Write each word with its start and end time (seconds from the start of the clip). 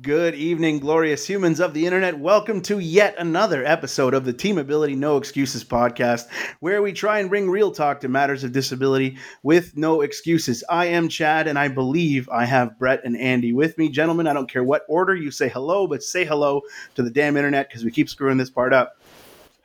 Good 0.00 0.34
evening, 0.34 0.78
glorious 0.78 1.26
humans 1.26 1.60
of 1.60 1.74
the 1.74 1.84
internet. 1.84 2.18
Welcome 2.18 2.62
to 2.62 2.78
yet 2.78 3.16
another 3.18 3.62
episode 3.66 4.14
of 4.14 4.24
the 4.24 4.32
Team 4.32 4.56
Ability 4.56 4.94
No 4.96 5.18
Excuses 5.18 5.62
podcast, 5.62 6.26
where 6.60 6.80
we 6.80 6.94
try 6.94 7.18
and 7.18 7.28
bring 7.28 7.50
real 7.50 7.70
talk 7.70 8.00
to 8.00 8.08
matters 8.08 8.44
of 8.44 8.52
disability 8.52 9.18
with 9.42 9.76
no 9.76 10.00
excuses. 10.00 10.64
I 10.70 10.86
am 10.86 11.10
Chad, 11.10 11.46
and 11.46 11.58
I 11.58 11.68
believe 11.68 12.30
I 12.30 12.46
have 12.46 12.78
Brett 12.78 13.02
and 13.04 13.14
Andy 13.14 13.52
with 13.52 13.76
me. 13.76 13.90
Gentlemen, 13.90 14.26
I 14.26 14.32
don't 14.32 14.50
care 14.50 14.64
what 14.64 14.86
order 14.88 15.14
you 15.14 15.30
say 15.30 15.50
hello, 15.50 15.86
but 15.86 16.02
say 16.02 16.24
hello 16.24 16.62
to 16.94 17.02
the 17.02 17.10
damn 17.10 17.36
internet 17.36 17.68
because 17.68 17.84
we 17.84 17.90
keep 17.90 18.08
screwing 18.08 18.38
this 18.38 18.48
part 18.48 18.72
up. 18.72 18.98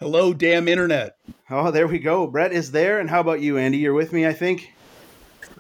Hello, 0.02 0.34
damn 0.34 0.68
internet. 0.68 1.16
Oh, 1.50 1.72
there 1.72 1.88
we 1.88 1.98
go. 1.98 2.28
Brett 2.28 2.52
is 2.52 2.72
there. 2.72 3.00
And 3.00 3.10
how 3.10 3.22
about 3.22 3.40
you, 3.40 3.58
Andy? 3.58 3.78
You're 3.78 3.94
with 3.94 4.12
me, 4.12 4.28
I 4.28 4.34
think. 4.34 4.74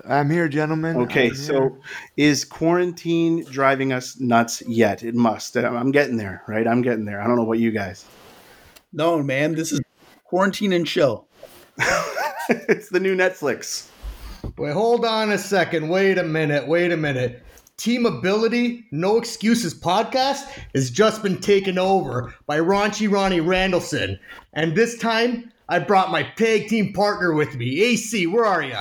I'm 0.08 0.30
here, 0.30 0.48
gentlemen. 0.48 0.98
Okay, 0.98 1.30
I'm 1.30 1.36
so 1.36 1.78
is 2.18 2.46
quarantine 2.46 3.44
driving 3.46 3.94
us 3.94 4.20
nuts 4.20 4.62
yet? 4.68 5.04
It 5.04 5.16
must. 5.16 5.56
I'm 5.57 5.76
I'm 5.76 5.92
getting 5.92 6.18
there, 6.18 6.44
right? 6.48 6.68
I'm 6.68 6.82
getting 6.82 7.06
there. 7.06 7.21
I 7.21 7.28
don't 7.28 7.36
know 7.36 7.44
about 7.44 7.60
you 7.60 7.71
guys. 7.71 8.06
No, 8.93 9.21
man, 9.21 9.56
this 9.56 9.71
is 9.71 9.82
quarantine 10.24 10.74
and 10.74 10.86
chill. 10.86 11.28
it's 12.50 12.90
the 12.90 13.00
new 13.00 13.16
Netflix. 13.16 13.90
Wait, 14.57 14.74
hold 14.74 15.06
on 15.06 15.32
a 15.32 15.38
second. 15.38 15.90
Wait 15.90 16.18
a 16.18 16.24
minute. 16.24 16.68
Wait 16.68 16.92
a 16.92 16.98
minute. 16.98 17.43
Team 17.78 18.06
Ability 18.06 18.86
No 18.92 19.18
Excuses 19.18 19.74
podcast 19.74 20.46
has 20.76 20.92
just 20.92 21.24
been 21.24 21.40
taken 21.40 21.78
over 21.78 22.36
by 22.46 22.60
Raunchy 22.60 23.10
Ronnie 23.10 23.40
Randallson. 23.40 24.20
And 24.54 24.76
this 24.76 24.98
time, 24.98 25.52
I 25.71 25.78
brought 25.78 26.09
my 26.09 26.23
tag 26.23 26.68
team 26.68 26.93
partner 26.93 27.32
with 27.32 27.55
me. 27.55 27.79
AC, 27.83 28.25
where 28.25 28.43
are 28.43 28.64
you? 28.64 28.79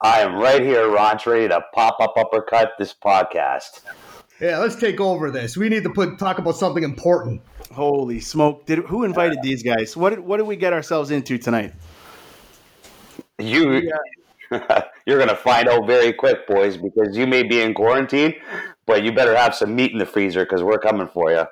I 0.00 0.20
am 0.20 0.36
right 0.36 0.62
here, 0.62 0.84
Ronch, 0.84 1.26
ready 1.26 1.48
to 1.48 1.60
pop 1.74 1.96
up 1.98 2.14
uppercut 2.16 2.74
this 2.78 2.94
podcast. 2.94 3.80
Yeah, 4.40 4.58
let's 4.58 4.76
take 4.76 5.00
over 5.00 5.32
this. 5.32 5.56
We 5.56 5.68
need 5.68 5.82
to 5.82 5.90
put 5.90 6.16
talk 6.16 6.38
about 6.38 6.54
something 6.54 6.84
important. 6.84 7.42
Holy 7.72 8.20
smoke! 8.20 8.66
Did 8.66 8.78
who 8.78 9.02
invited 9.02 9.38
these 9.42 9.64
guys? 9.64 9.96
What 9.96 10.10
did 10.10 10.20
what 10.20 10.36
did 10.36 10.46
we 10.46 10.54
get 10.54 10.72
ourselves 10.72 11.10
into 11.10 11.38
tonight? 11.38 11.74
You, 13.38 13.90
you're 15.06 15.18
gonna 15.18 15.34
find 15.34 15.68
out 15.68 15.88
very 15.88 16.12
quick, 16.12 16.46
boys, 16.46 16.76
because 16.76 17.16
you 17.16 17.26
may 17.26 17.42
be 17.42 17.60
in 17.60 17.74
quarantine, 17.74 18.36
but 18.88 19.04
you 19.04 19.12
better 19.12 19.36
have 19.36 19.54
some 19.54 19.76
meat 19.76 19.92
in 19.92 19.98
the 19.98 20.06
freezer 20.06 20.44
because 20.44 20.62
we're 20.62 20.78
coming 20.78 21.06
for 21.06 21.30
you. 21.30 21.44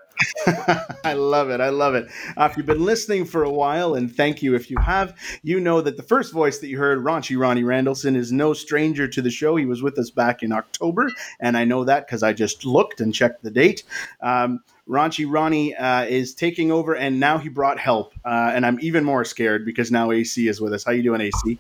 I 1.04 1.12
love 1.12 1.50
it. 1.50 1.60
I 1.60 1.68
love 1.68 1.94
it. 1.94 2.08
Uh, 2.34 2.48
if 2.50 2.56
you've 2.56 2.64
been 2.64 2.82
listening 2.82 3.26
for 3.26 3.44
a 3.44 3.50
while, 3.50 3.94
and 3.94 4.10
thank 4.10 4.42
you 4.42 4.54
if 4.54 4.70
you 4.70 4.78
have, 4.78 5.14
you 5.42 5.60
know 5.60 5.82
that 5.82 5.98
the 5.98 6.02
first 6.02 6.32
voice 6.32 6.58
that 6.60 6.68
you 6.68 6.78
heard, 6.78 7.04
Raunchy 7.04 7.38
Ronnie 7.38 7.62
Randallson, 7.62 8.16
is 8.16 8.32
no 8.32 8.54
stranger 8.54 9.06
to 9.06 9.20
the 9.20 9.30
show. 9.30 9.54
He 9.56 9.66
was 9.66 9.82
with 9.82 9.98
us 9.98 10.10
back 10.10 10.42
in 10.42 10.50
October, 10.50 11.10
and 11.38 11.58
I 11.58 11.64
know 11.64 11.84
that 11.84 12.06
because 12.06 12.22
I 12.22 12.32
just 12.32 12.64
looked 12.64 13.02
and 13.02 13.14
checked 13.14 13.42
the 13.42 13.50
date. 13.50 13.84
Um, 14.22 14.60
Raunchy 14.88 15.30
Ronnie 15.30 15.74
uh, 15.74 16.04
is 16.04 16.34
taking 16.34 16.72
over, 16.72 16.96
and 16.96 17.20
now 17.20 17.36
he 17.36 17.50
brought 17.50 17.78
help, 17.78 18.14
uh, 18.24 18.52
and 18.54 18.64
I'm 18.64 18.78
even 18.80 19.04
more 19.04 19.26
scared 19.26 19.66
because 19.66 19.90
now 19.90 20.10
AC 20.10 20.48
is 20.48 20.58
with 20.58 20.72
us. 20.72 20.84
How 20.84 20.92
you 20.92 21.02
doing, 21.02 21.20
AC? 21.20 21.58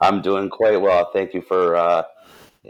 I'm 0.00 0.22
doing 0.22 0.50
quite 0.50 0.80
well. 0.80 1.10
Thank 1.12 1.34
you 1.34 1.40
for 1.40 1.74
uh, 1.74 2.04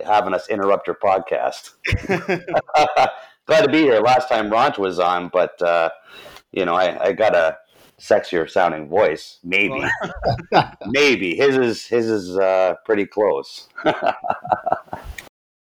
having 0.05 0.35
us 0.35 0.49
interrupt 0.49 0.87
your 0.87 0.97
podcast. 0.97 1.73
Glad 3.47 3.63
to 3.63 3.69
be 3.71 3.83
here. 3.83 4.01
Last 4.01 4.29
time 4.29 4.51
Ronch 4.51 4.79
was 4.79 4.99
on, 4.99 5.29
but 5.29 5.61
uh, 5.63 5.91
you 6.53 6.65
know, 6.65 6.75
I, 6.75 7.09
I 7.09 7.13
got 7.13 7.35
a 7.35 7.59
sexier 8.01 8.49
sounding 8.51 8.89
voice. 8.89 9.39
Maybe, 9.45 9.83
maybe 10.87 11.37
his 11.37 11.57
is 11.57 11.87
his 11.87 12.11
is 12.11 12.37
uh, 12.37 12.75
pretty 12.85 13.07
close. 13.07 13.69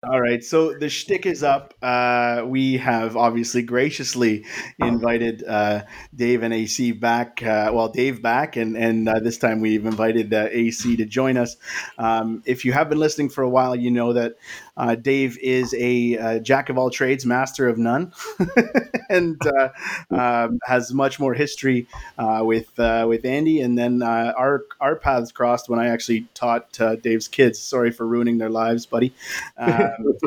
All 0.03 0.19
right, 0.19 0.43
so 0.43 0.73
the 0.73 0.89
shtick 0.89 1.27
is 1.27 1.43
up. 1.43 1.75
Uh, 1.79 2.41
we 2.47 2.77
have 2.77 3.15
obviously 3.15 3.61
graciously 3.61 4.45
invited 4.79 5.43
uh, 5.43 5.83
Dave 6.15 6.41
and 6.41 6.51
AC 6.51 6.91
back. 6.91 7.43
Uh, 7.43 7.69
well, 7.71 7.87
Dave 7.87 8.19
back, 8.19 8.55
and 8.55 8.75
and 8.75 9.07
uh, 9.07 9.19
this 9.19 9.37
time 9.37 9.59
we've 9.61 9.85
invited 9.85 10.33
uh, 10.33 10.47
AC 10.49 10.95
to 10.97 11.05
join 11.05 11.37
us. 11.37 11.55
Um, 11.99 12.41
if 12.47 12.65
you 12.65 12.73
have 12.73 12.89
been 12.89 12.97
listening 12.97 13.29
for 13.29 13.43
a 13.43 13.49
while, 13.49 13.75
you 13.75 13.91
know 13.91 14.13
that 14.13 14.37
uh, 14.77 14.95
Dave 14.95 15.37
is 15.39 15.75
a 15.77 16.17
uh, 16.17 16.39
jack 16.39 16.69
of 16.69 16.77
all 16.77 16.89
trades, 16.89 17.25
master 17.25 17.67
of 17.67 17.77
none, 17.77 18.13
and 19.09 19.39
uh, 19.45 19.69
um, 20.09 20.59
has 20.63 20.93
much 20.93 21.19
more 21.19 21.33
history 21.33 21.87
uh, 22.17 22.41
with 22.43 22.79
uh, 22.79 23.05
with 23.07 23.25
Andy. 23.25 23.61
And 23.61 23.77
then 23.77 24.01
uh, 24.01 24.33
our 24.37 24.63
our 24.79 24.95
paths 24.95 25.31
crossed 25.31 25.69
when 25.69 25.79
I 25.79 25.87
actually 25.87 26.27
taught 26.33 26.79
uh, 26.79 26.95
Dave's 26.95 27.27
kids. 27.27 27.59
Sorry 27.59 27.91
for 27.91 28.07
ruining 28.07 28.37
their 28.37 28.49
lives, 28.49 28.85
buddy. 28.85 29.13
Um, 29.57 30.17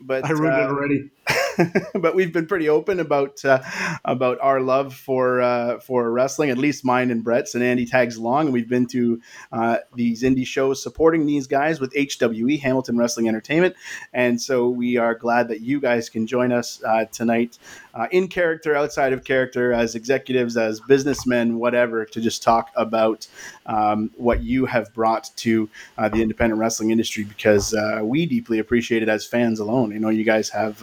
but 0.00 0.24
I 0.24 0.30
ruined 0.30 0.56
it 0.56 0.68
already. 0.70 1.10
but 1.94 2.14
we've 2.14 2.32
been 2.32 2.46
pretty 2.46 2.68
open 2.68 3.00
about 3.00 3.44
uh, 3.44 3.60
about 4.04 4.38
our 4.40 4.60
love 4.60 4.94
for 4.94 5.40
uh, 5.40 5.80
for 5.80 6.10
wrestling, 6.10 6.50
at 6.50 6.58
least 6.58 6.84
mine 6.84 7.10
and 7.10 7.24
Brett's, 7.24 7.54
and 7.54 7.64
Andy 7.64 7.86
tags 7.86 8.16
along. 8.16 8.46
And 8.46 8.52
we've 8.52 8.68
been 8.68 8.86
to 8.88 9.20
uh, 9.52 9.78
these 9.94 10.22
indie 10.22 10.46
shows 10.46 10.82
supporting 10.82 11.26
these 11.26 11.46
guys 11.46 11.80
with 11.80 11.92
HWE 11.94 12.58
Hamilton 12.58 12.98
Wrestling 12.98 13.28
Entertainment, 13.28 13.74
and 14.12 14.40
so 14.40 14.68
we 14.68 14.96
are 14.96 15.14
glad 15.14 15.48
that 15.48 15.60
you 15.60 15.80
guys 15.80 16.08
can 16.08 16.26
join 16.26 16.52
us 16.52 16.82
uh, 16.84 17.04
tonight, 17.06 17.58
uh, 17.94 18.06
in 18.10 18.28
character, 18.28 18.74
outside 18.76 19.12
of 19.12 19.24
character, 19.24 19.72
as 19.72 19.94
executives, 19.94 20.56
as 20.56 20.80
businessmen, 20.80 21.58
whatever, 21.58 22.04
to 22.04 22.20
just 22.20 22.42
talk 22.42 22.70
about 22.76 23.26
um, 23.66 24.10
what 24.16 24.42
you 24.42 24.66
have 24.66 24.92
brought 24.94 25.30
to 25.36 25.68
uh, 25.98 26.08
the 26.08 26.22
independent 26.22 26.58
wrestling 26.58 26.90
industry 26.90 27.24
because 27.24 27.74
we 28.02 28.26
deeply 28.26 28.58
appreciate 28.58 29.02
it 29.02 29.08
as 29.08 29.26
fans 29.26 29.60
alone. 29.60 29.90
You 29.90 29.98
know, 29.98 30.08
you 30.08 30.24
guys 30.24 30.48
have 30.50 30.82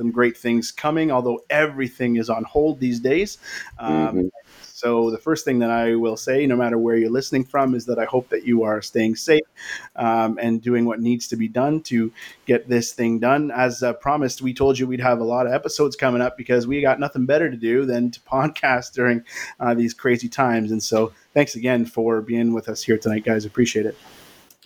some 0.00 0.10
great 0.10 0.34
things 0.34 0.72
coming, 0.72 1.10
although 1.10 1.40
everything 1.50 2.16
is 2.16 2.30
on 2.30 2.42
hold 2.44 2.80
these 2.80 3.00
days. 3.00 3.36
Um, 3.78 4.16
Mhm. 4.16 4.30
So 4.72 5.10
the 5.10 5.18
first 5.18 5.44
thing 5.44 5.58
that 5.58 5.70
I 5.70 5.94
will 5.94 6.16
say, 6.16 6.46
no 6.46 6.56
matter 6.56 6.78
where 6.78 6.96
you're 6.96 7.10
listening 7.10 7.44
from, 7.44 7.74
is 7.74 7.84
that 7.84 7.98
I 7.98 8.06
hope 8.06 8.30
that 8.30 8.46
you 8.46 8.62
are 8.62 8.80
staying 8.80 9.16
safe 9.16 9.44
um, 9.96 10.38
and 10.40 10.62
doing 10.62 10.86
what 10.86 11.00
needs 11.00 11.28
to 11.28 11.36
be 11.36 11.48
done 11.48 11.82
to 11.82 12.10
get 12.46 12.66
this 12.66 12.92
thing 12.92 13.18
done. 13.18 13.50
As 13.50 13.82
uh, 13.82 13.92
promised, 13.92 14.40
we 14.40 14.54
told 14.54 14.78
you 14.78 14.86
we'd 14.86 15.00
have 15.00 15.20
a 15.20 15.24
lot 15.24 15.46
of 15.46 15.52
episodes 15.52 15.96
coming 15.96 16.22
up 16.22 16.38
because 16.38 16.66
we 16.66 16.80
got 16.80 16.98
nothing 16.98 17.26
better 17.26 17.50
to 17.50 17.58
do 17.58 17.84
than 17.84 18.10
to 18.10 18.20
podcast 18.36 18.94
during 18.94 19.22
uh, 19.60 19.74
these 19.74 19.92
crazy 19.92 20.30
times. 20.30 20.72
And 20.72 20.82
so, 20.82 21.12
thanks 21.34 21.56
again 21.56 21.84
for 21.84 22.22
being 22.22 22.54
with 22.54 22.70
us 22.70 22.82
here 22.82 22.96
tonight, 22.96 23.24
guys. 23.24 23.44
Appreciate 23.44 23.84
it. 23.84 23.96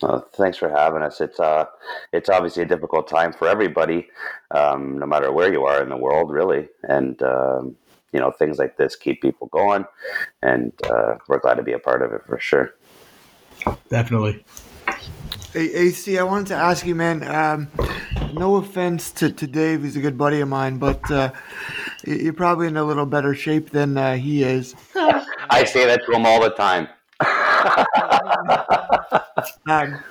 Well, 0.01 0.27
thanks 0.33 0.57
for 0.57 0.69
having 0.69 1.01
us. 1.01 1.21
It's 1.21 1.39
uh, 1.39 1.65
it's 2.11 2.29
obviously 2.29 2.63
a 2.63 2.65
difficult 2.65 3.07
time 3.07 3.31
for 3.31 3.47
everybody, 3.47 4.07
um, 4.51 4.97
no 4.99 5.05
matter 5.05 5.31
where 5.31 5.51
you 5.51 5.63
are 5.65 5.81
in 5.81 5.89
the 5.89 5.95
world, 5.97 6.31
really. 6.31 6.67
And 6.83 7.21
um, 7.23 7.75
you 8.11 8.19
know, 8.19 8.31
things 8.31 8.59
like 8.59 8.75
this 8.77 8.95
keep 8.95 9.21
people 9.21 9.47
going, 9.47 9.85
and 10.41 10.73
uh, 10.89 11.15
we're 11.27 11.39
glad 11.39 11.55
to 11.55 11.63
be 11.63 11.71
a 11.73 11.79
part 11.79 12.01
of 12.01 12.11
it 12.11 12.21
for 12.27 12.37
sure. 12.39 12.73
Definitely. 13.89 14.43
Hey, 15.53 15.71
AC, 15.73 16.17
I 16.19 16.23
wanted 16.23 16.47
to 16.47 16.55
ask 16.55 16.85
you, 16.85 16.93
man. 16.95 17.23
Um, 17.23 17.69
no 18.33 18.55
offense 18.57 19.11
to, 19.11 19.31
to 19.31 19.47
Dave, 19.47 19.83
he's 19.83 19.95
a 19.95 20.01
good 20.01 20.17
buddy 20.17 20.41
of 20.41 20.49
mine, 20.49 20.77
but 20.77 21.09
uh, 21.09 21.31
you- 22.05 22.15
you're 22.15 22.33
probably 22.33 22.67
in 22.67 22.75
a 22.75 22.83
little 22.83 23.05
better 23.05 23.33
shape 23.33 23.69
than 23.69 23.97
uh, 23.97 24.17
he 24.17 24.43
is. 24.43 24.75
I 25.49 25.63
say 25.63 25.85
that 25.85 26.01
to 26.05 26.11
him 26.11 26.25
all 26.25 26.41
the 26.41 26.49
time. 26.49 26.89
Um, 29.67 30.03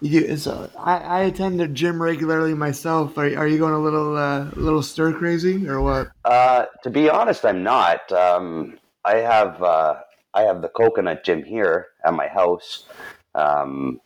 you, 0.00 0.36
so 0.36 0.70
I, 0.76 0.98
I 0.98 1.20
attend 1.20 1.60
the 1.60 1.68
gym 1.68 2.02
regularly 2.02 2.54
myself. 2.54 3.16
Are, 3.16 3.24
are 3.24 3.46
you 3.46 3.58
going 3.58 3.74
a 3.74 3.78
little 3.78 4.16
uh, 4.16 4.50
little 4.54 4.82
stir 4.82 5.12
crazy 5.12 5.66
or 5.68 5.80
what? 5.80 6.08
Uh, 6.24 6.66
to 6.82 6.90
be 6.90 7.08
honest, 7.08 7.44
I'm 7.44 7.62
not. 7.62 8.10
Um, 8.12 8.78
I 9.04 9.16
have 9.16 9.62
uh, 9.62 10.00
I 10.34 10.42
have 10.42 10.62
the 10.62 10.68
coconut 10.68 11.24
gym 11.24 11.42
here 11.42 11.88
at 12.04 12.12
my 12.12 12.28
house. 12.28 12.86
Um, 13.34 14.00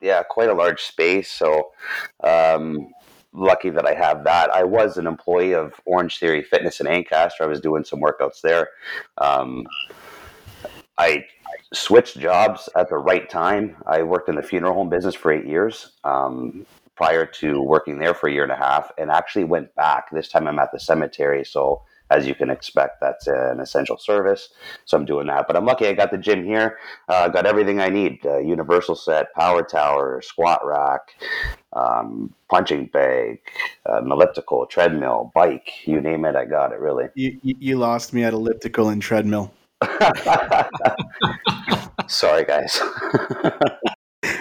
yeah, 0.00 0.22
quite 0.22 0.48
a 0.48 0.54
large 0.54 0.80
space. 0.82 1.30
So 1.30 1.72
um, 2.22 2.92
lucky 3.32 3.70
that 3.70 3.86
I 3.86 3.94
have 3.94 4.24
that. 4.24 4.50
I 4.50 4.64
was 4.64 4.96
an 4.96 5.06
employee 5.06 5.54
of 5.54 5.74
Orangetheory 5.86 6.44
Fitness 6.44 6.80
in 6.80 6.86
Ancaster. 6.86 7.44
I 7.44 7.46
was 7.46 7.60
doing 7.60 7.84
some 7.84 8.00
workouts 8.00 8.40
there. 8.42 8.68
Um, 9.18 9.66
I 10.98 11.26
switched 11.72 12.18
jobs 12.18 12.68
at 12.76 12.88
the 12.88 12.96
right 12.96 13.28
time. 13.28 13.76
I 13.86 14.02
worked 14.02 14.28
in 14.28 14.36
the 14.36 14.42
funeral 14.42 14.74
home 14.74 14.88
business 14.88 15.14
for 15.14 15.32
eight 15.32 15.46
years. 15.46 15.92
Um, 16.04 16.66
prior 16.96 17.26
to 17.26 17.60
working 17.62 17.98
there 17.98 18.14
for 18.14 18.28
a 18.28 18.32
year 18.32 18.42
and 18.42 18.52
a 18.52 18.56
half 18.56 18.90
and 18.98 19.10
actually 19.10 19.44
went 19.44 19.74
back. 19.74 20.10
This 20.10 20.28
time 20.28 20.48
I'm 20.48 20.58
at 20.58 20.72
the 20.72 20.80
cemetery. 20.80 21.44
So, 21.44 21.82
as 22.08 22.24
you 22.26 22.36
can 22.36 22.50
expect, 22.50 23.00
that's 23.00 23.26
an 23.26 23.60
essential 23.60 23.98
service. 23.98 24.48
So, 24.86 24.96
I'm 24.96 25.04
doing 25.04 25.26
that. 25.26 25.46
But 25.46 25.56
I'm 25.56 25.66
lucky 25.66 25.86
I 25.86 25.92
got 25.92 26.10
the 26.10 26.18
gym 26.18 26.44
here. 26.44 26.78
Uh, 27.08 27.28
got 27.28 27.46
everything 27.46 27.80
I 27.80 27.90
need 27.90 28.24
uh, 28.24 28.38
universal 28.38 28.96
set, 28.96 29.32
power 29.34 29.62
tower, 29.62 30.22
squat 30.22 30.60
rack, 30.64 31.00
um, 31.74 32.32
punching 32.48 32.86
bag, 32.86 33.40
uh, 33.88 33.98
an 33.98 34.10
elliptical, 34.10 34.66
treadmill, 34.66 35.32
bike 35.34 35.86
you 35.86 36.00
name 36.00 36.24
it, 36.24 36.34
I 36.34 36.46
got 36.46 36.72
it 36.72 36.80
really. 36.80 37.08
You, 37.14 37.38
you, 37.42 37.54
you 37.58 37.76
lost 37.76 38.14
me 38.14 38.24
at 38.24 38.32
elliptical 38.32 38.88
and 38.88 39.02
treadmill. 39.02 39.52
Sorry, 42.08 42.44
guys. 42.44 42.80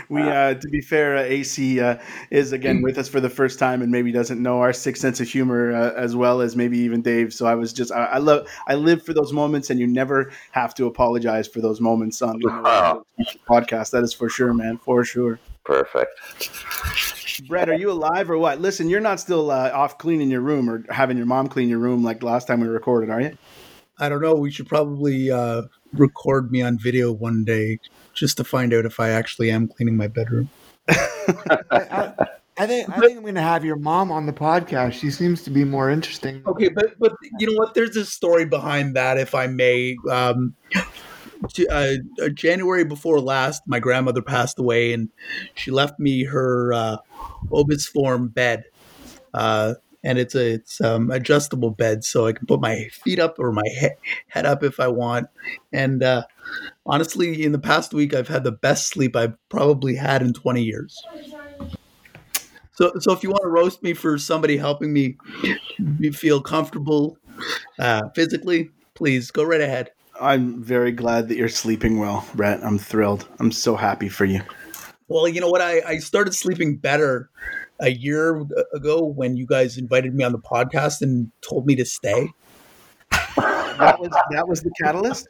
we 0.10 0.22
uh, 0.22 0.56
to 0.56 0.68
be 0.70 0.82
fair, 0.82 1.18
uh, 1.18 1.22
AC 1.22 1.80
uh, 1.80 1.98
is 2.32 2.54
again 2.54 2.82
with 2.82 2.98
us 2.98 3.08
for 3.08 3.20
the 3.20 3.30
first 3.30 3.60
time 3.60 3.82
and 3.82 3.92
maybe 3.92 4.12
doesn't 4.12 4.42
know 4.42 4.62
our 4.62 4.74
sixth 4.74 5.02
sense 5.02 5.20
of 5.20 5.28
humor 5.28 5.74
uh, 5.74 5.94
as 5.96 6.16
well 6.16 6.42
as 6.42 6.56
maybe 6.56 6.78
even 6.80 7.02
Dave. 7.02 7.34
So 7.34 7.46
I 7.46 7.56
was 7.56 7.74
just 7.74 7.92
I, 7.92 8.06
I 8.06 8.18
love 8.18 8.48
I 8.68 8.76
live 8.76 9.04
for 9.04 9.14
those 9.14 9.34
moments, 9.34 9.70
and 9.70 9.80
you 9.80 9.88
never 9.88 10.32
have 10.52 10.74
to 10.76 10.86
apologize 10.86 11.48
for 11.48 11.62
those 11.62 11.82
moments 11.82 12.22
on 12.22 12.40
the 12.40 12.50
Wow. 12.50 13.04
podcast. 13.50 13.92
That 13.92 14.04
is 14.04 14.14
for 14.14 14.30
sure, 14.30 14.54
man, 14.54 14.78
for 14.78 15.04
sure. 15.04 15.40
Perfect. 15.64 16.12
Brett, 17.48 17.70
are 17.70 17.74
you 17.74 17.92
alive 17.92 18.30
or 18.30 18.38
what? 18.38 18.62
Listen, 18.62 18.90
you're 18.90 19.02
not 19.02 19.20
still 19.20 19.52
uh, 19.52 19.70
off 19.72 19.98
cleaning 19.98 20.30
your 20.30 20.42
room 20.42 20.70
or 20.70 20.84
having 20.90 21.18
your 21.18 21.26
mom 21.26 21.48
clean 21.48 21.70
your 21.70 21.80
room 21.80 22.04
like 22.04 22.24
last 22.24 22.48
time 22.48 22.62
we 22.62 22.68
recorded, 22.68 23.10
are 23.10 23.22
you? 23.22 23.38
I 24.00 24.10
don't 24.10 24.22
know. 24.22 24.36
We 24.36 24.52
should 24.52 24.68
probably 24.68 25.32
uh, 25.32 25.64
record 25.94 26.52
me 26.52 26.62
on 26.62 26.78
video 26.78 27.12
one 27.12 27.44
day 27.46 27.80
just 28.14 28.38
to 28.38 28.44
find 28.44 28.74
out 28.74 28.86
if 28.86 29.00
I 29.00 29.10
actually 29.10 29.52
am 29.52 29.68
cleaning 29.68 29.98
my 29.98 30.08
bedroom. 30.08 30.50
I, 30.90 31.58
I, 31.72 32.14
I 32.58 32.68
think 32.68 32.90
I 32.90 33.00
think 33.00 33.18
I'm 33.18 33.26
gonna 33.26 33.42
have 33.42 33.66
your 33.66 33.76
mom 33.76 34.12
on 34.12 34.26
the 34.26 34.34
podcast. 34.34 34.94
She 34.94 35.12
seems 35.12 35.44
to 35.44 35.50
be 35.50 35.64
more 35.64 35.90
interesting. 35.90 36.42
Okay, 36.46 36.70
but 36.70 36.98
but 37.00 37.14
you 37.40 37.48
know 37.48 37.58
what? 37.58 37.74
There's 37.74 37.96
a 37.98 38.06
story 38.06 38.46
behind 38.46 38.96
that, 38.96 39.18
if 39.18 39.36
I 39.36 39.48
may. 39.48 39.98
Um, 40.10 40.56
to- 41.54 41.68
uh, 41.68 41.96
uh, 42.24 42.30
January 42.30 42.86
before 42.86 43.20
last, 43.20 43.64
my 43.68 43.80
grandmother 43.80 44.22
passed 44.22 44.58
away, 44.58 44.94
and 44.94 45.10
she 45.54 45.72
left 45.72 46.00
me 46.00 46.24
her 46.24 46.74
uh, 46.74 46.98
obis 47.52 47.88
form 47.88 48.30
bed, 48.30 48.64
uh, 49.34 49.74
and 50.06 50.20
it's 50.20 50.36
a 50.36 50.54
it's 50.54 50.80
um, 50.80 51.10
adjustable 51.10 51.72
bed, 51.72 52.04
so 52.04 52.28
I 52.28 52.34
can 52.34 52.46
put 52.46 52.62
my 52.62 52.88
feet 52.92 53.20
up 53.20 53.40
or 53.40 53.52
my 53.52 53.64
he- 53.66 53.90
head 54.28 54.46
up 54.46 54.64
if 54.64 54.80
I 54.80 54.88
want. 54.88 55.28
And 55.74 56.04
uh, 56.04 56.24
honestly, 56.86 57.44
in 57.44 57.52
the 57.52 57.60
past 57.60 57.94
week, 57.94 58.14
I've 58.14 58.28
had 58.28 58.44
the 58.44 58.52
best 58.52 58.88
sleep 58.88 59.16
I've 59.16 59.36
probably 59.50 59.96
had 59.96 60.22
in 60.22 60.32
20 60.32 60.64
years. 60.64 61.04
So, 62.74 62.92
so 63.00 63.14
if 63.14 63.24
you 63.24 63.30
want 63.30 63.42
to 63.44 63.50
roast 63.50 63.82
me 63.84 63.94
for 63.94 64.18
somebody 64.18 64.58
helping 64.58 64.94
me 64.94 65.18
feel 66.14 66.42
comfortable 66.42 67.18
uh, 67.80 68.02
physically, 68.14 68.70
please 68.94 69.32
go 69.32 69.44
right 69.44 69.62
ahead. 69.62 69.92
I'm 70.20 70.62
very 70.62 70.92
glad 70.92 71.28
that 71.30 71.38
you're 71.38 71.50
sleeping 71.50 72.00
well, 72.00 72.26
Brett. 72.36 72.64
I'm 72.64 72.78
thrilled. 72.78 73.28
I'm 73.40 73.52
so 73.52 73.76
happy 73.76 74.10
for 74.10 74.26
you. 74.26 74.42
Well, 75.08 75.28
you 75.28 75.40
know 75.40 75.50
what? 75.50 75.62
I, 75.62 75.82
I 75.86 75.98
started 75.98 76.34
sleeping 76.34 76.78
better 76.78 77.30
a 77.80 77.90
year 77.90 78.46
ago 78.74 79.04
when 79.04 79.38
you 79.38 79.46
guys 79.46 79.78
invited 79.78 80.16
me 80.16 80.24
on 80.24 80.32
the 80.32 80.40
podcast 80.40 81.02
and 81.02 81.32
told 81.42 81.68
me 81.68 81.76
to 81.76 81.86
stay. 81.86 82.30
That 83.36 84.00
was 84.00 84.10
that 84.32 84.48
was 84.48 84.62
the 84.62 84.72
catalyst. 84.82 85.28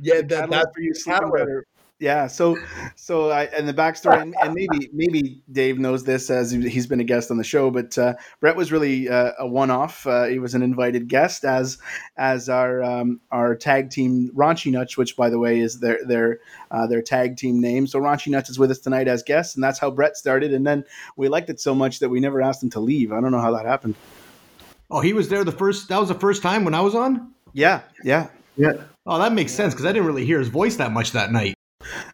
Yeah, 0.00 0.16
that, 0.16 0.28
catalyst 0.28 0.50
that 0.50 0.74
for 0.74 0.80
you 0.80 0.94
sleeping 0.94 1.20
catalyst. 1.20 1.36
better. 1.36 1.66
Yeah. 2.00 2.26
So, 2.26 2.56
so 2.96 3.30
I 3.30 3.44
and 3.44 3.68
the 3.68 3.72
backstory, 3.72 4.20
and, 4.20 4.34
and 4.42 4.52
maybe 4.52 4.90
maybe 4.92 5.42
Dave 5.50 5.78
knows 5.78 6.04
this 6.04 6.28
as 6.28 6.50
he- 6.50 6.68
he's 6.68 6.86
been 6.86 7.00
a 7.00 7.04
guest 7.04 7.30
on 7.30 7.36
the 7.38 7.44
show, 7.44 7.70
but 7.70 7.96
uh, 7.96 8.14
Brett 8.40 8.56
was 8.56 8.72
really 8.72 9.08
uh, 9.08 9.32
a 9.38 9.46
one-off. 9.46 10.06
Uh, 10.06 10.24
he 10.24 10.38
was 10.40 10.54
an 10.54 10.62
invited 10.62 11.08
guest 11.08 11.44
as 11.44 11.78
as 12.16 12.48
our 12.48 12.82
um, 12.82 13.20
our 13.30 13.54
tag 13.54 13.90
team 13.90 14.30
Raunchy 14.34 14.72
Nuts, 14.72 14.96
which 14.96 15.16
by 15.16 15.30
the 15.30 15.38
way 15.38 15.60
is 15.60 15.78
their 15.80 15.98
their 16.04 16.40
uh, 16.72 16.86
their 16.88 17.00
tag 17.00 17.36
team 17.36 17.60
name. 17.60 17.86
So 17.86 18.00
Raunchy 18.00 18.28
Nuts 18.28 18.50
is 18.50 18.58
with 18.58 18.70
us 18.72 18.80
tonight 18.80 19.06
as 19.08 19.22
guests, 19.22 19.54
and 19.54 19.62
that's 19.62 19.78
how 19.78 19.90
Brett 19.90 20.16
started. 20.16 20.52
And 20.52 20.66
then 20.66 20.84
we 21.16 21.28
liked 21.28 21.48
it 21.48 21.60
so 21.60 21.74
much 21.74 22.00
that 22.00 22.08
we 22.08 22.18
never 22.20 22.42
asked 22.42 22.62
him 22.62 22.70
to 22.70 22.80
leave. 22.80 23.12
I 23.12 23.20
don't 23.20 23.30
know 23.30 23.40
how 23.40 23.52
that 23.52 23.66
happened. 23.66 23.94
Oh, 24.90 25.00
he 25.00 25.12
was 25.12 25.28
there 25.28 25.44
the 25.44 25.52
first. 25.52 25.88
That 25.88 25.98
was 26.00 26.08
the 26.08 26.14
first 26.14 26.42
time 26.42 26.64
when 26.64 26.74
I 26.74 26.80
was 26.80 26.94
on. 26.94 27.32
Yeah, 27.52 27.82
yeah, 28.02 28.28
yeah. 28.56 28.72
Oh, 29.06 29.18
that 29.18 29.32
makes 29.32 29.52
sense 29.52 29.72
because 29.72 29.86
I 29.86 29.92
didn't 29.92 30.06
really 30.06 30.26
hear 30.26 30.40
his 30.40 30.48
voice 30.48 30.76
that 30.76 30.90
much 30.90 31.12
that 31.12 31.30
night. 31.30 31.54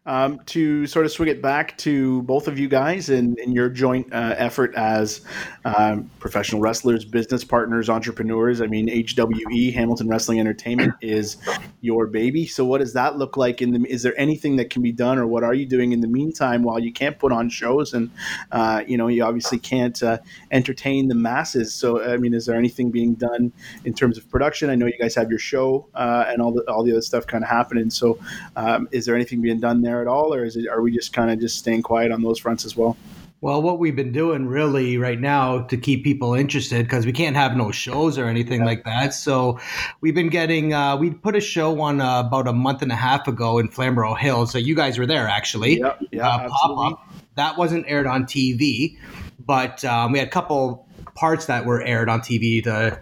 Um, 0.06 0.40
to 0.46 0.86
sort 0.86 1.06
of 1.06 1.12
swing 1.12 1.28
it 1.28 1.42
back 1.42 1.76
to 1.78 2.22
both 2.22 2.48
of 2.48 2.58
you 2.58 2.68
guys 2.68 3.08
and, 3.08 3.38
your 3.50 3.68
joint 3.68 4.12
uh, 4.12 4.34
effort 4.38 4.72
as 4.76 5.22
um, 5.64 6.08
professional 6.20 6.60
wrestlers, 6.60 7.04
business 7.04 7.42
partners, 7.42 7.90
entrepreneurs. 7.90 8.60
I 8.60 8.66
mean, 8.66 8.88
HWE 8.88 9.72
Hamilton 9.72 10.08
Wrestling 10.08 10.38
Entertainment 10.38 10.94
is 11.00 11.36
your 11.80 12.06
baby. 12.06 12.46
So, 12.46 12.64
what 12.64 12.78
does 12.78 12.92
that 12.92 13.18
look 13.18 13.36
like? 13.36 13.60
In 13.60 13.72
the 13.72 13.90
is 13.90 14.02
there 14.02 14.18
anything 14.18 14.56
that 14.56 14.70
can 14.70 14.82
be 14.82 14.92
done, 14.92 15.18
or 15.18 15.26
what 15.26 15.42
are 15.42 15.54
you 15.54 15.66
doing 15.66 15.92
in 15.92 16.00
the 16.00 16.06
meantime 16.06 16.62
while 16.62 16.78
you 16.78 16.92
can't 16.92 17.18
put 17.18 17.32
on 17.32 17.48
shows 17.48 17.92
and 17.92 18.10
uh, 18.52 18.82
you 18.86 18.96
know 18.96 19.08
you 19.08 19.24
obviously 19.24 19.58
can't 19.58 20.00
uh, 20.02 20.18
entertain 20.50 21.08
the 21.08 21.14
masses? 21.14 21.74
So, 21.74 22.02
I 22.02 22.16
mean, 22.16 22.34
is 22.34 22.46
there 22.46 22.56
anything 22.56 22.90
being 22.90 23.14
done 23.14 23.52
in 23.84 23.94
terms 23.94 24.18
of 24.18 24.28
production? 24.30 24.70
I 24.70 24.74
know 24.74 24.86
you 24.86 24.98
guys 25.00 25.14
have 25.14 25.30
your 25.30 25.38
show 25.38 25.88
uh, 25.94 26.26
and 26.28 26.40
all 26.40 26.52
the 26.52 26.62
all 26.70 26.84
the 26.84 26.92
other 26.92 27.02
stuff 27.02 27.26
kind 27.26 27.42
of 27.42 27.50
happening. 27.50 27.90
So, 27.90 28.18
um, 28.56 28.88
is 28.92 29.06
there 29.06 29.14
anything 29.14 29.40
being 29.40 29.59
done 29.60 29.82
there 29.82 30.00
at 30.00 30.06
all, 30.06 30.34
or 30.34 30.44
is 30.44 30.56
it 30.56 30.68
are 30.68 30.82
we 30.82 30.90
just 30.90 31.12
kind 31.12 31.30
of 31.30 31.38
just 31.38 31.58
staying 31.58 31.82
quiet 31.82 32.12
on 32.12 32.22
those 32.22 32.38
fronts 32.38 32.64
as 32.64 32.76
well? 32.76 32.96
Well, 33.42 33.62
what 33.62 33.78
we've 33.78 33.96
been 33.96 34.12
doing 34.12 34.48
really 34.48 34.98
right 34.98 35.18
now 35.18 35.60
to 35.62 35.76
keep 35.78 36.04
people 36.04 36.34
interested 36.34 36.84
because 36.84 37.06
we 37.06 37.12
can't 37.12 37.36
have 37.36 37.56
no 37.56 37.70
shows 37.70 38.18
or 38.18 38.26
anything 38.26 38.66
like 38.66 38.84
that. 38.84 39.14
So 39.14 39.58
we've 40.02 40.14
been 40.14 40.28
getting, 40.28 40.74
uh, 40.74 40.98
we 40.98 41.10
put 41.10 41.34
a 41.34 41.40
show 41.40 41.80
on 41.80 42.02
uh, 42.02 42.20
about 42.20 42.46
a 42.46 42.52
month 42.52 42.82
and 42.82 42.92
a 42.92 42.96
half 42.96 43.26
ago 43.26 43.58
in 43.58 43.68
Flamborough 43.68 44.12
Hills. 44.14 44.52
So 44.52 44.58
you 44.58 44.74
guys 44.74 44.98
were 44.98 45.06
there 45.06 45.26
actually. 45.26 45.78
Yeah, 45.78 45.96
yeah, 46.10 46.28
uh, 46.28 46.48
pop 46.50 46.92
up. 46.92 47.08
That 47.36 47.56
wasn't 47.56 47.86
aired 47.88 48.06
on 48.06 48.24
TV, 48.24 48.98
but 49.38 49.82
um, 49.86 50.12
we 50.12 50.18
had 50.18 50.28
a 50.28 50.30
couple 50.30 50.86
parts 51.14 51.46
that 51.46 51.64
were 51.64 51.82
aired 51.82 52.10
on 52.10 52.20
TV 52.20 52.62
to 52.64 53.00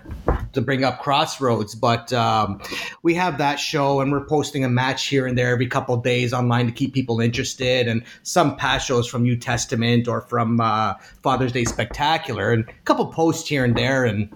to 0.53 0.61
bring 0.61 0.85
up 0.85 1.01
Crossroads. 1.01 1.75
But 1.75 2.13
um, 2.13 2.61
we 3.03 3.15
have 3.15 3.39
that 3.39 3.57
show, 3.57 4.01
and 4.01 4.13
we're 4.13 4.27
posting 4.27 4.65
a 4.65 4.69
match 4.69 5.07
here 5.07 5.27
and 5.27 5.37
there 5.37 5.51
every 5.51 5.67
couple 5.67 5.97
days 5.97 6.33
online 6.33 6.67
to 6.67 6.73
keep 6.73 6.95
people 6.95 7.21
interested, 7.21 7.89
and 7.89 8.05
some 8.23 8.57
past 8.57 8.87
shows 8.87 9.07
from 9.07 9.23
New 9.23 9.37
Testament 9.37 10.09
or 10.09 10.23
from 10.23 10.61
uh, 10.61 10.95
Father's 11.23 11.53
Day 11.53 11.65
Spectacular, 11.65 12.53
and 12.53 12.69
a 12.69 12.73
couple 12.85 13.07
posts 13.07 13.49
here 13.49 13.65
and 13.65 13.77
there, 13.77 14.05
and 14.05 14.29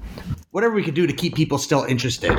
whatever 0.52 0.74
we 0.74 0.84
could 0.84 0.94
do 0.94 1.06
to 1.06 1.12
keep 1.12 1.34
people 1.34 1.58
still 1.58 1.82
interested. 1.82 2.38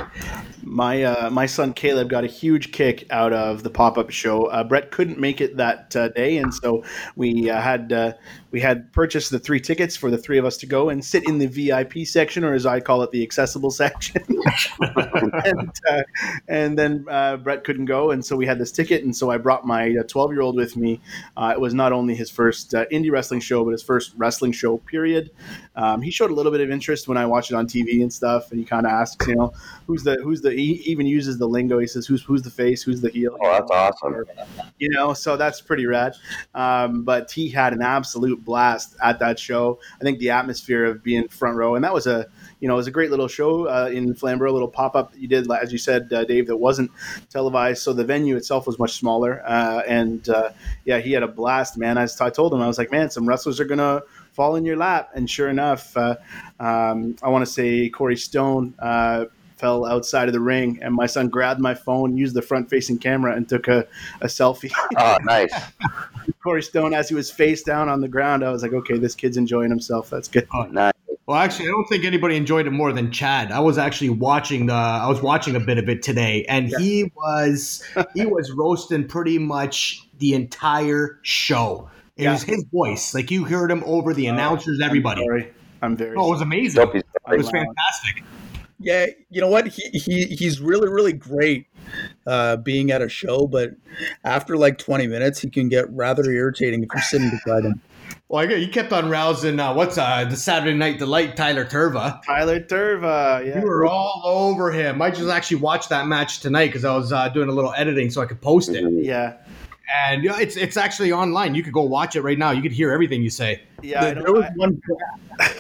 My 0.61 1.03
uh, 1.03 1.29
my 1.29 1.45
son 1.45 1.73
Caleb 1.73 2.09
got 2.09 2.23
a 2.23 2.27
huge 2.27 2.71
kick 2.71 3.05
out 3.11 3.33
of 3.33 3.63
the 3.63 3.69
pop 3.69 3.97
up 3.97 4.09
show. 4.11 4.45
Uh, 4.45 4.63
Brett 4.63 4.91
couldn't 4.91 5.19
make 5.19 5.41
it 5.41 5.57
that 5.57 5.95
uh, 5.95 6.07
day, 6.09 6.37
and 6.37 6.53
so 6.53 6.83
we 7.15 7.49
uh, 7.49 7.59
had 7.59 7.91
uh, 7.91 8.13
we 8.51 8.61
had 8.61 8.91
purchased 8.93 9.29
the 9.29 9.39
three 9.39 9.59
tickets 9.59 9.97
for 9.97 10.09
the 10.09 10.17
three 10.17 10.37
of 10.37 10.45
us 10.45 10.57
to 10.57 10.65
go 10.65 10.89
and 10.89 11.03
sit 11.03 11.27
in 11.27 11.37
the 11.37 11.47
VIP 11.47 12.07
section, 12.07 12.43
or 12.43 12.53
as 12.53 12.65
I 12.65 12.79
call 12.79 13.01
it, 13.01 13.11
the 13.11 13.23
accessible 13.23 13.71
section. 13.71 14.23
and, 14.79 15.71
uh, 15.89 16.03
and 16.47 16.77
then 16.79 17.03
Brett 17.43 17.63
couldn't 17.63 17.85
go, 17.85 18.11
and 18.11 18.23
so 18.23 18.35
we 18.35 18.45
had 18.45 18.57
this 18.57 18.71
ticket, 18.71 19.03
and 19.03 19.15
so 19.15 19.31
I 19.31 19.37
brought 19.37 19.65
my 19.65 19.93
twelve 20.07 20.31
year 20.31 20.41
old 20.41 20.55
with 20.55 20.77
me. 20.77 21.01
It 21.37 21.59
was 21.59 21.73
not 21.73 21.91
only 21.91 22.15
his 22.15 22.29
first 22.29 22.71
indie 22.71 23.11
wrestling 23.11 23.41
show, 23.41 23.65
but 23.65 23.71
his 23.71 23.83
first 23.83 24.13
wrestling 24.17 24.53
show. 24.53 24.77
Period. 24.77 25.31
Um, 25.75 26.01
he 26.01 26.11
showed 26.11 26.31
a 26.31 26.33
little 26.33 26.51
bit 26.51 26.61
of 26.61 26.69
interest 26.69 27.07
when 27.07 27.17
I 27.17 27.25
watched 27.25 27.51
it 27.51 27.55
on 27.55 27.67
TV 27.67 28.02
and 28.03 28.13
stuff, 28.13 28.51
and 28.51 28.59
he 28.59 28.65
kind 28.65 28.85
of 28.85 28.91
asks, 28.91 29.27
you 29.27 29.35
know, 29.35 29.53
who's 29.87 30.03
the 30.03 30.15
who's 30.23 30.41
the 30.41 30.51
he 30.51 30.73
even 30.85 31.05
uses 31.05 31.37
the 31.37 31.47
lingo. 31.47 31.79
He 31.79 31.87
says, 31.87 32.05
who's 32.05 32.21
who's 32.23 32.41
the 32.41 32.49
face, 32.49 32.83
who's 32.83 33.01
the 33.01 33.09
heel. 33.09 33.35
Oh, 33.41 33.51
that's 33.51 33.71
awesome. 33.71 34.25
You 34.77 34.89
know, 34.89 35.13
so 35.13 35.37
that's 35.37 35.61
pretty 35.61 35.85
rad. 35.85 36.15
Um, 36.53 37.03
but 37.03 37.31
he 37.31 37.49
had 37.49 37.73
an 37.73 37.81
absolute 37.81 38.43
blast 38.43 38.95
at 39.03 39.19
that 39.19 39.39
show. 39.39 39.79
I 39.99 40.03
think 40.03 40.19
the 40.19 40.29
atmosphere 40.29 40.85
of 40.85 41.03
being 41.03 41.27
front 41.27 41.57
row, 41.57 41.75
and 41.75 41.83
that 41.83 41.93
was 41.93 42.07
a 42.07 42.27
you 42.63 42.69
know, 42.69 42.75
it 42.75 42.77
was 42.77 42.87
a 42.87 42.91
great 42.91 43.11
little 43.11 43.27
show 43.27 43.67
uh, 43.67 43.89
in 43.91 44.13
Flamborough, 44.13 44.49
a 44.49 44.53
little 44.53 44.69
pop 44.69 44.95
up 44.95 45.11
that 45.11 45.19
you 45.19 45.27
did, 45.27 45.51
as 45.51 45.73
you 45.73 45.77
said, 45.77 46.13
uh, 46.13 46.23
Dave, 46.23 46.47
that 46.47 46.55
wasn't 46.55 46.89
televised. 47.29 47.81
So 47.81 47.91
the 47.91 48.05
venue 48.05 48.37
itself 48.37 48.65
was 48.67 48.79
much 48.79 48.93
smaller. 48.93 49.43
Uh, 49.45 49.81
and 49.85 50.29
uh, 50.29 50.51
yeah, 50.85 50.99
he 50.99 51.11
had 51.11 51.23
a 51.23 51.27
blast, 51.27 51.77
man. 51.77 51.97
I, 51.97 52.07
I 52.21 52.29
told 52.29 52.53
him, 52.53 52.61
I 52.61 52.67
was 52.67 52.77
like, 52.77 52.89
man, 52.89 53.09
some 53.09 53.27
wrestlers 53.27 53.59
are 53.59 53.65
to 53.79 54.03
fall 54.33 54.55
in 54.55 54.65
your 54.65 54.77
lap. 54.77 55.11
And 55.15 55.29
sure 55.29 55.49
enough, 55.49 55.95
uh, 55.95 56.15
um, 56.59 57.15
I 57.23 57.29
want 57.29 57.45
to 57.45 57.51
say 57.51 57.89
Corey 57.89 58.17
Stone 58.17 58.73
uh, 58.79 59.25
fell 59.57 59.85
outside 59.85 60.27
of 60.27 60.33
the 60.33 60.41
ring, 60.41 60.79
and 60.81 60.93
my 60.93 61.05
son 61.05 61.29
grabbed 61.29 61.61
my 61.61 61.73
phone, 61.73 62.17
used 62.17 62.35
the 62.35 62.41
front 62.41 62.69
facing 62.69 62.97
camera, 62.97 63.35
and 63.35 63.47
took 63.47 63.67
a, 63.67 63.87
a 64.21 64.27
selfie. 64.27 64.71
Oh, 64.97 65.17
nice. 65.23 65.53
Corey 66.43 66.61
Stone, 66.61 66.93
as 66.93 67.09
he 67.09 67.15
was 67.15 67.31
face 67.31 67.63
down 67.63 67.87
on 67.89 68.01
the 68.01 68.07
ground, 68.07 68.43
I 68.43 68.51
was 68.51 68.61
like, 68.61 68.73
okay, 68.73 68.97
this 68.97 69.15
kid's 69.15 69.37
enjoying 69.37 69.69
himself. 69.69 70.09
That's 70.09 70.27
good. 70.27 70.47
Oh, 70.53 70.63
nice. 70.63 70.93
Well, 71.25 71.37
actually, 71.37 71.67
I 71.67 71.71
don't 71.71 71.85
think 71.85 72.03
anybody 72.03 72.35
enjoyed 72.35 72.67
it 72.67 72.71
more 72.71 72.91
than 72.91 73.09
Chad. 73.09 73.51
I 73.51 73.61
was 73.61 73.77
actually 73.77 74.09
watching 74.09 74.65
the. 74.65 74.73
I 74.73 75.07
was 75.07 75.21
watching 75.21 75.55
a 75.55 75.59
bit 75.59 75.77
of 75.77 75.87
it 75.87 76.03
today, 76.03 76.43
and 76.49 76.67
he 76.79 77.11
was 77.15 77.81
he 78.13 78.25
was 78.25 78.51
roasting 78.51 79.07
pretty 79.07 79.39
much 79.39 80.05
the 80.19 80.33
entire 80.33 81.19
show. 81.21 81.89
It 82.15 82.23
Yeah. 82.23 82.33
was 82.33 82.43
his 82.43 82.63
voice, 82.71 83.13
like 83.15 83.31
you 83.31 83.43
heard 83.45 83.71
him 83.71 83.83
over 83.85 84.13
the 84.13 84.27
announcers, 84.27 84.79
everybody. 84.83 85.21
I'm 85.21 85.27
sorry. 85.27 85.53
I'm 85.81 85.97
very. 85.97 86.15
Oh, 86.15 86.27
it 86.27 86.31
was 86.31 86.41
amazing. 86.41 86.81
Hope 86.81 86.95
It 86.95 87.03
was 87.27 87.45
Wow. 87.47 87.51
fantastic. 87.51 88.23
Yeah, 88.79 89.05
you 89.31 89.39
know 89.41 89.47
what? 89.47 89.67
He, 89.67 89.89
he 89.97 90.25
he's 90.25 90.59
really 90.59 90.89
really 90.89 91.13
great 91.13 91.67
uh, 92.27 92.57
being 92.57 92.91
at 92.91 93.01
a 93.01 93.09
show, 93.09 93.47
but 93.47 93.71
after 94.25 94.57
like 94.57 94.77
20 94.77 95.07
minutes, 95.07 95.39
he 95.39 95.49
can 95.49 95.69
get 95.69 95.89
rather 95.91 96.29
irritating 96.29 96.83
if 96.83 96.89
you're 96.93 97.01
sitting 97.03 97.29
beside 97.29 97.63
him. 97.65 97.81
Well, 98.29 98.49
I, 98.49 98.55
he 98.55 98.67
kept 98.67 98.91
on 98.91 99.09
rousing. 99.09 99.59
Uh, 99.59 99.73
what's 99.75 99.97
uh, 99.97 100.25
the 100.25 100.35
Saturday 100.35 100.75
Night 100.75 100.97
Delight? 100.97 101.35
Tyler 101.35 101.65
Turva. 101.65 102.19
Tyler 102.25 102.59
Turva. 102.59 103.45
Yeah. 103.45 103.59
You 103.59 103.65
were 103.67 103.85
all 103.85 104.21
over 104.25 104.71
him. 104.71 105.01
I 105.03 105.11
just 105.11 105.29
actually 105.29 105.57
watched 105.57 105.89
that 105.89 106.07
match 106.07 106.39
tonight 106.39 106.67
because 106.67 106.83
I 106.83 106.95
was 106.95 107.13
uh, 107.13 107.29
doing 107.29 107.47
a 107.47 107.51
little 107.51 107.73
editing 107.77 108.09
so 108.09 108.21
I 108.21 108.25
could 108.25 108.41
post 108.41 108.69
it. 108.69 108.83
Yeah. 109.03 109.33
And 109.91 110.23
you 110.23 110.29
know, 110.29 110.37
it's 110.37 110.55
it's 110.55 110.77
actually 110.77 111.11
online. 111.11 111.55
You 111.55 111.63
could 111.63 111.73
go 111.73 111.81
watch 111.81 112.15
it 112.15 112.21
right 112.21 112.37
now. 112.37 112.51
You 112.51 112.61
could 112.61 112.71
hear 112.71 112.91
everything 112.91 113.21
you 113.21 113.29
say. 113.29 113.61
Yeah, 113.81 114.05
I 114.05 114.13
there, 114.13 114.31
was 114.33 114.45
I- 114.45 114.51
one. 114.55 114.81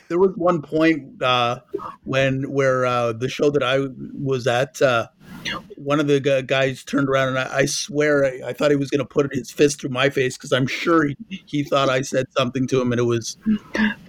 There 0.07 0.19
was 0.19 0.35
one 0.35 0.61
point 0.61 1.23
uh, 1.23 1.61
when 2.03 2.51
where 2.51 2.85
uh, 2.85 3.13
the 3.13 3.27
show 3.27 3.49
that 3.49 3.63
I 3.63 3.87
was 4.21 4.45
at, 4.45 4.79
uh, 4.81 5.07
one 5.75 5.99
of 5.99 6.05
the 6.05 6.19
gu- 6.19 6.43
guys 6.43 6.83
turned 6.83 7.09
around 7.09 7.29
and 7.29 7.39
I, 7.39 7.59
I 7.59 7.65
swear 7.65 8.23
I, 8.25 8.49
I 8.49 8.53
thought 8.53 8.69
he 8.69 8.77
was 8.77 8.91
going 8.91 8.99
to 8.99 9.05
put 9.05 9.33
his 9.33 9.49
fist 9.49 9.81
through 9.81 9.89
my 9.89 10.09
face 10.11 10.37
because 10.37 10.51
I'm 10.53 10.67
sure 10.67 11.07
he, 11.07 11.17
he 11.45 11.63
thought 11.63 11.89
I 11.89 12.01
said 12.01 12.27
something 12.37 12.67
to 12.67 12.79
him 12.79 12.91
and 12.91 12.99
it 12.99 13.05
was 13.05 13.37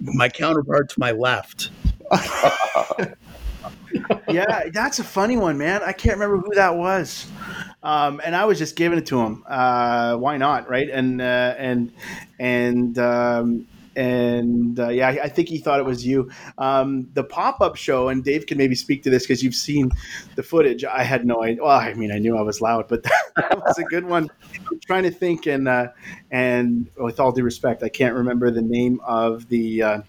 my 0.01 0.29
counterpart 0.29 0.89
to 0.89 0.99
my 0.99 1.11
left. 1.11 1.71
yeah, 4.29 4.69
that's 4.71 4.99
a 4.99 5.03
funny 5.03 5.37
one, 5.37 5.57
man. 5.57 5.81
I 5.83 5.93
can't 5.93 6.17
remember 6.19 6.37
who 6.37 6.53
that 6.55 6.75
was. 6.75 7.27
Um, 7.85 8.19
and 8.25 8.35
I 8.35 8.45
was 8.45 8.57
just 8.57 8.75
giving 8.75 8.97
it 8.97 9.05
to 9.07 9.21
him. 9.21 9.43
Uh, 9.47 10.17
why 10.17 10.37
not, 10.37 10.67
right? 10.67 10.89
And 10.89 11.21
uh, 11.21 11.55
and 11.57 11.93
and 12.39 12.97
um, 12.97 13.67
and 13.95 14.79
uh, 14.79 14.89
yeah, 14.89 15.09
I 15.09 15.29
think 15.29 15.49
he 15.49 15.59
thought 15.59 15.79
it 15.79 15.85
was 15.85 16.05
you. 16.05 16.31
Um, 16.57 17.07
the 17.13 17.23
pop 17.23 17.61
up 17.61 17.75
show, 17.75 18.09
and 18.09 18.23
Dave 18.23 18.47
can 18.47 18.57
maybe 18.57 18.73
speak 18.73 19.03
to 19.03 19.11
this 19.11 19.23
because 19.23 19.43
you've 19.43 19.55
seen 19.55 19.91
the 20.35 20.41
footage. 20.43 20.83
I 20.83 21.03
had 21.03 21.25
no 21.25 21.43
idea. 21.43 21.63
Well, 21.63 21.77
I 21.77 21.93
mean, 21.93 22.11
I 22.11 22.17
knew 22.17 22.35
I 22.35 22.41
was 22.41 22.59
loud, 22.59 22.87
but 22.87 23.03
that 23.35 23.61
was 23.63 23.77
a 23.77 23.83
good 23.83 24.05
one. 24.05 24.29
I'm 24.69 24.79
trying 24.79 25.03
to 25.03 25.11
think, 25.11 25.45
and 25.45 25.67
uh, 25.67 25.89
and 26.31 26.89
with 26.97 27.19
all 27.19 27.31
due 27.31 27.43
respect, 27.43 27.83
I 27.83 27.89
can't 27.89 28.15
remember 28.15 28.49
the 28.51 28.63
name 28.63 28.99
of 29.05 29.47
the 29.49 29.83
uh, 29.83 30.01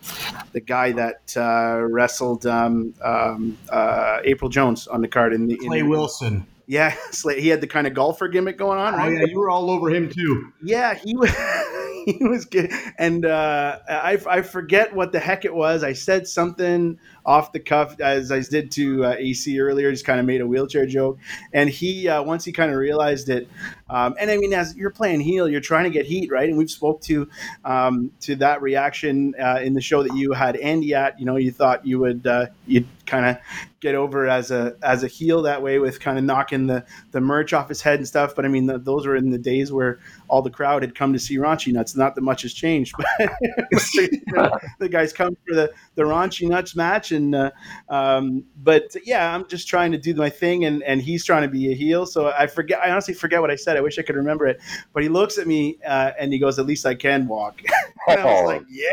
the 0.53 0.61
guy 0.61 0.93
that 0.93 1.37
uh, 1.37 1.83
wrestled 1.83 2.47
um, 2.47 2.95
um, 3.03 3.59
uh, 3.69 4.21
April 4.25 4.49
Jones 4.49 4.87
on 4.87 5.03
the 5.03 5.09
card 5.09 5.33
in 5.33 5.47
the 5.47 5.55
in 5.55 5.69
Clay 5.69 5.83
the- 5.83 5.89
Wilson. 5.89 6.47
Yeah, 6.67 6.97
he 7.37 7.49
had 7.49 7.61
the 7.61 7.67
kind 7.67 7.87
of 7.87 7.95
golfer 7.95 8.29
gimmick 8.29 8.59
going 8.59 8.79
on, 8.79 8.95
Oh 8.95 8.97
right? 8.99 9.13
yeah, 9.13 9.25
you 9.27 9.39
were 9.39 9.51
all 9.51 9.71
over 9.71 9.89
him 9.89 10.11
too. 10.11 10.53
Yeah, 10.63 10.95
he 10.95 11.17
was. 11.17 11.31
he 12.07 12.19
was 12.21 12.45
good, 12.45 12.71
and 12.99 13.27
uh, 13.27 13.81
I 13.89 14.19
I 14.29 14.43
forget 14.43 14.95
what 14.95 15.11
the 15.11 15.19
heck 15.19 15.45
it 15.45 15.53
was. 15.53 15.83
I 15.83 15.93
said 15.93 16.29
something 16.29 17.01
off 17.25 17.51
the 17.51 17.59
cuff 17.59 18.01
as 18.01 18.31
I 18.31 18.41
did 18.41 18.71
to 18.73 19.05
uh, 19.05 19.15
AC 19.19 19.59
earlier. 19.59 19.91
Just 19.91 20.05
kind 20.05 20.21
of 20.21 20.27
made 20.27 20.41
a 20.41 20.47
wheelchair 20.47 20.87
joke, 20.87 21.19
and 21.53 21.69
he 21.69 22.09
uh, 22.09 22.23
once 22.23 22.45
he 22.45 22.53
kind 22.53 22.71
of 22.71 22.79
realized 22.79 23.29
it. 23.29 23.49
Um, 23.91 24.15
and 24.21 24.31
I 24.31 24.37
mean, 24.37 24.53
as 24.53 24.77
you're 24.77 24.91
playing 24.91 25.21
heel, 25.21 25.49
you're 25.49 25.61
trying 25.61 25.85
to 25.85 25.91
get 25.91 26.07
heat, 26.07 26.31
right? 26.31 26.49
And 26.49 26.57
we've 26.57 26.71
spoke 26.71 27.01
to 27.03 27.29
um, 27.65 28.13
to 28.21 28.37
that 28.37 28.63
reaction 28.63 29.35
uh, 29.41 29.61
in 29.63 29.75
the 29.75 29.81
show 29.81 30.05
that 30.05 30.15
you 30.15 30.33
had 30.33 30.57
Andy 30.57 30.95
at. 30.95 31.19
You 31.19 31.27
know, 31.27 31.37
you 31.37 31.51
thought 31.51 31.85
you 31.85 31.99
would 31.99 32.25
uh, 32.25 32.47
you'd 32.69 32.87
kind 33.07 33.27
of 33.27 33.37
get 33.81 33.95
over 33.95 34.27
as 34.27 34.51
a 34.51 34.75
as 34.83 35.03
a 35.05 35.07
heel 35.07 35.43
that 35.43 35.63
way 35.63 35.79
with 35.79 36.01
kind 36.01 36.19
of 36.19 36.25
knocking 36.25 36.67
the 36.67 36.85
the 37.13 37.21
merch 37.21 37.53
off 37.53 37.69
his 37.69 37.81
head 37.83 37.99
and 37.99 38.09
stuff. 38.09 38.35
But 38.35 38.45
I 38.45 38.49
mean, 38.49 38.67
th 38.67 38.81
those 38.83 39.07
were 39.07 39.17
in 39.17 39.31
the 39.31 39.39
days 39.39 39.73
where 39.73 39.99
all 40.29 40.43
the 40.43 40.51
crowd 40.51 40.83
had 40.83 40.95
come 40.95 41.13
to 41.13 41.19
see 41.19 41.37
Raunchy 41.37 41.73
Nuts. 41.73 41.95
Not 41.97 42.15
that 42.15 42.23
much 42.23 42.43
has 42.43 42.53
changed, 42.53 42.95
but 42.97 43.07
the, 43.19 44.61
the 44.81 44.89
guys 44.89 45.13
come 45.13 45.37
for 45.47 45.55
the 45.55 45.73
the 45.95 46.03
Raunchy 46.03 46.49
Nuts 46.49 46.75
match, 46.77 47.13
and 47.13 47.35
uh, 47.35 47.51
um, 47.89 48.45
but 48.63 48.95
yeah, 49.05 49.35
I'm 49.35 49.47
just 49.49 49.69
trying 49.69 49.93
to 49.93 49.99
do 49.99 50.15
my 50.15 50.31
thing, 50.31 50.65
and 50.65 50.83
and 50.83 51.01
he's 51.01 51.25
trying 51.25 51.43
to 51.43 51.49
be 51.49 51.71
a 51.73 51.75
heel. 51.75 52.07
So 52.07 52.29
I 52.29 52.47
forget. 52.47 52.81
I 52.81 52.91
honestly 52.91 53.15
forget 53.15 53.41
what 53.41 53.51
I 53.51 53.57
said. 53.57 53.77
I 53.77 53.81
wish 53.81 53.99
I 53.99 54.03
could 54.03 54.17
remember 54.17 54.47
it. 54.47 54.61
But 54.93 55.03
he 55.03 55.09
looks 55.09 55.39
at 55.39 55.47
me 55.47 55.79
uh, 55.87 56.13
and 56.19 56.33
he 56.33 56.39
goes, 56.39 56.59
"At 56.59 56.67
least 56.67 56.87
I 56.87 56.95
can 56.95 57.27
walk." 57.29 57.61
and 58.09 58.21
I 58.21 58.25
was 58.25 58.43
Oh. 58.43 58.47
like, 58.47 58.63
"Yeah, 58.69 58.91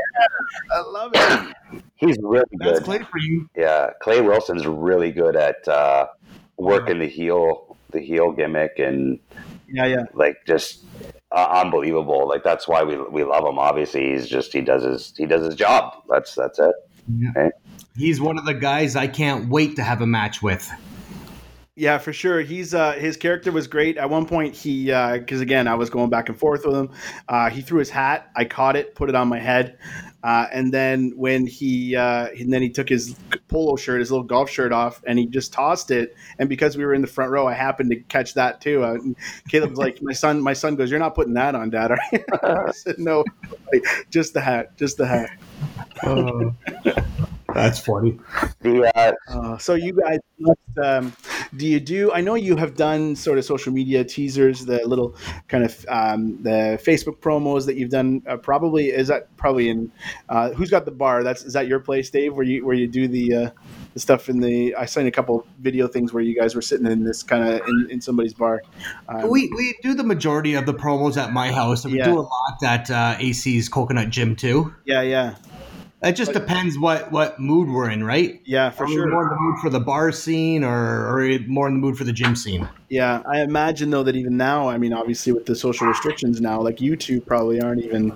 I 0.71 0.81
love 0.81 1.11
it." 1.15 1.83
He's 1.95 2.17
really 2.21 2.43
That's 2.53 2.79
good. 2.79 2.83
Clay 2.83 2.99
for 2.99 3.19
you. 3.19 3.49
Yeah, 3.55 3.91
Clay 4.01 4.21
Wilson's 4.21 4.65
really 4.65 5.11
good 5.11 5.35
at 5.35 5.67
uh, 5.67 6.07
working 6.57 6.99
the 6.99 7.07
heel, 7.07 7.77
the 7.91 7.99
heel 7.99 8.31
gimmick, 8.31 8.79
and 8.79 9.19
Yeah, 9.67 9.85
yeah. 9.85 10.03
like 10.13 10.37
just 10.45 10.83
uh, 11.31 11.61
unbelievable. 11.63 12.27
Like 12.27 12.43
that's 12.43 12.67
why 12.67 12.83
we 12.83 12.97
we 12.97 13.23
love 13.23 13.45
him. 13.45 13.57
Obviously, 13.59 14.11
he's 14.11 14.27
just 14.27 14.51
he 14.51 14.61
does 14.61 14.83
his 14.83 15.13
he 15.17 15.25
does 15.25 15.45
his 15.45 15.55
job. 15.55 16.03
That's 16.09 16.35
that's 16.35 16.59
it. 16.59 16.73
He's 17.95 18.19
one 18.19 18.37
of 18.37 18.45
the 18.45 18.53
guys 18.53 18.95
I 18.95 19.07
can't 19.07 19.49
wait 19.49 19.75
to 19.75 19.83
have 19.83 20.01
a 20.01 20.07
match 20.07 20.41
with. 20.41 20.69
Yeah, 21.75 21.97
for 21.97 22.13
sure. 22.13 22.41
He's 22.41 22.73
uh, 22.73 22.93
his 22.93 23.17
character 23.17 23.51
was 23.51 23.67
great. 23.67 23.97
At 23.97 24.09
one 24.09 24.25
point, 24.27 24.55
he 24.55 24.85
because 24.85 25.41
again, 25.41 25.67
I 25.67 25.75
was 25.75 25.89
going 25.89 26.09
back 26.09 26.29
and 26.29 26.37
forth 26.37 26.65
with 26.65 26.75
him. 26.75 26.91
Uh, 27.27 27.49
he 27.49 27.61
threw 27.61 27.79
his 27.79 27.89
hat. 27.89 28.29
I 28.35 28.45
caught 28.45 28.75
it, 28.75 28.93
put 28.95 29.09
it 29.09 29.15
on 29.15 29.27
my 29.27 29.39
head, 29.39 29.77
uh, 30.23 30.47
and 30.53 30.73
then 30.73 31.11
when 31.15 31.45
he 31.45 31.95
uh, 31.95 32.27
and 32.27 32.51
then 32.51 32.61
he 32.61 32.69
took 32.69 32.87
his 32.87 33.15
polo 33.49 33.75
shirt, 33.75 33.99
his 33.99 34.09
little 34.09 34.25
golf 34.25 34.49
shirt 34.49 34.71
off, 34.71 35.01
and 35.05 35.19
he 35.19 35.25
just 35.25 35.51
tossed 35.51 35.91
it. 35.91 36.15
And 36.39 36.47
because 36.47 36.77
we 36.77 36.85
were 36.85 36.93
in 36.93 37.01
the 37.01 37.07
front 37.07 37.31
row, 37.31 37.45
I 37.45 37.53
happened 37.53 37.91
to 37.91 37.97
catch 37.97 38.33
that 38.35 38.61
too. 38.61 38.83
Uh, 38.83 38.97
Caleb's 39.49 39.77
like, 39.77 40.01
"My 40.01 40.13
son, 40.13 40.41
my 40.41 40.53
son 40.53 40.75
goes, 40.75 40.89
you're 40.89 40.99
not 40.99 41.13
putting 41.13 41.33
that 41.33 41.55
on, 41.55 41.69
Dad." 41.69 41.91
Are 41.91 41.99
you?" 42.13 42.23
I 42.43 42.71
said, 42.71 42.99
"No, 42.99 43.25
just 44.09 44.33
the 44.33 44.41
hat, 44.41 44.77
just 44.77 44.97
the 44.97 45.05
hat." 45.05 45.29
That's 47.53 47.79
funny. 47.79 48.19
The 48.61 48.89
uh, 48.95 49.11
Uh, 49.27 49.57
so 49.57 49.73
you 49.73 49.91
guys, 49.93 50.19
must, 50.39 50.59
um, 50.81 51.13
do 51.57 51.67
you 51.67 51.79
do? 51.81 52.11
I 52.13 52.21
know 52.21 52.35
you 52.35 52.55
have 52.55 52.75
done 52.75 53.13
sort 53.15 53.37
of 53.37 53.43
social 53.43 53.73
media 53.73 54.03
teasers, 54.05 54.65
the 54.65 54.81
little 54.87 55.15
kind 55.49 55.65
of 55.65 55.85
um, 55.89 56.41
the 56.43 56.79
Facebook 56.81 57.17
promos 57.19 57.65
that 57.65 57.75
you've 57.75 57.89
done. 57.89 58.21
Uh, 58.25 58.37
probably 58.37 58.85
is 58.87 59.09
that 59.09 59.35
probably 59.35 59.67
in 59.69 59.91
uh, 60.29 60.51
who's 60.51 60.69
got 60.69 60.85
the 60.85 60.91
bar? 60.91 61.23
That's 61.23 61.43
is 61.43 61.53
that 61.53 61.67
your 61.67 61.79
place, 61.81 62.09
Dave? 62.09 62.33
Where 62.35 62.45
you 62.45 62.65
where 62.65 62.75
you 62.75 62.87
do 62.87 63.07
the 63.09 63.35
uh, 63.35 63.49
the 63.93 63.99
stuff 63.99 64.29
in 64.29 64.39
the? 64.39 64.73
I 64.75 64.85
seen 64.85 65.05
a 65.07 65.11
couple 65.11 65.45
video 65.59 65.87
things 65.87 66.13
where 66.13 66.23
you 66.23 66.39
guys 66.39 66.55
were 66.55 66.61
sitting 66.61 66.87
in 66.87 67.03
this 67.03 67.21
kind 67.21 67.43
of 67.43 67.67
in, 67.67 67.87
in 67.91 68.01
somebody's 68.01 68.33
bar. 68.33 68.61
Um, 69.09 69.29
We 69.29 69.51
we 69.57 69.75
do 69.83 69.93
the 69.93 70.03
majority 70.05 70.53
of 70.55 70.65
the 70.65 70.73
promos 70.73 71.17
at 71.17 71.33
my 71.33 71.51
house, 71.51 71.83
and 71.83 71.91
we 71.91 71.99
Yeah. 71.99 72.05
do 72.05 72.19
a 72.19 72.21
lot 72.21 72.63
at 72.63 72.89
uh, 72.89 73.15
AC's 73.19 73.67
Coconut 73.67 74.09
Gym 74.09 74.37
too. 74.37 74.73
yeah, 74.85 75.01
yeah, 75.01 75.35
It 76.03 76.13
just 76.13 76.33
depends 76.33 76.77
what 76.77 77.11
what 77.11 77.39
mood 77.39 77.69
we're 77.69 77.89
in, 77.89 78.03
right? 78.03 78.41
yeah, 78.45 78.69
for 78.69 78.83
Are 78.83 78.87
sure. 78.87 79.07
more 79.07 79.23
in 79.23 79.29
the 79.29 79.35
mood 79.39 79.59
for 79.59 79.69
the 79.69 79.79
bar 79.79 80.11
scene, 80.11 80.63
or 80.63 81.07
are 81.07 81.15
we 81.17 81.39
more 81.47 81.67
in 81.67 81.75
the 81.75 81.79
mood 81.79 81.97
for 81.97 82.03
the 82.03 82.11
gym 82.11 82.35
scene? 82.35 82.67
Yeah, 82.89 83.21
I 83.25 83.41
imagine 83.41 83.89
though 83.89 84.03
that 84.03 84.15
even 84.15 84.35
now, 84.35 84.67
I 84.67 84.77
mean, 84.77 84.91
obviously 84.91 85.31
with 85.31 85.45
the 85.45 85.55
social 85.55 85.87
restrictions 85.87 86.41
now, 86.41 86.59
like 86.61 86.81
you 86.81 86.97
two 86.97 87.21
probably 87.21 87.61
aren't 87.61 87.83
even 87.83 88.13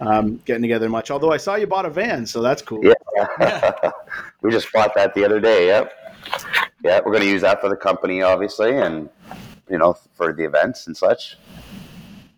um, 0.00 0.40
getting 0.46 0.62
together 0.62 0.88
much. 0.88 1.10
Although 1.12 1.32
I 1.32 1.36
saw 1.36 1.54
you 1.54 1.68
bought 1.68 1.86
a 1.86 1.90
van, 1.90 2.26
so 2.26 2.42
that's 2.42 2.60
cool. 2.60 2.84
yeah, 2.84 3.90
we 4.42 4.50
just 4.50 4.72
bought 4.72 4.94
that 4.96 5.14
the 5.14 5.24
other 5.24 5.38
day. 5.38 5.68
Yep. 5.68 5.92
Yeah, 6.84 6.98
we're 7.04 7.12
going 7.12 7.22
to 7.22 7.30
use 7.30 7.42
that 7.42 7.60
for 7.60 7.68
the 7.68 7.76
company, 7.76 8.20
obviously, 8.22 8.76
and 8.76 9.08
you 9.70 9.78
know 9.78 9.96
for 10.14 10.32
the 10.32 10.44
events 10.44 10.88
and 10.88 10.96
such. 10.96 11.36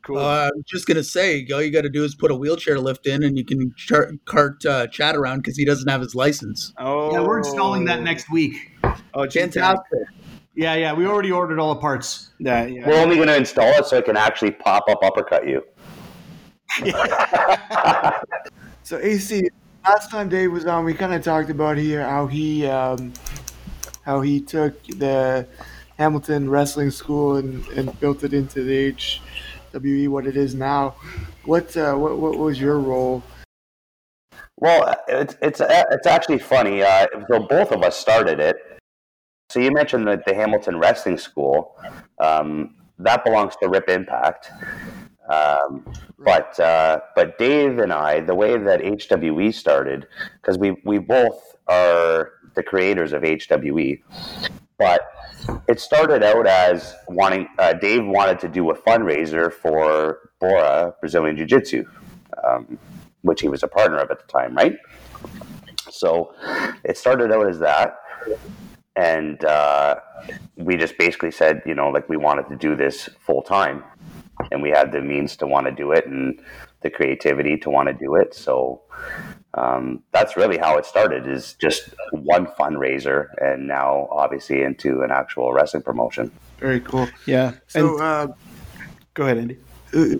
Cool. 0.02 0.18
Uh, 0.18 0.46
I 0.46 0.50
was 0.54 0.64
just 0.66 0.86
gonna 0.86 1.04
say, 1.04 1.46
all 1.52 1.62
you 1.62 1.70
got 1.70 1.82
to 1.82 1.90
do 1.90 2.04
is 2.04 2.14
put 2.14 2.30
a 2.30 2.34
wheelchair 2.34 2.78
lift 2.78 3.06
in, 3.06 3.22
and 3.22 3.36
you 3.36 3.44
can 3.44 3.72
char- 3.76 4.12
cart 4.24 4.64
uh, 4.64 4.86
Chad 4.86 5.14
around 5.16 5.38
because 5.38 5.56
he 5.56 5.64
doesn't 5.64 5.88
have 5.88 6.00
his 6.00 6.14
license. 6.14 6.72
oh, 6.78 7.12
Yeah, 7.12 7.20
we're 7.20 7.38
installing 7.38 7.84
that 7.84 8.02
next 8.02 8.30
week. 8.30 8.72
Oh, 9.14 9.28
Fantastic! 9.28 9.84
Yeah, 10.54 10.74
yeah, 10.74 10.92
we 10.92 11.06
already 11.06 11.30
ordered 11.30 11.58
all 11.58 11.74
the 11.74 11.80
parts. 11.80 12.30
Yeah, 12.38 12.66
yeah. 12.66 12.86
We're 12.86 13.00
only 13.00 13.16
going 13.16 13.28
to 13.28 13.36
install 13.36 13.68
it 13.78 13.86
so 13.86 13.96
it 13.98 14.04
can 14.04 14.16
actually 14.16 14.50
pop 14.50 14.84
up 14.88 15.02
uppercut 15.02 15.46
you. 15.46 15.64
So 18.82 18.98
AC, 18.98 19.48
last 19.84 20.10
time 20.10 20.28
Dave 20.28 20.50
was 20.50 20.66
on, 20.66 20.84
we 20.84 20.94
kind 20.94 21.14
of 21.14 21.22
talked 21.22 21.48
about 21.48 21.76
here 21.76 22.02
how 22.02 22.26
he 22.26 22.66
um, 22.66 23.12
how 24.02 24.20
he 24.20 24.40
took 24.40 24.82
the 24.84 25.46
Hamilton 25.96 26.50
Wrestling 26.50 26.90
School 26.90 27.36
and, 27.36 27.64
and 27.68 28.00
built 28.00 28.24
it 28.24 28.32
into 28.32 28.64
the 28.64 28.74
HWE 29.72 30.08
what 30.08 30.26
it 30.26 30.36
is 30.36 30.54
now. 30.54 30.94
What 31.44 31.76
uh, 31.76 31.94
what 31.94 32.18
what 32.18 32.38
was 32.38 32.60
your 32.60 32.78
role? 32.78 33.22
Well, 34.56 34.94
it's 35.08 35.36
it's 35.40 35.60
it's 35.60 36.06
actually 36.06 36.38
funny. 36.38 36.82
Uh, 36.82 37.06
so 37.28 37.40
both 37.40 37.72
of 37.72 37.82
us 37.82 37.96
started 37.96 38.40
it. 38.40 38.56
So 39.48 39.58
you 39.58 39.72
mentioned 39.72 40.06
the, 40.06 40.22
the 40.26 40.34
Hamilton 40.34 40.78
Wrestling 40.78 41.18
School. 41.18 41.76
Um, 42.20 42.76
that 42.98 43.24
belongs 43.24 43.56
to 43.56 43.68
Rip 43.68 43.88
Impact. 43.88 44.50
Um, 45.28 45.84
but 46.18 46.58
uh, 46.60 47.00
but 47.14 47.38
Dave 47.38 47.78
and 47.78 47.92
I, 47.92 48.20
the 48.20 48.34
way 48.34 48.58
that 48.58 48.80
HWE 48.80 49.52
started, 49.52 50.06
because 50.40 50.58
we 50.58 50.76
we 50.84 50.98
both 50.98 51.56
are 51.66 52.32
the 52.54 52.62
creators 52.62 53.12
of 53.12 53.22
HWE, 53.22 54.02
but 54.80 55.12
it 55.68 55.78
started 55.78 56.24
out 56.24 56.48
as 56.48 56.96
wanting. 57.06 57.46
Uh, 57.56 57.74
Dave 57.74 58.04
wanted 58.04 58.40
to 58.40 58.48
do 58.48 58.70
a 58.70 58.74
fundraiser 58.74 59.52
for 59.52 60.30
Bora 60.40 60.94
Brazilian 61.00 61.36
Jiu 61.36 61.46
Jitsu. 61.46 61.84
Um, 62.42 62.78
which 63.22 63.40
he 63.40 63.48
was 63.48 63.62
a 63.62 63.68
partner 63.68 63.98
of 63.98 64.10
at 64.10 64.18
the 64.18 64.26
time, 64.26 64.54
right? 64.54 64.76
So 65.90 66.34
it 66.84 66.96
started 66.96 67.32
out 67.32 67.48
as 67.48 67.58
that. 67.58 67.96
And 68.96 69.44
uh, 69.44 69.96
we 70.56 70.76
just 70.76 70.96
basically 70.98 71.30
said, 71.30 71.62
you 71.66 71.74
know, 71.74 71.88
like 71.88 72.08
we 72.08 72.16
wanted 72.16 72.48
to 72.48 72.56
do 72.56 72.76
this 72.76 73.08
full 73.20 73.42
time. 73.42 73.84
And 74.50 74.62
we 74.62 74.70
had 74.70 74.90
the 74.90 75.00
means 75.00 75.36
to 75.36 75.46
want 75.46 75.66
to 75.66 75.72
do 75.72 75.92
it 75.92 76.06
and 76.06 76.40
the 76.80 76.90
creativity 76.90 77.58
to 77.58 77.70
want 77.70 77.88
to 77.88 77.94
do 77.94 78.14
it. 78.14 78.34
So 78.34 78.82
um, 79.54 80.02
that's 80.12 80.36
really 80.36 80.58
how 80.58 80.76
it 80.76 80.86
started 80.86 81.26
is 81.26 81.54
just 81.54 81.90
one 82.12 82.46
fundraiser 82.46 83.28
and 83.38 83.66
now 83.66 84.08
obviously 84.10 84.62
into 84.62 85.02
an 85.02 85.10
actual 85.10 85.52
wrestling 85.52 85.82
promotion. 85.82 86.30
Very 86.58 86.80
cool. 86.80 87.08
yeah. 87.26 87.54
So 87.66 87.94
and 87.94 88.00
uh, 88.00 88.34
go 89.14 89.24
ahead, 89.24 89.38
Andy. 89.38 89.58
uh, 89.94 90.16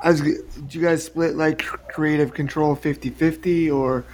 I 0.00 0.10
was, 0.10 0.20
do 0.20 0.42
you 0.70 0.84
guys 0.84 1.04
split 1.04 1.36
like 1.36 1.62
creative 1.62 2.34
control 2.34 2.74
50-50 2.74 3.72
or 3.72 4.04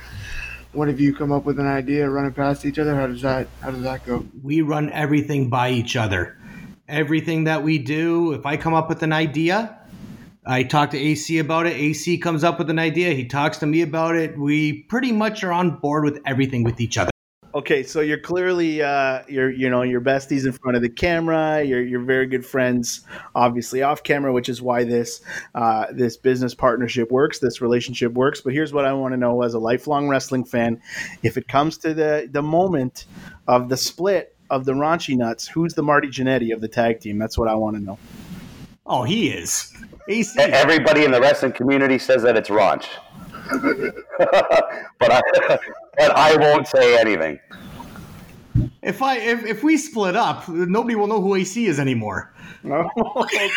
one 0.73 0.91
of 0.91 1.01
you 1.01 1.15
come 1.15 1.33
up 1.33 1.45
with 1.45 1.59
an 1.59 1.67
idea 1.67 2.09
running 2.09 2.33
past 2.33 2.67
each 2.67 2.79
other? 2.79 2.95
How 2.95 3.07
does 3.07 3.23
that 3.23 3.49
how 3.63 3.71
does 3.71 3.83
that 3.83 4.05
go? 4.05 4.27
We 4.43 4.61
run 4.61 4.91
everything 4.91 5.49
by 5.49 5.71
each 5.71 5.97
other. 5.97 6.37
Everything 6.89 7.45
that 7.45 7.63
we 7.63 7.79
do, 7.79 8.33
if 8.33 8.45
I 8.45 8.57
come 8.59 8.75
up 8.75 8.89
with 8.89 9.03
an 9.03 9.13
idea, 9.13 9.79
I 10.49 10.63
talk 10.63 10.91
to 10.93 10.99
AC 10.99 11.39
about 11.41 11.67
it. 11.67 11.77
AC 11.77 12.17
comes 12.17 12.43
up 12.43 12.59
with 12.59 12.71
an 12.71 12.79
idea. 12.79 13.13
He 13.13 13.27
talks 13.27 13.59
to 13.59 13.67
me 13.67 13.83
about 13.83 14.17
it. 14.17 14.39
We 14.39 14.85
pretty 14.85 15.13
much 15.13 15.45
are 15.45 15.53
on 15.53 15.79
board 15.79 16.05
with 16.05 16.23
everything 16.25 16.65
with 16.65 16.81
each 16.81 16.97
other. 16.97 17.11
Okay, 17.55 17.83
so 17.83 18.01
you're 18.01 18.21
clearly 18.21 18.81
uh, 18.81 19.25
you're 19.29 19.51
you 19.51 19.69
know 19.69 19.83
your 19.83 20.01
besties 20.01 20.47
in 20.47 20.53
front 20.53 20.77
of 20.77 20.83
the 20.83 20.89
camera. 20.89 21.63
You're 21.63 21.83
you're 21.83 22.03
very 22.03 22.27
good 22.27 22.47
friends, 22.47 23.03
obviously 23.35 23.83
off 23.83 24.03
camera, 24.03 24.33
which 24.33 24.49
is 24.49 24.63
why 24.63 24.85
this 24.85 25.21
uh, 25.55 25.87
this 25.93 26.17
business 26.17 26.55
partnership 26.55 27.11
works, 27.11 27.41
this 27.41 27.61
relationship 27.61 28.15
works. 28.15 28.41
But 28.41 28.55
here's 28.55 28.73
what 28.73 28.87
I 28.87 28.95
want 28.95 29.13
to 29.13 29.19
know 29.19 29.43
as 29.43 29.53
a 29.53 29.59
lifelong 29.59 30.09
wrestling 30.09 30.45
fan: 30.45 30.81
if 31.23 31.37
it 31.37 31.47
comes 31.47 31.77
to 31.79 31.93
the 31.93 32.27
the 32.31 32.43
moment 32.43 33.05
of 33.47 33.69
the 33.69 33.77
split 33.77 34.35
of 34.49 34.65
the 34.65 34.73
Raunchy 34.73 35.15
Nuts, 35.15 35.47
who's 35.47 35.75
the 35.75 35.83
Marty 35.83 36.09
Jannetty 36.09 36.55
of 36.55 36.63
the 36.63 36.69
tag 36.69 37.01
team? 37.01 37.19
That's 37.19 37.37
what 37.37 37.49
I 37.49 37.55
want 37.55 37.77
to 37.77 37.83
know. 37.83 37.99
Oh, 38.89 39.03
he 39.03 39.29
is. 39.29 39.75
AC. 40.09 40.39
Everybody 40.41 41.05
in 41.05 41.11
the 41.11 41.21
wrestling 41.21 41.53
community 41.53 41.99
says 41.99 42.23
that 42.23 42.37
it's 42.37 42.49
Raunch. 42.49 42.87
but 44.99 45.11
I 45.13 45.59
but 45.97 46.11
I 46.17 46.37
won't 46.37 46.67
say 46.67 46.99
anything. 46.99 47.39
If 48.83 49.03
I 49.03 49.19
if, 49.19 49.45
if 49.45 49.63
we 49.63 49.77
split 49.77 50.17
up, 50.17 50.49
nobody 50.49 50.95
will 50.95 51.07
know 51.07 51.21
who 51.21 51.35
AC 51.35 51.67
is 51.67 51.79
anymore. 51.79 52.35
Oh, 52.65 52.89
okay. 53.17 53.51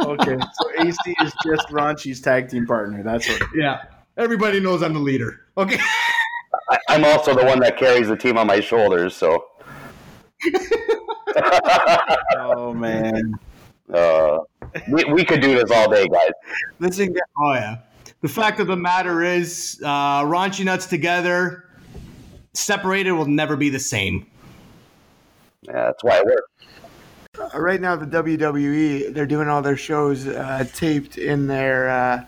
okay. 0.00 0.38
So 0.38 0.70
AC 0.82 1.14
is 1.20 1.32
just 1.44 1.68
Raunchy's 1.68 2.20
tag 2.20 2.48
team 2.48 2.66
partner. 2.66 3.02
That's 3.02 3.28
what. 3.28 3.42
Yeah. 3.54 3.84
Everybody 4.16 4.60
knows 4.60 4.82
I'm 4.82 4.94
the 4.94 5.00
leader. 5.00 5.40
Okay. 5.58 5.78
I, 6.70 6.78
I'm 6.88 7.04
also 7.04 7.34
the 7.34 7.44
one 7.44 7.58
that 7.60 7.76
carries 7.76 8.08
the 8.08 8.16
team 8.16 8.38
on 8.38 8.46
my 8.46 8.60
shoulders, 8.60 9.16
so 9.16 9.44
Oh 12.36 12.72
man. 12.74 13.34
Uh, 13.92 14.38
we, 14.90 15.04
we 15.04 15.24
could 15.24 15.40
do 15.40 15.54
this 15.54 15.70
all 15.70 15.90
day, 15.90 16.06
guys. 16.08 16.30
Listen, 16.78 17.14
Oh 17.38 17.52
yeah. 17.54 17.76
The 18.22 18.28
fact 18.28 18.58
of 18.60 18.66
the 18.68 18.76
matter 18.76 19.22
is, 19.22 19.80
uh, 19.84 20.22
raunchy 20.22 20.64
nuts 20.64 20.86
together, 20.86 21.64
separated 22.54 23.12
will 23.12 23.26
never 23.26 23.56
be 23.56 23.68
the 23.68 23.78
same. 23.78 24.26
Yeah, 25.62 25.72
that's 25.72 26.02
why 26.02 26.18
it 26.20 26.24
works. 26.26 27.52
uh, 27.54 27.58
right 27.60 27.80
now 27.80 27.96
the 27.96 28.06
WWE 28.06 29.12
they're 29.12 29.26
doing 29.26 29.48
all 29.48 29.60
their 29.60 29.76
shows 29.76 30.26
uh, 30.26 30.64
taped 30.74 31.18
in 31.18 31.46
their 31.46 31.88
uh, 31.90 32.24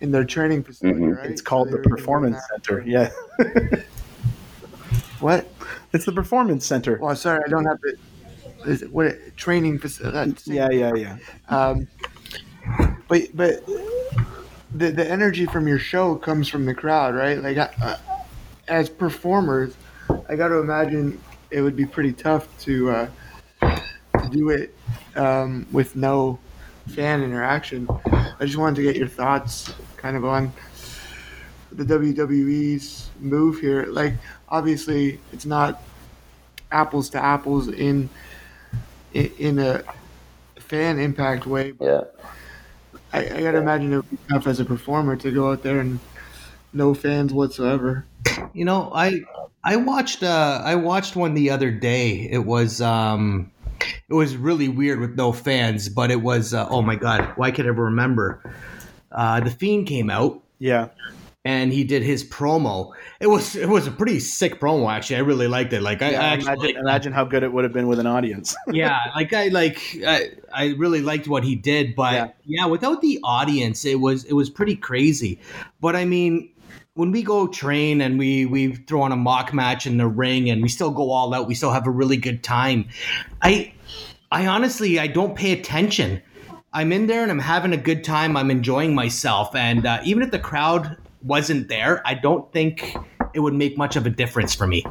in 0.00 0.10
their 0.12 0.24
training 0.24 0.62
facility, 0.62 1.00
Mhm. 1.00 1.16
right? 1.16 1.30
It's 1.30 1.42
called 1.42 1.68
So 1.70 1.76
the 1.76 1.82
Performance 1.82 2.36
that. 2.36 2.64
Center. 2.64 2.82
Yeah. 2.86 3.10
What? 5.20 5.48
It's 5.92 6.04
the 6.04 6.12
Performance 6.12 6.64
Center. 6.64 6.96
Well, 7.00 7.16
sorry, 7.16 7.42
I 7.44 7.48
don't 7.48 7.64
have 7.64 7.80
the. 7.80 7.96
Is 8.66 8.82
it, 8.82 8.92
what 8.92 9.16
training 9.36 9.78
facility? 9.78 10.52
Yeah, 10.52 10.70
yeah, 10.70 10.94
yeah. 10.94 11.16
Um, 11.48 11.88
but 13.08 13.22
but 13.34 13.64
the 14.74 14.90
the 14.90 15.08
energy 15.08 15.46
from 15.46 15.66
your 15.66 15.78
show 15.78 16.16
comes 16.16 16.48
from 16.48 16.66
the 16.66 16.74
crowd, 16.74 17.14
right? 17.14 17.38
Like 17.42 17.56
uh, 17.58 17.96
as 18.68 18.88
performers, 18.88 19.74
I 20.28 20.36
got 20.36 20.48
to 20.48 20.58
imagine 20.58 21.20
it 21.50 21.62
would 21.62 21.76
be 21.76 21.86
pretty 21.86 22.12
tough 22.12 22.46
to 22.60 22.90
uh, 22.90 23.08
to 23.60 24.28
do 24.30 24.50
it 24.50 24.74
um, 25.16 25.66
with 25.72 25.96
no 25.96 26.38
fan 26.88 27.22
interaction. 27.22 27.88
I 28.12 28.44
just 28.44 28.56
wanted 28.56 28.76
to 28.76 28.82
get 28.82 28.96
your 28.96 29.08
thoughts, 29.08 29.72
kind 29.96 30.16
of 30.16 30.24
on 30.24 30.52
the 31.72 31.84
WWE's 31.84 33.10
move 33.20 33.60
here. 33.60 33.86
Like, 33.86 34.14
obviously, 34.48 35.20
it's 35.32 35.46
not 35.46 35.82
apples 36.72 37.10
to 37.10 37.22
apples 37.22 37.68
in 37.68 38.08
in, 39.12 39.30
in 39.38 39.58
a 39.58 39.82
fan 40.60 40.98
impact 40.98 41.46
way, 41.46 41.72
but 41.72 41.86
Yeah. 41.86 42.02
I, 43.12 43.20
I 43.20 43.42
gotta 43.42 43.58
imagine 43.58 43.92
it 43.92 43.96
would 43.96 44.10
be 44.10 44.18
tough 44.30 44.46
as 44.46 44.60
a 44.60 44.64
performer 44.64 45.16
to 45.16 45.30
go 45.30 45.50
out 45.50 45.62
there 45.62 45.80
and 45.80 46.00
no 46.72 46.94
fans 46.94 47.32
whatsoever. 47.32 48.06
You 48.52 48.64
know, 48.64 48.90
I 48.94 49.20
I 49.64 49.76
watched 49.76 50.22
uh, 50.22 50.60
I 50.64 50.74
watched 50.76 51.16
one 51.16 51.34
the 51.34 51.50
other 51.50 51.70
day. 51.70 52.28
It 52.30 52.44
was 52.44 52.80
um, 52.80 53.50
it 54.08 54.14
was 54.14 54.36
really 54.36 54.68
weird 54.68 55.00
with 55.00 55.16
no 55.16 55.32
fans, 55.32 55.88
but 55.88 56.10
it 56.10 56.22
was 56.22 56.54
uh, 56.54 56.68
oh 56.68 56.82
my 56.82 56.96
god, 56.96 57.32
why 57.36 57.50
could 57.50 57.66
I 57.66 57.70
ever 57.70 57.84
remember? 57.84 58.42
Uh, 59.10 59.40
the 59.40 59.50
Fiend 59.50 59.86
came 59.86 60.10
out 60.10 60.42
Yeah. 60.58 60.88
And 61.44 61.72
he 61.72 61.84
did 61.84 62.02
his 62.02 62.24
promo. 62.24 62.92
It 63.20 63.28
was 63.28 63.54
it 63.54 63.68
was 63.68 63.86
a 63.86 63.90
pretty 63.90 64.20
sick 64.20 64.60
promo 64.60 64.90
actually. 64.90 65.16
I 65.16 65.20
really 65.20 65.46
liked 65.48 65.72
it. 65.72 65.82
Like 65.82 66.02
I, 66.02 66.10
Yeah, 66.10 66.20
I 66.20 66.24
actually 66.26 66.52
imagine, 66.52 66.76
imagine 66.80 67.12
how 67.12 67.24
good 67.24 67.42
it 67.42 67.52
would 67.52 67.64
have 67.64 67.72
been 67.72 67.88
with 67.88 67.98
an 67.98 68.06
audience. 68.06 68.56
yeah, 68.68 68.98
like 69.14 69.32
I 69.32 69.48
like 69.48 69.80
I, 70.06 70.30
I 70.52 70.66
really 70.78 71.00
liked 71.00 71.28
what 71.28 71.44
he 71.44 71.54
did, 71.54 71.94
but 71.94 72.12
Yeah. 72.14 72.28
yeah. 72.44 72.66
without 72.66 73.00
the 73.00 73.20
audience, 73.22 73.84
it 73.84 74.00
was 74.00 74.24
it 74.24 74.32
was 74.34 74.50
pretty 74.50 74.76
crazy. 74.76 75.40
But 75.80 75.94
I 75.96 76.04
mean, 76.04 76.50
when 76.94 77.12
we 77.12 77.22
go 77.22 77.46
train 77.46 78.00
and 78.00 78.18
we 78.18 78.44
we 78.44 78.74
throw 78.74 79.02
on 79.02 79.12
a 79.12 79.16
mock 79.16 79.54
match 79.54 79.86
in 79.86 79.96
the 79.96 80.08
ring 80.08 80.50
and 80.50 80.60
we 80.60 80.68
still 80.68 80.90
go 80.90 81.10
all 81.10 81.32
out, 81.32 81.46
we 81.46 81.54
still 81.54 81.72
have 81.72 81.86
a 81.86 81.90
really 81.90 82.16
good 82.16 82.42
time. 82.42 82.88
I 83.42 83.72
I 84.32 84.46
honestly 84.48 84.98
I 84.98 85.06
don't 85.06 85.36
pay 85.36 85.52
attention. 85.52 86.20
I'm 86.74 86.92
in 86.92 87.06
there 87.06 87.22
and 87.22 87.30
I'm 87.30 87.38
having 87.38 87.72
a 87.72 87.78
good 87.78 88.04
time. 88.04 88.36
I'm 88.36 88.50
enjoying 88.50 88.94
myself, 88.94 89.54
and 89.54 89.86
uh, 89.86 90.00
even 90.04 90.22
if 90.22 90.30
the 90.30 90.38
crowd 90.38 90.98
wasn't 91.22 91.68
there, 91.68 92.02
I 92.06 92.14
don't 92.14 92.50
think 92.52 92.96
it 93.34 93.40
would 93.40 93.54
make 93.54 93.76
much 93.76 93.96
of 93.96 94.06
a 94.06 94.10
difference 94.10 94.54
for 94.54 94.66
me. 94.66 94.84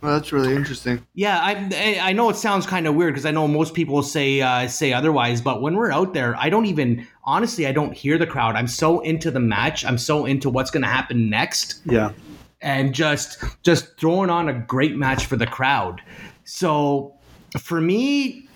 Well, 0.00 0.12
that's 0.12 0.32
really 0.32 0.54
interesting. 0.54 1.04
Yeah, 1.14 1.40
I 1.42 1.98
I 2.00 2.12
know 2.12 2.28
it 2.28 2.36
sounds 2.36 2.66
kind 2.66 2.86
of 2.86 2.94
weird 2.94 3.14
because 3.14 3.26
I 3.26 3.32
know 3.32 3.48
most 3.48 3.74
people 3.74 4.02
say 4.04 4.40
uh, 4.40 4.68
say 4.68 4.92
otherwise, 4.92 5.40
but 5.40 5.60
when 5.60 5.74
we're 5.74 5.90
out 5.90 6.14
there, 6.14 6.36
I 6.36 6.50
don't 6.50 6.66
even 6.66 7.06
honestly 7.24 7.66
I 7.66 7.72
don't 7.72 7.92
hear 7.92 8.16
the 8.16 8.26
crowd. 8.26 8.54
I'm 8.54 8.68
so 8.68 9.00
into 9.00 9.30
the 9.30 9.40
match. 9.40 9.84
I'm 9.84 9.98
so 9.98 10.24
into 10.24 10.50
what's 10.50 10.70
going 10.70 10.82
to 10.82 10.88
happen 10.88 11.28
next, 11.28 11.80
yeah. 11.84 12.12
and 12.60 12.94
just 12.94 13.42
just 13.64 13.98
throwing 13.98 14.30
on 14.30 14.48
a 14.48 14.52
great 14.52 14.94
match 14.94 15.26
for 15.26 15.34
the 15.36 15.46
crowd. 15.46 16.00
So 16.44 17.16
for 17.58 17.80
me, 17.80 18.48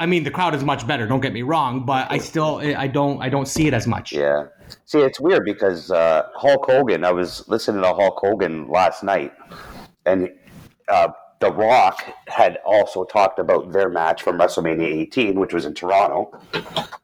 I 0.00 0.06
mean 0.06 0.24
the 0.24 0.30
crowd 0.30 0.54
is 0.54 0.64
much 0.64 0.86
better. 0.86 1.06
Don't 1.06 1.20
get 1.20 1.34
me 1.34 1.42
wrong, 1.42 1.84
but 1.84 2.10
I 2.10 2.16
still 2.16 2.56
I 2.56 2.86
don't 2.86 3.20
I 3.20 3.28
don't 3.28 3.48
see 3.48 3.66
it 3.66 3.74
as 3.74 3.86
much. 3.86 4.12
Yeah. 4.12 4.46
See, 4.88 5.00
it's 5.00 5.20
weird 5.20 5.44
because 5.44 5.90
uh, 5.90 6.30
Hulk 6.34 6.64
Hogan. 6.64 7.04
I 7.04 7.12
was 7.12 7.46
listening 7.46 7.82
to 7.82 7.88
Hulk 7.88 8.18
Hogan 8.22 8.68
last 8.70 9.04
night, 9.04 9.34
and 10.06 10.30
uh, 10.88 11.08
The 11.40 11.52
Rock 11.52 12.02
had 12.26 12.56
also 12.64 13.04
talked 13.04 13.38
about 13.38 13.70
their 13.70 13.90
match 13.90 14.22
from 14.22 14.38
WrestleMania 14.38 14.86
18, 14.86 15.38
which 15.38 15.52
was 15.52 15.66
in 15.66 15.74
Toronto 15.74 16.30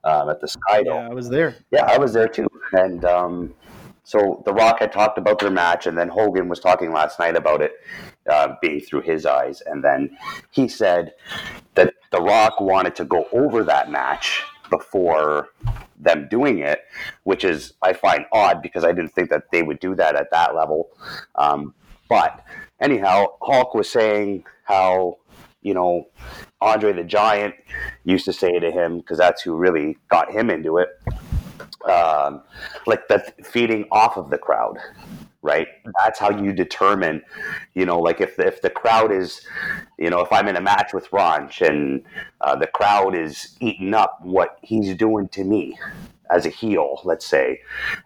um, 0.03 0.31
at 0.31 0.40
the 0.40 0.49
Sky 0.49 0.83
Dome. 0.83 1.05
Yeah, 1.05 1.11
I 1.11 1.12
was 1.12 1.29
there. 1.29 1.57
Yeah, 1.73 1.85
I 1.85 1.99
was 1.99 2.14
there 2.14 2.27
too. 2.27 2.49
And 2.73 3.05
um, 3.05 3.55
so 4.03 4.42
The 4.47 4.55
Rock 4.55 4.81
had 4.81 4.90
talked 4.90 5.18
about 5.18 5.38
their 5.38 5.51
match, 5.51 5.87
and 5.87 5.99
then 5.99 6.09
Hogan 6.09 6.49
was 6.49 6.61
talking 6.61 6.90
last 6.90 7.18
night 7.18 7.37
about 7.37 7.61
it 7.61 7.73
uh, 8.31 8.55
being 8.62 8.81
through 8.81 9.03
his 9.03 9.27
eyes. 9.27 9.61
And 9.66 9.85
then 9.85 10.16
he 10.53 10.68
said 10.68 11.12
that 11.75 11.92
The 12.12 12.23
Rock 12.23 12.62
wanted 12.62 12.97
to 12.97 13.05
go 13.05 13.29
over 13.31 13.62
that 13.64 13.90
match 13.90 14.42
before 14.70 15.48
them 15.98 16.29
doing 16.31 16.59
it, 16.59 16.81
which 17.22 17.44
is, 17.44 17.74
I 17.83 17.92
find 17.92 18.24
odd 18.33 18.62
because 18.62 18.85
I 18.85 18.92
didn't 18.92 19.14
think 19.14 19.31
that 19.31 19.50
they 19.50 19.62
would 19.62 19.81
do 19.81 19.94
that 19.94 20.16
at 20.16 20.31
that 20.31 20.55
level. 20.55 20.90
Um, 21.35 21.74
but 22.09 22.44
anyhow, 22.81 23.27
Hulk 23.42 23.74
was 23.74 23.88
saying 23.88 24.44
how, 24.64 25.18
you 25.62 25.74
know, 25.74 26.09
Andre 26.61 26.92
the 26.92 27.05
Giant 27.05 27.55
used 28.05 28.24
to 28.27 28.33
say 28.33 28.59
to 28.59 28.70
him, 28.70 28.98
because 28.98 29.18
that's 29.18 29.42
who 29.42 29.57
really 29.57 29.96
got 30.09 30.31
him 30.31 30.50
into 30.50 30.79
it, 30.79 30.88
um, 31.88 32.42
like 32.87 33.09
that 33.09 33.46
feeding 33.46 33.87
off 33.90 34.16
of 34.16 34.31
the 34.31 34.38
crowd, 34.38 34.79
right? 35.44 35.68
That's 36.02 36.18
how 36.18 36.30
you 36.30 36.52
determine, 36.52 37.22
you 37.74 37.85
know, 37.85 38.00
like 38.00 38.22
if 38.22 38.38
if 38.38 38.62
the 38.62 38.70
crowd 38.70 39.12
is, 39.12 39.46
you 39.98 40.09
know, 40.09 40.20
if 40.20 40.33
I'm 40.33 40.48
in 40.48 40.57
a 40.57 40.61
match 40.61 40.94
with 40.94 41.11
Ronch 41.11 41.61
and 41.61 42.02
uh, 42.40 42.57
the 42.57 42.66
crowd 42.66 43.14
is 43.14 43.54
eating 43.61 43.92
up 43.92 44.18
what 44.22 44.59
he's 44.62 44.96
doing 44.96 45.28
to 45.28 45.44
me 45.44 45.78
as 46.35 46.46
a 46.46 46.48
heel, 46.48 47.02
let's 47.04 47.26
say, 47.26 47.61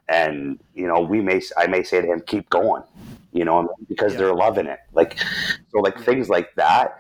and 0.09 0.59
you 0.74 0.88
know, 0.88 1.01
we 1.01 1.20
may 1.20 1.40
I 1.57 1.68
may 1.68 1.85
say 1.85 2.01
to 2.01 2.09
him, 2.09 2.20
keep 2.27 2.51
going, 2.51 2.83
you 3.33 3.44
know, 3.44 3.72
because 3.88 4.16
they're 4.16 4.35
loving 4.35 4.66
it, 4.66 4.81
like 4.92 5.16
so, 5.70 5.79
like 5.79 5.98
things 6.01 6.29
like 6.29 6.53
that. 6.57 6.98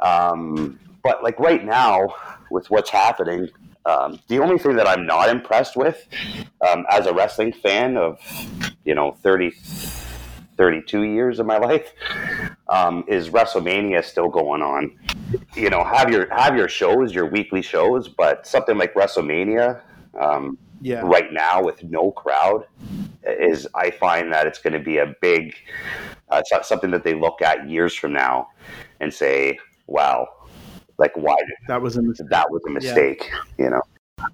Um, 0.00 0.78
but 1.02 1.22
like 1.22 1.40
right 1.40 1.64
now, 1.64 2.14
with 2.50 2.70
what's 2.70 2.90
happening, 2.90 3.48
um, 3.86 4.18
the 4.28 4.38
only 4.38 4.58
thing 4.58 4.76
that 4.76 4.86
I'm 4.86 5.06
not 5.06 5.30
impressed 5.30 5.76
with 5.76 6.06
um, 6.68 6.84
as 6.90 7.06
a 7.06 7.14
wrestling 7.14 7.54
fan 7.54 7.96
of, 7.96 8.20
you 8.88 8.94
know, 8.94 9.12
30, 9.22 9.50
32 10.56 11.02
years 11.02 11.38
of 11.38 11.46
my 11.46 11.58
life, 11.68 11.92
um, 12.68 13.04
is 13.06 13.28
WrestleMania 13.28 14.02
still 14.02 14.28
going 14.30 14.62
on? 14.62 14.96
You 15.54 15.68
know, 15.68 15.84
have 15.84 16.10
your 16.10 16.26
have 16.34 16.56
your 16.56 16.68
shows, 16.68 17.14
your 17.14 17.26
weekly 17.26 17.60
shows, 17.60 18.08
but 18.08 18.46
something 18.46 18.78
like 18.78 18.94
WrestleMania 18.94 19.82
um, 20.18 20.56
Yeah. 20.80 21.02
right 21.04 21.30
now 21.32 21.62
with 21.62 21.84
no 21.84 22.10
crowd 22.12 22.64
is 23.24 23.68
I 23.74 23.90
find 23.90 24.32
that 24.32 24.46
it's 24.46 24.58
going 24.58 24.72
to 24.72 24.78
be 24.92 24.96
a 24.98 25.14
big 25.20 25.54
uh, 26.30 26.42
so- 26.46 26.62
something 26.62 26.90
that 26.92 27.04
they 27.04 27.12
look 27.14 27.42
at 27.42 27.68
years 27.68 27.94
from 27.94 28.14
now 28.14 28.48
and 29.00 29.12
say, 29.12 29.58
"Wow, 29.86 30.26
like 30.96 31.14
why 31.14 31.36
did 31.36 31.56
That 31.68 31.82
was 31.82 31.98
a 31.98 32.02
mistake. 32.02 32.28
that 32.30 32.50
was 32.50 32.62
a 32.66 32.70
mistake?" 32.70 33.30
You 33.58 33.68
know. 33.70 33.82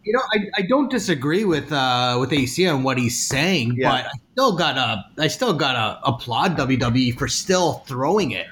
You 0.02 0.12
know, 0.12 0.22
I, 0.32 0.38
I 0.58 0.62
don't 0.62 0.90
disagree 0.90 1.44
with 1.44 1.72
uh, 1.72 2.16
with 2.20 2.32
AC 2.32 2.66
on 2.68 2.82
what 2.82 2.98
he's 2.98 3.20
saying, 3.20 3.74
Yeah. 3.76 3.90
but 3.90 4.06
I 4.06 4.10
still 4.32 4.56
gotta 4.56 5.04
I 5.18 5.28
still 5.28 5.52
gotta 5.54 6.00
applaud 6.04 6.56
WWE 6.56 7.18
for 7.18 7.28
still 7.28 7.74
throwing 7.86 8.32
it. 8.32 8.46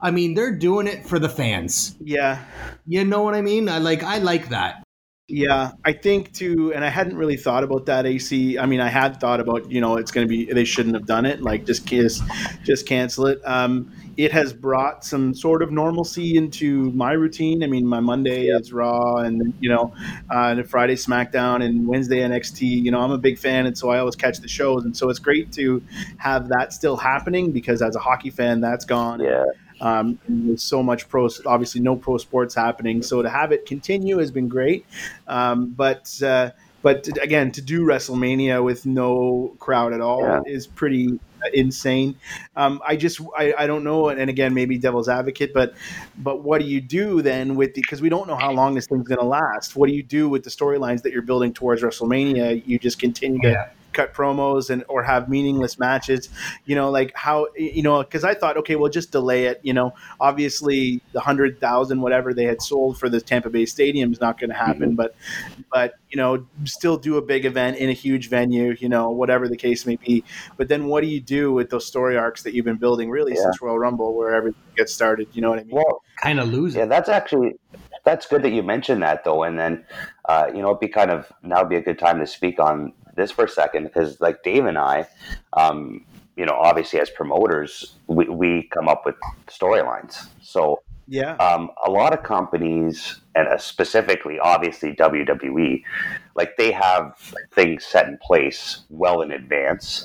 I 0.00 0.10
mean, 0.10 0.34
they're 0.34 0.54
doing 0.54 0.86
it 0.86 1.06
for 1.06 1.18
the 1.18 1.28
fans. 1.28 1.96
Yeah. 2.00 2.44
You 2.86 3.04
know 3.04 3.22
what 3.22 3.34
I 3.34 3.40
mean? 3.42 3.68
I 3.68 3.78
like 3.78 4.02
I 4.02 4.18
like 4.18 4.48
that. 4.50 4.82
Yeah, 5.26 5.72
I 5.86 5.92
think 5.94 6.34
too, 6.34 6.74
and 6.74 6.84
I 6.84 6.90
hadn't 6.90 7.16
really 7.16 7.38
thought 7.38 7.64
about 7.64 7.86
that. 7.86 8.04
AC. 8.04 8.58
I 8.58 8.66
mean, 8.66 8.80
I 8.80 8.90
had 8.90 9.18
thought 9.20 9.40
about 9.40 9.70
you 9.70 9.80
know 9.80 9.96
it's 9.96 10.10
going 10.10 10.26
to 10.26 10.28
be 10.28 10.44
they 10.52 10.66
shouldn't 10.66 10.94
have 10.94 11.06
done 11.06 11.24
it. 11.24 11.40
Like 11.40 11.64
just 11.64 11.86
kiss, 11.86 12.20
just 12.62 12.86
cancel 12.86 13.28
it. 13.28 13.40
Um, 13.46 13.90
it 14.18 14.32
has 14.32 14.52
brought 14.52 15.02
some 15.02 15.32
sort 15.34 15.62
of 15.62 15.72
normalcy 15.72 16.36
into 16.36 16.90
my 16.92 17.12
routine. 17.12 17.62
I 17.64 17.68
mean, 17.68 17.86
my 17.86 18.00
Monday 18.00 18.48
is 18.48 18.70
Raw, 18.70 19.16
and 19.16 19.54
you 19.60 19.70
know, 19.70 19.94
uh, 20.30 20.48
and 20.58 20.68
Friday 20.68 20.94
SmackDown, 20.94 21.64
and 21.64 21.88
Wednesday 21.88 22.20
NXT. 22.20 22.66
You 22.66 22.90
know, 22.90 23.00
I'm 23.00 23.10
a 23.12 23.16
big 23.18 23.38
fan, 23.38 23.64
and 23.64 23.76
so 23.78 23.88
I 23.88 24.00
always 24.00 24.16
catch 24.16 24.40
the 24.40 24.48
shows, 24.48 24.84
and 24.84 24.94
so 24.94 25.08
it's 25.08 25.20
great 25.20 25.50
to 25.52 25.82
have 26.18 26.48
that 26.48 26.74
still 26.74 26.98
happening 26.98 27.50
because 27.50 27.80
as 27.80 27.96
a 27.96 28.00
hockey 28.00 28.28
fan, 28.28 28.60
that's 28.60 28.84
gone. 28.84 29.20
Yeah. 29.20 29.44
Um, 29.84 30.18
there's 30.26 30.62
so 30.62 30.82
much 30.82 31.08
pro, 31.08 31.28
obviously 31.46 31.80
no 31.82 31.94
pro 31.94 32.16
sports 32.18 32.54
happening. 32.54 33.02
So 33.02 33.22
to 33.22 33.28
have 33.28 33.52
it 33.52 33.66
continue 33.66 34.18
has 34.18 34.30
been 34.30 34.48
great. 34.48 34.86
Um, 35.28 35.70
but 35.70 36.20
uh, 36.22 36.50
but 36.82 37.08
again, 37.22 37.52
to 37.52 37.62
do 37.62 37.82
WrestleMania 37.84 38.62
with 38.62 38.84
no 38.86 39.54
crowd 39.58 39.92
at 39.92 40.00
all 40.00 40.22
Yeah. 40.22 40.40
is 40.46 40.66
pretty 40.66 41.18
insane. 41.52 42.16
Um, 42.56 42.80
I 42.86 42.96
just 42.96 43.20
I, 43.36 43.54
I 43.58 43.66
don't 43.66 43.84
know. 43.84 44.08
And 44.08 44.30
again, 44.30 44.54
maybe 44.54 44.78
devil's 44.78 45.08
advocate, 45.08 45.52
but 45.52 45.74
but 46.18 46.42
what 46.42 46.60
do 46.60 46.66
you 46.66 46.80
do 46.80 47.22
then 47.22 47.54
with 47.54 47.74
the 47.74 47.82
because 47.82 48.00
we 48.00 48.08
don't 48.08 48.26
know 48.26 48.36
how 48.36 48.52
long 48.52 48.74
this 48.74 48.86
thing's 48.86 49.06
going 49.06 49.20
to 49.20 49.26
last. 49.26 49.76
What 49.76 49.88
do 49.88 49.94
you 49.94 50.02
do 50.02 50.28
with 50.28 50.44
the 50.44 50.50
storylines 50.50 51.02
that 51.02 51.12
you're 51.12 51.22
building 51.22 51.52
towards 51.52 51.82
WrestleMania? 51.82 52.62
You 52.66 52.78
just 52.78 52.98
continue 52.98 53.40
to 53.42 53.70
cut 53.94 54.12
promos 54.12 54.70
and 54.70 54.84
or 54.88 55.02
have 55.02 55.28
meaningless 55.28 55.78
matches 55.78 56.28
you 56.66 56.74
know 56.74 56.90
like 56.90 57.12
how 57.14 57.46
you 57.56 57.82
know 57.82 58.02
because 58.02 58.24
i 58.24 58.34
thought 58.34 58.56
okay 58.56 58.76
we'll 58.76 58.90
just 58.90 59.10
delay 59.10 59.46
it 59.46 59.60
you 59.62 59.72
know. 59.72 59.92
Obviously 60.20 61.00
the 61.12 61.20
hundred 61.20 61.60
thousand 61.60 62.00
whatever 62.00 62.34
they 62.34 62.44
had 62.44 62.60
sold 62.62 62.98
for 62.98 63.08
the 63.08 63.20
tampa 63.20 63.50
bay 63.50 63.66
stadium 63.66 64.12
is 64.12 64.20
not 64.20 64.38
going 64.38 64.50
to 64.50 64.56
happen 64.56 64.90
mm-hmm. 64.90 64.94
but 64.94 65.14
but 65.72 65.94
you 66.14 66.20
know 66.20 66.46
still 66.64 66.96
do 66.96 67.16
a 67.16 67.22
big 67.22 67.44
event 67.44 67.76
in 67.76 67.90
a 67.90 67.92
huge 67.92 68.28
venue 68.28 68.76
you 68.78 68.88
know 68.88 69.10
whatever 69.10 69.48
the 69.48 69.56
case 69.56 69.84
may 69.84 69.96
be 69.96 70.22
but 70.56 70.68
then 70.68 70.86
what 70.86 71.00
do 71.02 71.08
you 71.08 71.20
do 71.20 71.52
with 71.52 71.70
those 71.70 71.84
story 71.84 72.16
arcs 72.16 72.44
that 72.44 72.54
you've 72.54 72.64
been 72.64 72.76
building 72.76 73.10
really 73.10 73.32
Yeah. 73.32 73.42
since 73.42 73.60
royal 73.60 73.80
rumble 73.80 74.14
where 74.16 74.32
everything 74.32 74.62
gets 74.76 74.94
started 74.94 75.26
you 75.32 75.42
know 75.42 75.50
what 75.50 75.58
i 75.58 75.64
mean 75.64 75.74
Well, 75.74 76.02
Kind 76.22 76.38
of 76.38 76.48
lose 76.48 76.76
Yeah, 76.76 76.86
that's 76.86 77.08
actually 77.08 77.54
that's 78.04 78.26
good 78.26 78.42
that 78.42 78.52
you 78.52 78.62
mentioned 78.62 79.02
that 79.02 79.24
though, 79.24 79.42
and 79.42 79.58
then 79.58 79.84
uh, 80.28 80.46
you 80.54 80.60
know 80.62 80.68
it'd 80.68 80.80
be 80.80 80.88
kind 80.88 81.10
of 81.10 81.32
now 81.42 81.60
would 81.60 81.68
be 81.70 81.76
a 81.76 81.80
good 81.82 81.98
time 81.98 82.20
to 82.20 82.26
speak 82.26 82.60
on 82.60 82.92
this 83.16 83.30
for 83.30 83.44
a 83.44 83.48
second 83.48 83.84
because 83.84 84.20
like 84.20 84.42
Dave 84.42 84.66
and 84.66 84.78
I, 84.78 85.06
um, 85.54 86.04
you 86.36 86.44
know, 86.46 86.52
obviously 86.52 87.00
as 87.00 87.10
promoters, 87.10 87.96
we, 88.06 88.28
we 88.28 88.68
come 88.72 88.88
up 88.88 89.04
with 89.06 89.16
storylines. 89.48 90.28
So 90.40 90.82
yeah 91.06 91.34
um, 91.36 91.70
a 91.86 91.90
lot 91.90 92.12
of 92.14 92.22
companies, 92.22 93.20
and 93.34 93.48
uh, 93.48 93.58
specifically, 93.58 94.38
obviously 94.38 94.94
WWE, 94.94 95.82
like 96.34 96.56
they 96.56 96.72
have 96.72 97.16
things 97.52 97.84
set 97.84 98.06
in 98.06 98.18
place 98.22 98.80
well 98.90 99.22
in 99.22 99.32
advance. 99.32 100.04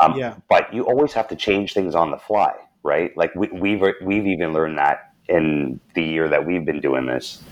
Um, 0.00 0.16
Yeah. 0.16 0.34
But 0.48 0.72
you 0.72 0.84
always 0.84 1.12
have 1.12 1.28
to 1.28 1.36
change 1.36 1.74
things 1.74 1.94
on 1.94 2.10
the 2.10 2.16
fly, 2.16 2.54
right? 2.82 3.16
Like 3.16 3.34
we, 3.34 3.48
we've 3.48 3.82
we've 4.02 4.26
even 4.26 4.52
learned 4.52 4.78
that 4.78 5.12
in 5.28 5.80
the 5.94 6.02
year 6.02 6.28
that 6.28 6.44
we've 6.44 6.64
been 6.64 6.80
doing 6.80 7.06
this, 7.06 7.42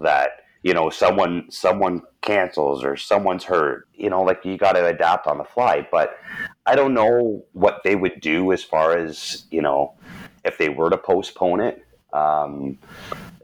that 0.00 0.30
you 0.62 0.74
know 0.74 0.90
someone 0.90 1.46
someone 1.50 2.02
cancels 2.20 2.84
or 2.84 2.96
someone's 2.96 3.44
hurt, 3.44 3.88
you 3.94 4.08
know, 4.08 4.22
like 4.22 4.44
you 4.44 4.56
got 4.56 4.72
to 4.72 4.86
adapt 4.86 5.26
on 5.26 5.38
the 5.38 5.44
fly. 5.44 5.86
But 5.90 6.18
I 6.66 6.76
don't 6.76 6.94
know 6.94 7.44
what 7.52 7.80
they 7.82 7.96
would 7.96 8.20
do 8.20 8.52
as 8.52 8.62
far 8.62 8.96
as 8.96 9.44
you 9.50 9.62
know 9.62 9.94
if 10.44 10.58
they 10.58 10.68
were 10.68 10.90
to 10.90 10.98
postpone 10.98 11.60
it. 11.60 11.84
Um, 12.12 12.78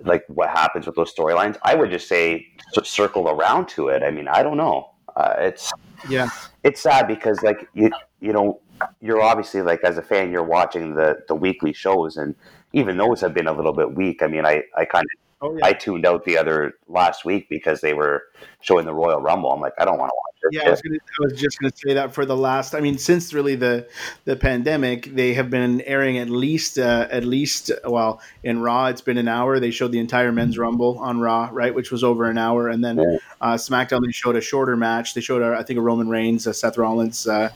like 0.04 0.24
what 0.28 0.50
happens 0.50 0.86
with 0.86 0.94
those 0.94 1.14
storylines? 1.14 1.56
I 1.62 1.74
would 1.74 1.90
just 1.90 2.08
say 2.08 2.46
circle 2.84 3.28
around 3.28 3.68
to 3.70 3.88
it. 3.88 4.02
I 4.02 4.10
mean, 4.10 4.28
I 4.28 4.42
don't 4.42 4.56
know. 4.56 4.90
Uh, 5.16 5.34
it's 5.38 5.72
yeah 6.08 6.28
it's 6.62 6.80
sad 6.80 7.08
because 7.08 7.42
like 7.42 7.66
you 7.74 7.90
you 8.20 8.32
know 8.32 8.60
you're 9.00 9.20
obviously 9.20 9.62
like 9.62 9.80
as 9.82 9.98
a 9.98 10.02
fan 10.02 10.30
you're 10.30 10.44
watching 10.44 10.94
the 10.94 11.18
the 11.26 11.34
weekly 11.34 11.72
shows 11.72 12.16
and 12.16 12.36
even 12.72 12.96
those 12.96 13.20
have 13.20 13.34
been 13.34 13.46
a 13.46 13.52
little 13.52 13.72
bit 13.72 13.94
weak. 13.94 14.22
I 14.22 14.26
mean, 14.26 14.44
I 14.44 14.62
I 14.76 14.84
kind 14.84 15.04
of 15.04 15.27
oh 15.40 15.56
yeah 15.56 15.66
I 15.66 15.72
tuned 15.72 16.06
out 16.06 16.24
the 16.24 16.36
other 16.38 16.74
last 16.88 17.24
week 17.24 17.48
because 17.48 17.80
they 17.80 17.94
were 17.94 18.22
showing 18.60 18.86
the 18.86 18.94
Royal 18.94 19.20
Rumble. 19.20 19.52
I'm 19.52 19.60
like, 19.60 19.72
I 19.78 19.84
don't 19.84 19.98
want 19.98 20.10
to 20.10 20.14
watch 20.16 20.34
this. 20.42 20.50
Yeah, 20.52 20.68
I 20.68 20.70
was, 20.70 20.82
gonna, 20.82 20.96
I 20.96 21.24
was 21.24 21.40
just 21.40 21.58
going 21.58 21.70
to 21.70 21.76
say 21.76 21.94
that 21.94 22.12
for 22.14 22.24
the 22.24 22.36
last. 22.36 22.74
I 22.74 22.80
mean, 22.80 22.98
since 22.98 23.32
really 23.34 23.54
the 23.54 23.88
the 24.24 24.36
pandemic, 24.36 25.14
they 25.14 25.34
have 25.34 25.50
been 25.50 25.80
airing 25.82 26.18
at 26.18 26.28
least 26.30 26.78
uh, 26.78 27.06
at 27.10 27.24
least 27.24 27.70
well 27.84 28.20
in 28.42 28.60
Raw. 28.60 28.86
It's 28.86 29.00
been 29.00 29.18
an 29.18 29.28
hour. 29.28 29.60
They 29.60 29.70
showed 29.70 29.92
the 29.92 29.98
entire 29.98 30.32
Men's 30.32 30.58
Rumble 30.58 30.98
on 30.98 31.20
Raw, 31.20 31.48
right, 31.52 31.74
which 31.74 31.90
was 31.90 32.02
over 32.04 32.24
an 32.24 32.38
hour, 32.38 32.68
and 32.68 32.84
then 32.84 32.98
Yeah. 32.98 33.18
uh, 33.40 33.54
SmackDown 33.54 34.04
they 34.04 34.12
showed 34.12 34.36
a 34.36 34.40
shorter 34.40 34.76
match. 34.76 35.14
They 35.14 35.20
showed, 35.20 35.42
a, 35.42 35.56
I 35.58 35.62
think, 35.62 35.78
a 35.78 35.82
Roman 35.82 36.08
Reigns, 36.08 36.46
a 36.46 36.54
Seth 36.54 36.78
Rollins. 36.78 37.26
Uh, 37.26 37.50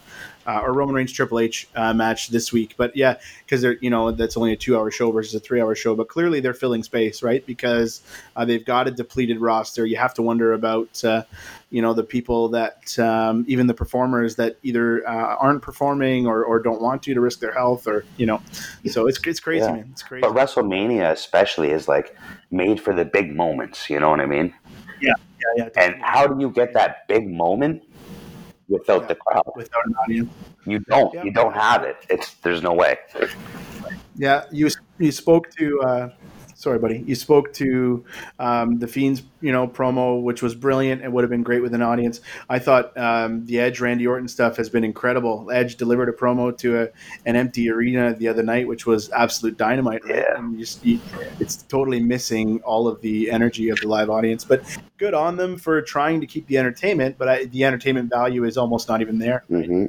uh, 0.46 0.61
or 0.62 0.72
Roman 0.72 0.94
Reigns 0.94 1.12
Triple 1.12 1.38
H 1.40 1.68
uh, 1.74 1.92
match 1.94 2.28
this 2.28 2.52
week, 2.52 2.74
but 2.76 2.96
yeah, 2.96 3.18
because 3.44 3.62
they're 3.62 3.76
you 3.81 3.90
know 3.90 4.11
that's 4.11 4.37
only 4.37 4.52
a 4.52 4.57
two-hour 4.57 4.90
show 4.90 5.11
versus 5.12 5.35
a 5.35 5.40
three-hour 5.40 5.74
show, 5.74 5.94
but 5.94 6.09
clearly 6.09 6.40
they're 6.40 6.55
filling 6.55 6.83
space, 6.83 7.22
right? 7.22 7.44
Because 7.46 8.02
uh, 8.37 8.44
they've 8.44 8.64
got 8.64 8.88
a 8.88 8.90
depleted 8.90 9.40
roster. 9.40 9.87
You 9.87 9.96
have 9.96 10.14
to 10.14 10.22
wonder 10.22 10.52
about 10.52 11.05
uh, 11.05 11.22
you 11.70 11.81
know 11.83 11.94
the 11.94 12.05
people 12.05 12.48
that 12.50 12.98
um, 12.98 13.44
even 13.48 13.66
the 13.66 13.74
performers 13.74 14.37
that 14.37 14.57
either 14.62 15.07
uh, 15.09 15.37
aren't 15.37 15.62
performing 15.62 16.26
or, 16.26 16.44
or 16.44 16.61
don't 16.61 16.81
want 16.83 17.02
to 17.05 17.14
to 17.14 17.20
risk 17.20 17.40
their 17.40 17.52
health 17.52 17.87
or 17.87 18.05
you 18.16 18.26
know 18.26 18.40
so 18.90 19.07
it's 19.07 19.18
it's 19.26 19.40
crazy 19.40 19.64
Yeah. 19.64 19.72
man 19.72 19.88
it's 19.92 20.02
crazy 20.02 20.20
But 20.20 20.35
WrestleMania 20.35 21.11
especially 21.12 21.70
is 21.70 21.88
like 21.88 22.16
made 22.50 22.81
for 22.81 22.94
the 22.94 23.05
big 23.05 23.35
moments. 23.35 23.88
You 23.88 24.00
know 24.00 24.11
what 24.11 24.20
I 24.20 24.26
mean? 24.26 24.55
yeah 25.00 25.12
yeah 25.57 25.68
And 25.76 25.96
how 26.02 26.26
do 26.26 26.40
you 26.40 26.50
get 26.50 26.74
that 26.74 27.09
big 27.09 27.28
moment 27.28 27.83
without 28.76 29.02
Yeah. 29.02 29.08
the 29.12 29.16
crowd? 29.24 29.46
without 29.56 29.85
an 29.88 29.94
audience 30.02 30.30
You 30.72 30.78
don't. 30.92 31.11
Yeah. 31.14 31.24
You 31.26 31.32
don't 31.40 31.56
have 31.68 31.82
it. 31.90 31.96
It's 32.14 32.28
there's 32.42 32.62
no 32.68 32.72
way. 32.82 32.92
yeah 34.26 34.38
you 34.58 34.66
you 35.04 35.12
spoke 35.24 35.44
to 35.58 35.66
uh, 35.90 36.08
sorry 36.62 36.79
buddy. 36.79 37.03
You 37.07 37.16
spoke 37.16 37.53
to 37.55 38.05
um, 38.38 38.79
the 38.79 38.87
fiends 38.87 39.25
you 39.40 39.51
know 39.51 39.66
promo 39.66 40.22
which 40.22 40.42
was 40.42 40.55
brilliant 40.55 41.03
and 41.03 41.12
would 41.12 41.25
have 41.25 41.31
been 41.31 41.42
great 41.42 41.61
with 41.61 41.75
an 41.75 41.83
audience. 41.83 42.20
I 42.48 42.61
thought 42.61 42.96
um, 42.96 43.44
the 43.46 43.59
edge 43.59 43.81
randy 43.81 44.07
orton 44.07 44.29
stuff 44.29 44.57
has 44.57 44.70
been 44.70 44.85
incredible. 44.85 45.51
Edge 45.53 45.77
delivered 45.77 46.09
a 46.09 46.12
promo 46.12 46.57
to 46.59 46.83
a, 46.83 46.88
an 47.27 47.35
empty 47.35 47.68
arena 47.68 48.14
the 48.14 48.29
other 48.29 48.44
night 48.44 48.68
which 48.68 48.87
was 48.87 49.11
absolute 49.11 49.57
dynamite 49.57 50.05
right? 50.05 50.16
Yeah. 50.16 50.38
and 50.38 50.53
you 50.53 50.61
just, 50.61 50.85
you, 50.85 51.01
it's 51.40 51.57
totally 51.64 52.01
missing 52.01 52.61
all 52.62 52.87
of 52.87 53.01
the 53.01 53.31
energy 53.31 53.68
of 53.68 53.81
the 53.81 53.88
live 53.88 54.09
audience 54.09 54.44
but 54.44 54.62
good 54.98 55.14
on 55.14 55.37
them 55.37 55.59
for 55.59 55.83
trying 55.83 56.20
to 56.20 56.27
keep 56.27 56.46
the 56.46 56.59
entertainment 56.59 57.18
but 57.18 57.29
I, 57.29 57.44
the 57.46 57.64
entertainment 57.64 58.09
value 58.09 58.44
is 58.44 58.57
almost 58.57 58.88
not 58.88 59.01
even 59.01 59.18
there. 59.18 59.44
Hmm 59.48 59.87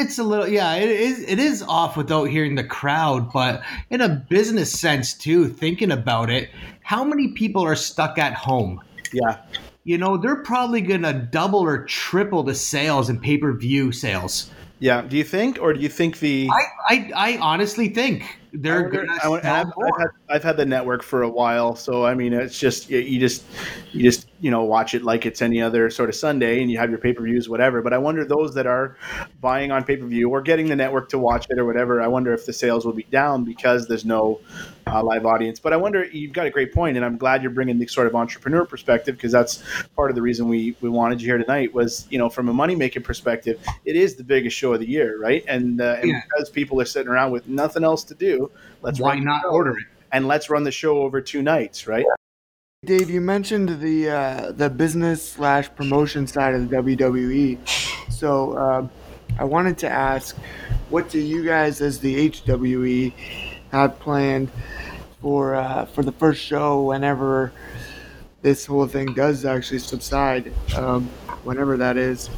It's 0.00 0.18
a 0.18 0.24
little, 0.24 0.48
yeah. 0.48 0.74
It 0.76 0.88
is. 0.88 1.20
It 1.20 1.38
is 1.38 1.62
off 1.62 1.96
without 1.96 2.24
hearing 2.24 2.54
the 2.54 2.64
crowd, 2.64 3.32
but 3.32 3.62
in 3.90 4.00
a 4.00 4.08
business 4.08 4.72
sense 4.72 5.12
too. 5.14 5.48
Thinking 5.48 5.92
about 5.92 6.30
it, 6.30 6.50
how 6.82 7.04
many 7.04 7.28
people 7.28 7.62
are 7.62 7.76
stuck 7.76 8.18
at 8.18 8.34
home? 8.34 8.80
yeah 9.12 9.38
You 9.84 9.98
know, 9.98 10.16
they're 10.16 10.42
probably 10.42 10.80
gonna 10.80 11.12
double 11.12 11.60
or 11.60 11.84
triple 11.84 12.42
the 12.42 12.54
sales 12.54 13.08
and 13.10 13.20
pay 13.20 13.36
per 13.38 13.52
view 13.52 13.92
sales. 13.92 14.50
yeah 14.78 15.02
do 15.02 15.16
you 15.16 15.24
think 15.24 15.58
or 15.60 15.74
do 15.74 15.80
you 15.80 15.88
think 15.90 16.18
the 16.20 16.48
I, 16.50 16.94
I, 16.94 17.10
I 17.14 17.38
honestly 17.38 17.88
think 17.88 18.39
they're 18.52 18.78
I 18.78 18.82
wonder- 18.82 19.06
gonna 19.06 19.18
I 19.22 19.28
wonder- 19.28 19.42
sell 19.42 19.54
and 19.54 19.68
I've. 19.68 20.10
I've, 20.28 20.42
had, 20.44 20.56
the 20.56 20.66
network 20.66 21.02
for 21.02 21.22
a 21.22 21.28
while, 21.28 21.74
so 21.74 22.04
I 22.04 22.14
mean, 22.14 22.32
it's 22.32 22.58
just 22.58 22.88
you, 22.90 22.98
you 22.98 23.18
just 23.20 23.44
you 23.92 24.02
just 24.02 24.28
you 24.40 24.50
know 24.50 24.64
watch 24.64 24.94
it 24.94 25.02
like 25.02 25.26
it's 25.26 25.42
any 25.42 25.60
other 25.60 25.90
sort 25.90 26.08
of 26.08 26.14
Sunday, 26.14 26.60
and 26.62 26.70
you 26.70 26.78
have 26.78 26.88
your 26.90 26.98
pay 26.98 27.12
per 27.12 27.22
views, 27.24 27.48
whatever. 27.48 27.82
But 27.82 27.92
I 27.92 27.98
wonder 27.98 28.24
those 28.24 28.54
that 28.54 28.66
are 28.66 28.96
buying 29.40 29.70
on 29.72 29.84
pay 29.84 29.96
per 29.96 30.06
view 30.06 30.30
or 30.30 30.40
getting 30.40 30.68
the 30.68 30.76
network 30.76 31.08
to 31.10 31.18
watch 31.18 31.46
it 31.50 31.58
or 31.58 31.64
whatever. 31.64 32.00
I 32.00 32.06
wonder 32.06 32.32
if 32.32 32.46
the 32.46 32.52
sales 32.52 32.84
will 32.86 32.92
be 32.92 33.02
down 33.04 33.44
because 33.44 33.88
there's 33.88 34.04
no 34.04 34.40
uh, 34.86 35.02
live 35.02 35.26
audience. 35.26 35.58
But 35.60 35.72
I 35.72 35.76
wonder, 35.76 36.04
you've 36.04 36.32
got 36.32 36.46
a 36.46 36.50
great 36.50 36.72
point, 36.72 36.96
and 36.96 37.04
I'm 37.04 37.16
glad 37.18 37.42
you're 37.42 37.50
bringing 37.50 37.78
the 37.78 37.86
sort 37.88 38.06
of 38.06 38.14
entrepreneur 38.14 38.64
perspective 38.64 39.16
because 39.16 39.32
that's 39.32 39.62
part 39.96 40.10
of 40.10 40.14
the 40.14 40.22
reason 40.22 40.48
we 40.48 40.76
we 40.80 40.88
wanted 40.88 41.20
you 41.20 41.26
here 41.28 41.38
tonight. 41.38 41.74
Was 41.74 42.06
you 42.10 42.18
know 42.18 42.28
from 42.30 42.48
a 42.48 42.52
money 42.54 42.76
making 42.76 43.02
perspective, 43.02 43.60
it 43.84 43.96
is 43.96 44.14
the 44.14 44.24
biggest 44.24 44.56
show 44.56 44.72
of 44.72 44.80
the 44.80 44.88
year, 44.88 45.18
right? 45.18 45.44
And, 45.48 45.80
uh, 45.80 45.96
and 46.00 46.10
Yeah. 46.10 46.20
because 46.28 46.48
people 46.50 46.80
are 46.80 46.84
sitting 46.84 47.08
around 47.08 47.32
with 47.32 47.48
nothing 47.48 47.82
else 47.84 48.04
to 48.04 48.14
do, 48.14 48.39
let's 48.82 49.00
Why 49.00 49.14
run 49.14 49.24
not 49.24 49.44
order 49.44 49.78
it? 49.78 49.84
and 50.12 50.26
let's 50.26 50.50
run 50.50 50.64
the 50.64 50.72
show 50.72 50.98
over 51.02 51.20
two 51.20 51.42
nights, 51.42 51.86
right? 51.86 52.04
Dave, 52.84 53.10
you 53.10 53.20
mentioned 53.20 53.80
the 53.80 54.08
uh, 54.08 54.52
the 54.52 54.70
business 54.70 55.32
slash 55.32 55.68
promotion 55.74 56.26
side 56.26 56.54
of 56.54 56.68
the 56.68 56.76
WWE. 56.76 57.58
So 58.10 58.56
um, 58.56 58.90
I 59.38 59.44
wanted 59.44 59.76
to 59.78 59.88
ask, 59.88 60.36
what 60.88 61.10
do 61.10 61.18
you 61.20 61.44
guys, 61.44 61.80
as 61.82 62.00
the 62.00 62.30
HWE, 62.30 63.12
have 63.70 63.98
planned 63.98 64.50
for 65.20 65.54
uh, 65.56 65.84
for 65.86 66.02
the 66.02 66.12
first 66.12 66.40
show 66.42 66.82
whenever 66.84 67.52
this 68.40 68.64
whole 68.64 68.86
thing 68.86 69.12
does 69.12 69.44
actually 69.44 69.80
subside, 69.80 70.50
um, 70.74 71.04
whenever 71.44 71.76
that 71.76 71.98
is? 71.98 72.30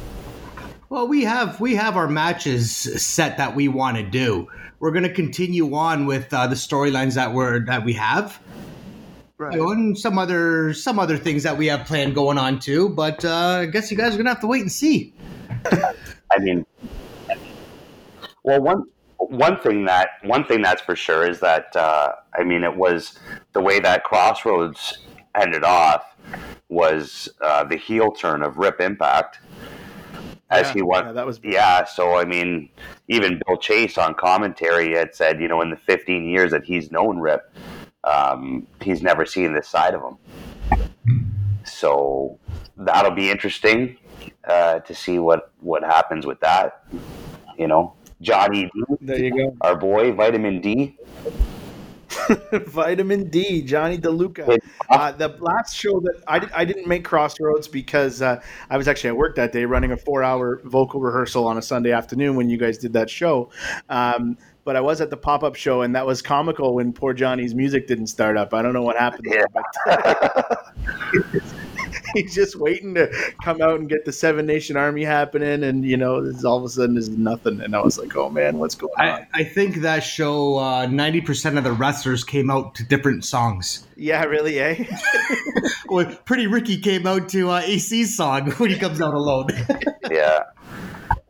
Well, 0.93 1.07
we 1.07 1.23
have 1.23 1.59
we 1.59 1.73
have 1.73 1.97
our 1.97 2.07
matches 2.07 2.71
set 3.03 3.37
that 3.37 3.55
we 3.55 3.67
want 3.67 3.97
to 3.97 4.03
do. 4.03 4.47
We're 4.79 4.91
going 4.91 5.01
to 5.01 5.11
continue 5.11 5.73
on 5.73 6.05
with 6.05 6.31
uh, 6.31 6.45
the 6.45 6.53
storylines 6.53 7.15
that 7.15 7.33
we're 7.33 7.65
that 7.65 7.83
we 7.83 7.93
have, 7.93 8.39
Right. 9.39 9.55
you 9.55 9.71
and 9.71 9.97
some 9.97 10.19
other 10.19 10.71
some 10.75 10.99
other 10.99 11.17
things 11.17 11.41
that 11.41 11.57
we 11.57 11.65
have 11.65 11.87
planned 11.87 12.13
going 12.13 12.37
on 12.37 12.59
too. 12.59 12.89
But 12.89 13.25
uh, 13.25 13.61
I 13.61 13.65
guess 13.65 13.89
you 13.89 13.97
guys 13.97 14.09
are 14.09 14.17
going 14.17 14.25
to 14.25 14.33
have 14.33 14.41
to 14.41 14.47
wait 14.47 14.61
and 14.61 14.71
see. 14.71 15.15
I 15.65 16.37
mean, 16.37 16.63
well, 18.43 18.61
one 18.61 18.83
one 19.17 19.59
thing 19.61 19.85
that 19.85 20.09
one 20.21 20.45
thing 20.45 20.61
that's 20.61 20.83
for 20.83 20.95
sure 20.95 21.27
is 21.27 21.39
that 21.39 21.75
uh, 21.75 22.11
I 22.37 22.43
mean, 22.43 22.63
it 22.63 22.77
was 22.77 23.17
the 23.53 23.61
way 23.61 23.79
that 23.79 24.03
Crossroads 24.03 24.99
ended 25.35 25.63
off 25.63 26.05
was 26.69 27.29
uh, 27.41 27.63
the 27.63 27.77
heel 27.77 28.11
turn 28.11 28.43
of 28.43 28.57
Rip 28.59 28.79
Impact 28.79 29.39
as 30.53 30.67
Yeah, 30.67 30.73
he 30.73 30.81
won. 30.81 31.05
yeah, 31.05 31.11
that 31.13 31.25
was 31.25 31.39
Yeah, 31.43 31.83
so 31.85 32.17
I 32.17 32.25
mean, 32.25 32.69
even 33.07 33.41
Bill 33.45 33.57
Chase 33.57 33.97
on 33.97 34.13
commentary 34.13 34.93
had 34.95 35.13
said, 35.15 35.41
you 35.41 35.47
know, 35.47 35.61
in 35.61 35.69
the 35.69 35.77
15 35.77 36.25
years 36.29 36.51
that 36.51 36.63
he's 36.63 36.91
known 36.91 37.17
Rip, 37.19 37.51
um, 38.03 38.67
he's 38.81 39.01
never 39.01 39.25
seen 39.25 39.53
this 39.53 39.67
side 39.67 39.93
of 39.93 40.01
him. 40.01 40.17
So 41.65 42.39
that'll 42.77 43.11
be 43.11 43.29
interesting 43.29 43.97
uh, 44.47 44.79
to 44.79 44.93
see 44.93 45.19
what 45.19 45.51
what 45.61 45.83
happens 45.83 46.25
with 46.25 46.39
that. 46.41 46.85
You 47.57 47.67
know, 47.67 47.93
Johnny, 48.21 48.69
D, 48.73 48.95
There 49.01 49.19
you 49.23 49.31
go. 49.31 49.57
our 49.61 49.75
boy, 49.77 50.11
Vitamin 50.13 50.61
D. 50.61 50.97
Vitamin 52.51 53.29
D, 53.29 53.61
Johnny 53.61 53.97
DeLuca. 53.97 54.57
Uh, 54.89 55.11
the 55.11 55.29
last 55.39 55.75
show 55.75 55.99
that 55.99 56.23
I, 56.27 56.39
did, 56.39 56.51
I 56.51 56.65
didn't 56.65 56.87
make 56.87 57.03
Crossroads 57.03 57.67
because 57.67 58.21
uh, 58.21 58.41
I 58.69 58.77
was 58.77 58.87
actually 58.87 59.09
at 59.09 59.17
work 59.17 59.35
that 59.35 59.51
day 59.51 59.65
running 59.65 59.91
a 59.91 59.97
four 59.97 60.23
hour 60.23 60.61
vocal 60.65 60.99
rehearsal 60.99 61.47
on 61.47 61.57
a 61.57 61.61
Sunday 61.61 61.91
afternoon 61.91 62.35
when 62.35 62.49
you 62.49 62.57
guys 62.57 62.77
did 62.77 62.93
that 62.93 63.09
show. 63.09 63.49
Um, 63.89 64.37
but 64.65 64.75
I 64.75 64.81
was 64.81 65.01
at 65.01 65.09
the 65.09 65.17
pop 65.17 65.43
up 65.43 65.55
show, 65.55 65.81
and 65.81 65.95
that 65.95 66.05
was 66.05 66.21
comical 66.21 66.75
when 66.75 66.93
poor 66.93 67.13
Johnny's 67.13 67.53
music 67.53 67.87
didn't 67.87 68.07
start 68.07 68.37
up. 68.37 68.53
I 68.53 68.61
don't 68.61 68.73
know 68.73 68.81
what 68.81 68.97
happened 68.97 69.27
there, 69.29 69.47
but 69.49 70.73
he's 72.23 72.35
just 72.35 72.55
waiting 72.55 72.93
to 72.95 73.11
come 73.43 73.61
out 73.61 73.79
and 73.79 73.89
get 73.89 74.05
the 74.05 74.11
Seven 74.11 74.45
Nation 74.45 74.77
Army 74.77 75.03
happening, 75.03 75.63
and 75.63 75.85
you 75.85 75.97
know, 75.97 76.23
this 76.23 76.43
all 76.43 76.57
of 76.57 76.63
a 76.63 76.69
sudden 76.69 76.97
is 76.97 77.09
nothing. 77.09 77.61
And 77.61 77.75
I 77.75 77.81
was 77.81 77.97
like, 77.97 78.15
oh 78.15 78.29
man, 78.29 78.57
what's 78.59 78.75
going 78.75 78.93
on? 78.97 79.07
I, 79.07 79.27
I 79.33 79.43
think 79.43 79.77
that 79.77 79.99
show 80.01 80.57
uh, 80.57 80.85
ninety 80.87 81.21
percent 81.21 81.57
of 81.57 81.63
the 81.63 81.73
wrestlers 81.73 82.23
came 82.23 82.49
out 82.49 82.75
to 82.75 82.83
different 82.83 83.25
songs. 83.25 83.85
yeah, 83.95 84.23
really, 84.23 84.59
eh? 84.59 84.85
Well, 85.89 86.05
Pretty 86.25 86.47
Ricky 86.47 86.79
came 86.79 87.05
out 87.05 87.29
to 87.29 87.51
uh, 87.51 87.61
AC's 87.63 88.15
song 88.15 88.49
when 88.53 88.71
he 88.71 88.79
comes 88.79 88.99
out 88.99 89.13
alone. 89.13 89.47
yeah. 90.11 90.39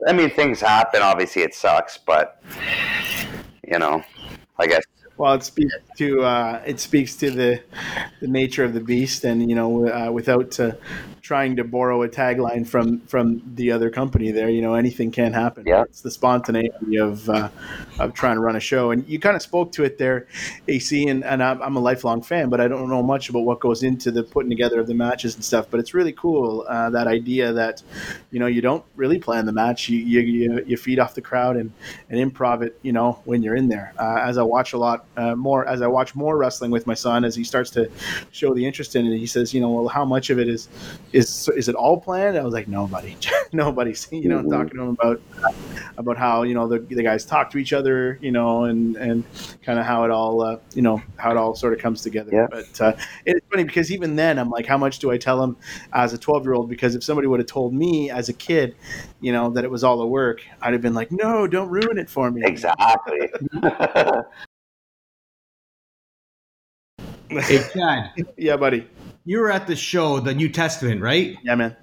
I 0.07 0.13
mean, 0.13 0.29
things 0.29 0.61
happen. 0.61 1.01
Obviously, 1.01 1.41
it 1.41 1.53
sucks, 1.53 1.97
but 1.97 2.41
you 3.67 3.79
know, 3.79 4.01
I 4.59 4.67
guess 4.67 4.83
Well, 5.23 5.36
it 5.36 5.43
speaks 5.43 5.73
to 5.99 6.21
uh, 6.23 6.62
it 6.65 6.81
speaks 6.81 7.15
to 7.15 7.31
the 7.31 7.63
the 8.19 8.27
nature 8.27 8.65
of 8.65 8.73
the 8.73 8.81
beast, 8.81 9.23
and 9.23 9.49
you 9.49 9.55
know, 9.55 9.88
uh, 9.88 10.12
without 10.12 10.59
uh, 10.59 10.73
trying 11.23 11.55
to 11.55 11.63
borrow 11.63 12.03
a 12.03 12.09
tagline 12.09 12.67
from 12.67 12.99
from 13.07 13.41
the 13.55 13.71
other 13.71 13.89
company, 13.89 14.31
there, 14.31 14.49
you 14.49 14.62
know, 14.62 14.73
anything 14.73 15.09
can 15.09 15.31
happen. 15.31 15.63
Yeah. 15.65 15.83
it's 15.83 16.01
the 16.01 16.12
spontaneity 16.12 16.97
of 16.97 17.29
uh, 17.29 17.47
of 17.99 18.13
trying 18.13 18.36
to 18.36 18.41
run 18.41 18.57
a 18.57 18.59
show, 18.59 18.91
and 18.91 19.07
you 19.07 19.17
kind 19.17 19.38
of 19.38 19.41
spoke 19.41 19.71
to 19.73 19.86
it 19.86 19.97
there, 19.97 20.27
AC, 20.67 21.07
and, 21.07 21.23
and 21.23 21.41
I'm, 21.41 21.62
I'm 21.62 21.77
a 21.77 21.79
lifelong 21.79 22.21
fan, 22.21 22.49
but 22.49 22.59
I 22.59 22.67
don't 22.67 22.89
know 22.89 23.01
much 23.01 23.29
about 23.29 23.45
what 23.45 23.62
goes 23.62 23.83
into 23.83 24.12
the 24.12 24.23
putting 24.23 24.49
together 24.49 24.81
of 24.81 24.88
the 24.88 24.93
matches 24.93 25.36
and 25.36 25.45
stuff. 25.45 25.67
But 25.71 25.79
it's 25.79 25.93
really 25.93 26.12
cool 26.12 26.65
uh, 26.67 26.89
that 26.89 27.07
idea 27.07 27.53
that 27.53 27.81
you 28.29 28.39
know 28.41 28.47
you 28.47 28.62
don't 28.62 28.83
really 28.97 29.19
plan 29.19 29.45
the 29.45 29.53
match, 29.53 29.88
you 29.88 29.99
you, 29.99 30.19
you, 30.19 30.63
you 30.67 30.75
feed 30.75 30.99
off 30.99 31.15
the 31.15 31.21
crowd 31.21 31.55
and 31.55 31.71
and 32.09 32.19
improv 32.19 32.62
it, 32.62 32.77
you 32.81 32.91
know, 32.91 33.21
when 33.23 33.41
you're 33.41 33.55
in 33.55 33.69
there. 33.69 33.93
Uh, 33.97 34.17
as 34.19 34.38
I 34.38 34.43
watch 34.43 34.73
a 34.73 34.77
lot 34.77 35.05
uh, 35.17 35.36
more, 35.36 35.67
as 35.67 35.82
I 35.82 35.88
watch 35.88 36.15
more 36.15 36.38
wrestling 36.38 36.71
with 36.71 36.88
my 36.88 36.93
son, 36.93 37.23
as 37.26 37.36
he 37.36 37.43
starts 37.43 37.69
to 37.71 37.89
show 38.32 38.54
the 38.54 38.65
interest 38.65 38.95
in 38.95 39.06
it, 39.06 39.17
he 39.17 39.26
says, 39.28 39.54
you 39.54 39.62
know, 39.62 39.69
well, 39.69 39.88
how 39.88 40.06
much 40.06 40.30
of 40.30 40.39
it 40.39 40.47
is 40.47 40.67
is 41.12 41.49
is 41.56 41.69
it 41.69 41.76
all 41.76 41.99
planned? 41.99 42.38
I 42.38 42.43
was 42.43 42.54
like, 42.54 42.67
nobody, 42.67 43.15
nobody. 43.54 43.93
You 44.12 44.30
know, 44.30 44.39
Mhm. 44.39 44.49
talking 44.49 44.78
to 44.78 44.82
him 44.84 44.89
about 44.99 45.21
about 45.97 46.17
how 46.17 46.43
you 46.43 46.54
know 46.56 46.67
the, 46.67 46.80
the 46.80 47.04
guys 47.04 47.26
talk 47.26 47.52
to 47.52 47.58
each 47.58 47.73
other, 47.73 48.17
you 48.21 48.32
know, 48.32 48.63
and 48.65 48.95
and 48.97 49.23
kind 49.62 49.78
of 49.80 49.86
how 49.86 50.04
it 50.04 50.12
all, 50.12 50.41
uh, 50.41 50.58
you 50.73 50.82
know, 50.82 51.02
how 51.17 51.32
it 51.32 51.38
all 51.38 51.56
sort 51.56 51.73
of 51.73 51.80
comes 51.80 52.02
together. 52.02 52.32
Yeah. 52.34 52.47
But 52.49 52.82
uh, 52.82 52.93
it's 53.26 53.45
funny 53.52 53.63
because 53.63 53.91
even 53.91 54.15
then, 54.15 54.39
I'm 54.39 54.49
like, 54.49 54.65
how 54.65 54.78
much 54.78 54.99
do 54.99 55.12
I 55.12 55.17
tell 55.17 55.41
him 55.43 55.56
as 55.93 56.13
a 56.13 56.17
12 56.17 56.43
year 56.43 56.54
old? 56.54 56.69
Because 56.69 56.95
if 56.95 57.04
somebody 57.04 57.28
would 57.28 57.39
have 57.39 57.47
told 57.47 57.73
me 57.73 58.10
as 58.10 58.30
a 58.30 58.34
kid, 58.34 58.76
you 59.21 59.32
know, 59.32 59.49
that 59.52 59.63
it 59.63 59.69
was 59.71 59.84
all 59.84 60.02
a 60.02 60.08
work, 60.08 60.41
I'd 60.62 60.73
have 60.73 60.82
been 60.82 60.93
like, 60.95 61.12
no, 61.12 61.45
don't 61.47 61.69
ruin 61.69 61.97
it 61.97 62.10
for 62.10 62.32
me. 62.32 62.41
exactly. 62.43 63.30
hey, 67.41 67.59
Chad, 67.73 68.11
Yeah, 68.37 68.57
buddy. 68.57 68.87
you 69.25 69.39
were 69.39 69.51
at 69.51 69.67
the 69.67 69.75
show, 69.75 70.19
the 70.19 70.33
New 70.33 70.49
Testament, 70.49 71.01
right? 71.01 71.37
Yeah, 71.43 71.55
man. 71.55 71.75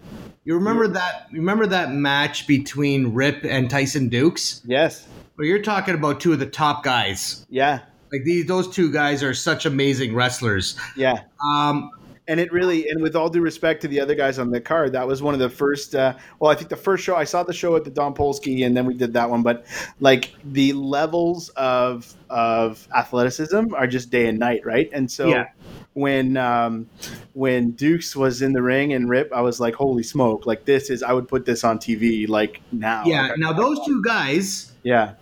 You 0.44 0.54
remember 0.54 0.88
that? 0.88 1.26
Remember 1.32 1.66
that 1.66 1.92
match 1.92 2.46
between 2.46 3.12
Rip 3.14 3.44
and 3.44 3.68
Tyson 3.70 4.08
Dukes? 4.08 4.62
Yes. 4.64 5.06
Well, 5.36 5.46
you're 5.46 5.62
talking 5.62 5.94
about 5.94 6.20
two 6.20 6.32
of 6.32 6.38
the 6.38 6.46
top 6.46 6.82
guys. 6.82 7.46
Yeah. 7.50 7.80
Like 8.12 8.24
these, 8.24 8.46
those 8.46 8.68
two 8.68 8.90
guys 8.90 9.22
are 9.22 9.34
such 9.34 9.66
amazing 9.66 10.14
wrestlers. 10.14 10.76
Yeah. 10.96 11.20
Um, 11.44 11.90
And 12.31 12.38
it 12.38 12.53
really, 12.53 12.88
and 12.88 13.03
with 13.03 13.16
all 13.16 13.29
due 13.29 13.40
respect 13.40 13.83
to 13.83 13.88
the 13.88 13.99
other 13.99 14.14
guys 14.14 14.38
on 14.38 14.51
the 14.53 14.61
card, 14.61 14.93
that 14.93 15.05
was 15.05 15.21
one 15.21 15.35
of 15.35 15.40
the 15.40 15.51
first. 15.51 15.97
Uh, 15.97 16.14
well, 16.38 16.49
I 16.49 16.55
think 16.55 16.71
the 16.71 16.77
first 16.77 17.03
show 17.03 17.16
I 17.16 17.25
saw 17.25 17.43
the 17.43 17.53
show 17.53 17.75
at 17.75 17.83
the 17.83 17.90
Don 17.90 18.14
Polsky, 18.14 18.64
and 18.64 18.77
then 18.77 18.87
we 18.87 18.95
did 18.95 19.12
that 19.14 19.29
one. 19.29 19.43
But 19.43 19.66
like 19.99 20.31
the 20.45 20.73
levels 20.75 21.49
of 21.57 22.14
of 22.31 22.87
athleticism 22.97 23.75
are 23.75 23.88
just 23.88 24.11
day 24.11 24.29
and 24.29 24.38
night, 24.38 24.64
right? 24.64 24.88
And 24.93 25.11
so 25.11 25.27
Yeah. 25.27 25.47
when 25.95 26.37
um, 26.37 26.88
when 27.33 27.73
Dukes 27.73 28.14
was 28.14 28.43
in 28.43 28.53
the 28.53 28.62
ring 28.62 28.93
and 28.93 29.11
Rip, 29.11 29.33
I 29.33 29.40
was 29.40 29.59
like, 29.59 29.75
holy 29.75 30.05
smoke! 30.05 30.47
Like 30.47 30.64
this 30.64 30.88
is, 30.88 31.03
I 31.03 31.12
would 31.12 31.27
put 31.27 31.45
this 31.47 31.64
on 31.64 31.81
TV 31.81 32.29
like 32.29 32.61
now. 32.71 33.03
yeah. 33.07 33.23
Like, 33.23 33.38
Now 33.38 33.53
those 33.53 33.85
two 33.85 34.01
guys, 34.05 34.71
yeah, 34.85 35.14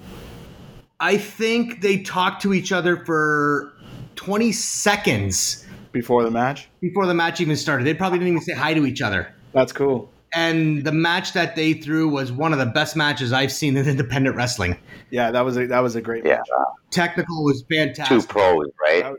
I 1.01 1.16
think 1.16 1.81
they 1.81 2.03
talked 2.03 2.42
to 2.42 2.53
each 2.53 2.71
other 2.71 3.03
for 3.07 3.73
20 4.16 4.53
seconds 4.53 5.64
before 5.98 6.22
the 6.22 6.30
match. 6.30 6.68
before 6.80 7.06
the 7.06 7.14
match 7.14 7.40
even 7.40 7.56
started. 7.56 7.84
They 7.87 7.94
probably 7.94 8.18
didn't 8.18 8.34
even 8.34 8.42
say 8.42 8.54
hi 8.54 8.72
to 8.74 8.87
each 8.87 9.02
other. 9.02 9.34
That's 9.52 9.72
cool. 9.72 10.11
And 10.34 10.84
the 10.84 10.92
match 10.92 11.32
that 11.32 11.56
they 11.56 11.72
threw 11.72 12.08
was 12.08 12.30
one 12.30 12.52
of 12.52 12.58
the 12.58 12.66
best 12.66 12.94
matches 12.96 13.32
I've 13.32 13.50
seen 13.52 13.76
in 13.76 13.88
independent 13.94 14.37
wrestling. 14.37 14.76
Yeah, 15.11 15.30
that 15.32 15.44
was 15.44 15.56
a 15.56 15.66
that 15.66 15.80
was 15.80 15.96
a 15.96 16.00
great 16.02 16.24
Yeah. 16.24 16.37
match. 16.37 16.48
Technical 16.90 17.44
was 17.44 17.64
fantastic. 17.70 18.04
Two 18.06 18.20
fantastic. 18.22 18.30
pros, 18.30 18.66
right? 18.80 19.14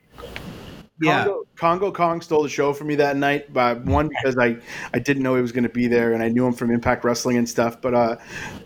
Yeah. 1.01 1.23
Kongo, 1.25 1.43
Kongo 1.59 1.91
Kong 1.93 2.21
stole 2.21 2.43
the 2.43 2.49
show 2.49 2.71
for 2.71 2.85
me 2.85 2.95
that 2.95 3.17
night. 3.17 3.51
But 3.51 3.83
one 3.83 4.07
because 4.07 4.37
I, 4.37 4.57
I 4.93 4.99
didn't 4.99 5.23
know 5.23 5.35
he 5.35 5.41
was 5.41 5.51
going 5.51 5.63
to 5.63 5.69
be 5.69 5.87
there, 5.87 6.13
and 6.13 6.23
I 6.23 6.29
knew 6.29 6.47
him 6.47 6.53
from 6.53 6.71
Impact 6.71 7.03
Wrestling 7.03 7.35
and 7.35 7.47
stuff. 7.47 7.81
But 7.81 7.93
uh, 7.93 8.15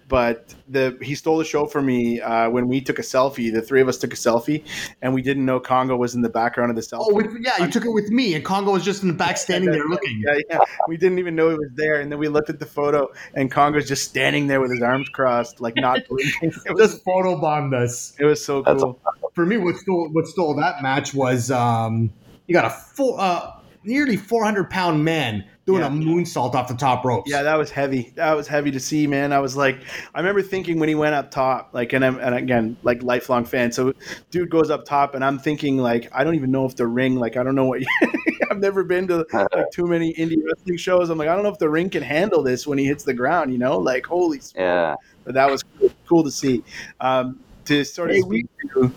but 0.08 0.54
the 0.70 0.96
he 1.02 1.16
stole 1.16 1.40
the 1.40 1.44
show 1.44 1.66
for 1.66 1.82
me 1.82 2.22
uh, 2.22 2.50
when 2.52 2.68
we 2.68 2.82
took 2.82 3.00
a 3.00 3.02
selfie. 3.02 3.52
The 3.52 3.64
three 3.64 3.82
of 3.82 3.88
us 3.88 3.98
took 3.98 4.14
a 4.14 4.16
selfie, 4.16 4.64
and 5.02 5.12
we 5.12 5.24
didn't 5.24 5.44
know 5.44 5.60
Kongo 5.60 5.98
was 5.98 6.14
in 6.14 6.22
the 6.22 6.30
background 6.30 6.70
of 6.70 6.76
the 6.76 6.84
selfie. 6.84 7.06
Oh, 7.10 7.16
with, 7.16 7.36
yeah, 7.42 7.66
you 7.66 7.72
took 7.72 7.84
it 7.84 7.90
with 7.90 8.10
me, 8.10 8.36
and 8.36 8.46
Kongo 8.46 8.72
was 8.72 8.86
just 8.86 9.02
in 9.02 9.08
the 9.08 9.16
back 9.16 9.38
standing 9.46 9.72
there 9.72 9.86
looking. 9.88 10.24
Yeah, 10.26 10.40
yeah. 10.50 10.60
We 10.88 10.98
didn't 10.98 11.18
even 11.18 11.36
know 11.36 11.50
he 11.50 11.56
was 11.56 11.72
there, 11.74 12.00
and 12.00 12.12
then 12.12 12.20
we 12.20 12.28
looked 12.28 12.52
at 12.52 12.60
the 12.60 12.68
photo, 12.68 13.12
and 13.34 13.50
Kongo's 13.52 13.88
just 13.88 14.08
standing 14.08 14.46
there 14.46 14.62
with 14.62 14.72
his 14.72 14.84
arms 14.84 15.10
crossed, 15.10 15.60
like 15.62 15.76
not 15.78 16.02
blinking. 16.10 16.54
It 16.66 16.76
was 16.76 16.92
Just 16.92 17.06
photobombed 17.06 17.74
us. 17.74 18.14
it 18.20 18.26
was 18.26 18.44
so 18.44 18.62
That's 18.62 18.84
cool. 18.84 19.00
For 19.34 19.46
me, 19.48 19.58
what 19.58 19.76
stole 19.78 20.10
what 20.12 20.28
stole 20.28 20.54
that 20.58 20.84
match 20.84 21.16
was 21.16 21.50
um, 21.50 22.12
you 22.48 22.54
got 22.54 22.66
a 22.66 22.70
full. 22.70 23.20
Uh, 23.20 23.54
nearly 23.86 24.16
400 24.16 24.70
pound 24.70 25.04
man 25.04 25.44
doing 25.66 25.82
Yeah. 25.82 25.88
a 25.88 25.92
moonsault 25.92 26.56
off 26.56 26.70
the 26.70 26.74
top 26.74 27.04
ropes. 27.04 27.30
Yeah, 27.30 27.44
that 27.44 27.56
was 27.56 27.70
heavy. 27.70 28.14
That 28.16 28.34
was 28.34 28.48
heavy 28.48 28.72
to 28.72 28.80
see, 28.80 29.08
man. 29.08 29.34
I 29.34 29.40
was 29.40 29.58
like, 29.58 29.78
I 30.16 30.20
remember 30.20 30.42
thinking 30.42 30.80
when 30.80 30.88
he 30.88 30.96
went 30.96 31.16
up 31.16 31.32
top, 31.32 31.70
like, 31.74 31.92
and 31.92 32.04
I'm, 32.06 32.18
and 32.20 32.34
again, 32.34 32.78
like 32.84 33.04
lifelong 33.04 33.44
fan. 33.44 33.74
So, 33.74 33.94
dude 34.32 34.50
goes 34.50 34.70
up 34.70 34.86
top, 34.86 35.16
and 35.16 35.24
I'm 35.24 35.38
thinking, 35.38 35.78
like, 35.78 36.10
I 36.14 36.24
don't 36.24 36.36
even 36.36 36.50
know 36.50 36.66
if 36.66 36.78
the 36.78 36.88
ring, 36.88 37.16
like, 37.18 37.36
I 37.36 37.44
don't 37.44 37.56
know 37.56 37.66
what. 37.66 37.82
I've 38.52 38.60
never 38.60 38.84
been 38.86 39.08
to 39.08 39.26
like 39.34 39.72
too 39.72 39.86
many 39.88 40.14
indie 40.14 40.42
wrestling 40.46 40.78
shows. 40.78 41.10
I'm 41.10 41.18
like, 41.18 41.28
I 41.28 41.34
don't 41.34 41.44
know 41.44 41.52
if 41.52 41.58
the 41.60 41.70
ring 41.70 41.90
can 41.90 42.04
handle 42.04 42.42
this 42.44 42.66
when 42.68 42.78
he 42.78 42.86
hits 42.86 43.04
the 43.04 43.14
ground. 43.14 43.52
You 43.52 43.58
know, 43.58 43.78
like, 43.78 44.06
holy. 44.06 44.40
smoke. 44.40 44.62
Yeah. 44.62 44.96
But 45.26 45.34
that 45.34 45.50
was 45.52 45.64
cool, 45.78 45.90
cool 46.08 46.24
to 46.24 46.32
see. 46.32 46.64
Um, 47.02 47.40
to 47.66 47.84
sort 47.84 48.12
of 48.12 48.18
speak 48.18 48.48
to 48.74 48.92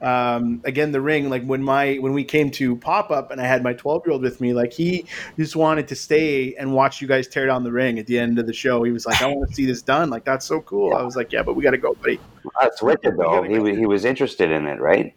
um, 0.00 0.60
again 0.64 0.92
the 0.92 1.00
ring 1.00 1.28
like 1.30 1.44
when 1.44 1.62
my 1.62 1.94
when 1.96 2.12
we 2.12 2.24
came 2.24 2.50
to 2.50 2.76
pop 2.76 3.10
up 3.10 3.30
and 3.30 3.40
i 3.40 3.44
had 3.46 3.62
my 3.62 3.72
12 3.72 4.02
year 4.06 4.12
old 4.12 4.22
with 4.22 4.40
me 4.40 4.52
like 4.52 4.72
he 4.72 5.04
just 5.36 5.56
wanted 5.56 5.88
to 5.88 5.94
stay 5.96 6.54
and 6.54 6.72
watch 6.72 7.00
you 7.00 7.08
guys 7.08 7.26
tear 7.26 7.46
down 7.46 7.64
the 7.64 7.72
ring 7.72 7.98
at 7.98 8.06
the 8.06 8.18
end 8.18 8.38
of 8.38 8.46
the 8.46 8.52
show 8.52 8.82
he 8.82 8.92
was 8.92 9.06
like 9.06 9.20
i 9.22 9.26
want 9.26 9.48
to 9.48 9.54
see 9.54 9.64
this 9.66 9.82
done 9.82 10.10
like 10.10 10.24
that's 10.24 10.46
so 10.46 10.60
cool 10.62 10.94
i 10.94 11.02
was 11.02 11.16
like 11.16 11.32
yeah 11.32 11.42
but 11.42 11.54
we 11.54 11.62
gotta 11.62 11.78
go 11.78 11.94
buddy 11.94 12.18
That's 12.60 12.82
wicked, 12.82 13.16
though. 13.16 13.42
He, 13.42 13.58
wa- 13.58 13.66
he 13.74 13.86
was 13.86 14.04
interested 14.04 14.50
in 14.50 14.66
it, 14.66 14.80
right? 14.80 15.14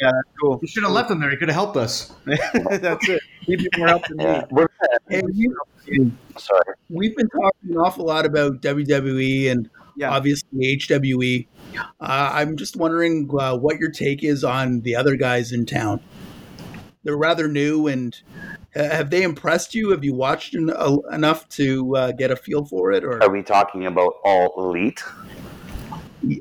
yeah 0.00 0.10
that's 0.12 0.28
cool 0.40 0.58
You 0.60 0.68
should 0.68 0.82
have 0.82 0.92
left 0.92 1.10
him 1.10 1.20
there. 1.20 1.30
He 1.30 1.36
could 1.36 1.48
have 1.48 1.54
helped 1.54 1.76
us. 1.76 2.12
that's 2.26 3.08
it 3.08 3.20
he'd 3.40 3.58
be 3.60 3.68
more 3.78 3.88
help 3.88 4.06
than 4.08 4.18
Yeah. 4.20 4.40
me 4.40 4.46
We're, 4.50 4.68
Hey, 5.08 5.22
we, 5.22 6.04
sorry. 6.36 6.74
we've 6.90 7.16
been 7.16 7.28
talking 7.28 7.70
an 7.70 7.76
awful 7.78 8.04
lot 8.04 8.26
about 8.26 8.60
WWE 8.60 9.50
and 9.52 9.70
yeah 9.96 10.10
obviously 10.10 10.76
HWE. 10.76 11.46
Uh, 12.00 12.30
I'm 12.32 12.56
just 12.56 12.76
wondering 12.76 13.28
uh, 13.38 13.56
what 13.56 13.78
your 13.78 13.90
take 13.90 14.22
is 14.22 14.44
on 14.44 14.80
the 14.82 14.96
other 14.96 15.16
guys 15.16 15.52
in 15.52 15.66
town. 15.66 16.00
They're 17.04 17.16
rather 17.16 17.46
new, 17.46 17.86
and 17.86 18.18
uh, 18.74 18.88
have 18.88 19.10
they 19.10 19.22
impressed 19.22 19.74
you? 19.74 19.90
Have 19.90 20.02
you 20.04 20.14
watched 20.14 20.54
en- 20.54 20.70
uh, 20.70 20.96
enough 21.12 21.48
to 21.50 21.96
uh, 21.96 22.12
get 22.12 22.30
a 22.30 22.36
feel 22.36 22.64
for 22.64 22.90
it, 22.92 23.04
or 23.04 23.22
Are 23.22 23.30
we 23.30 23.42
talking 23.42 23.86
about 23.86 24.14
all 24.24 24.52
elite? 24.56 25.02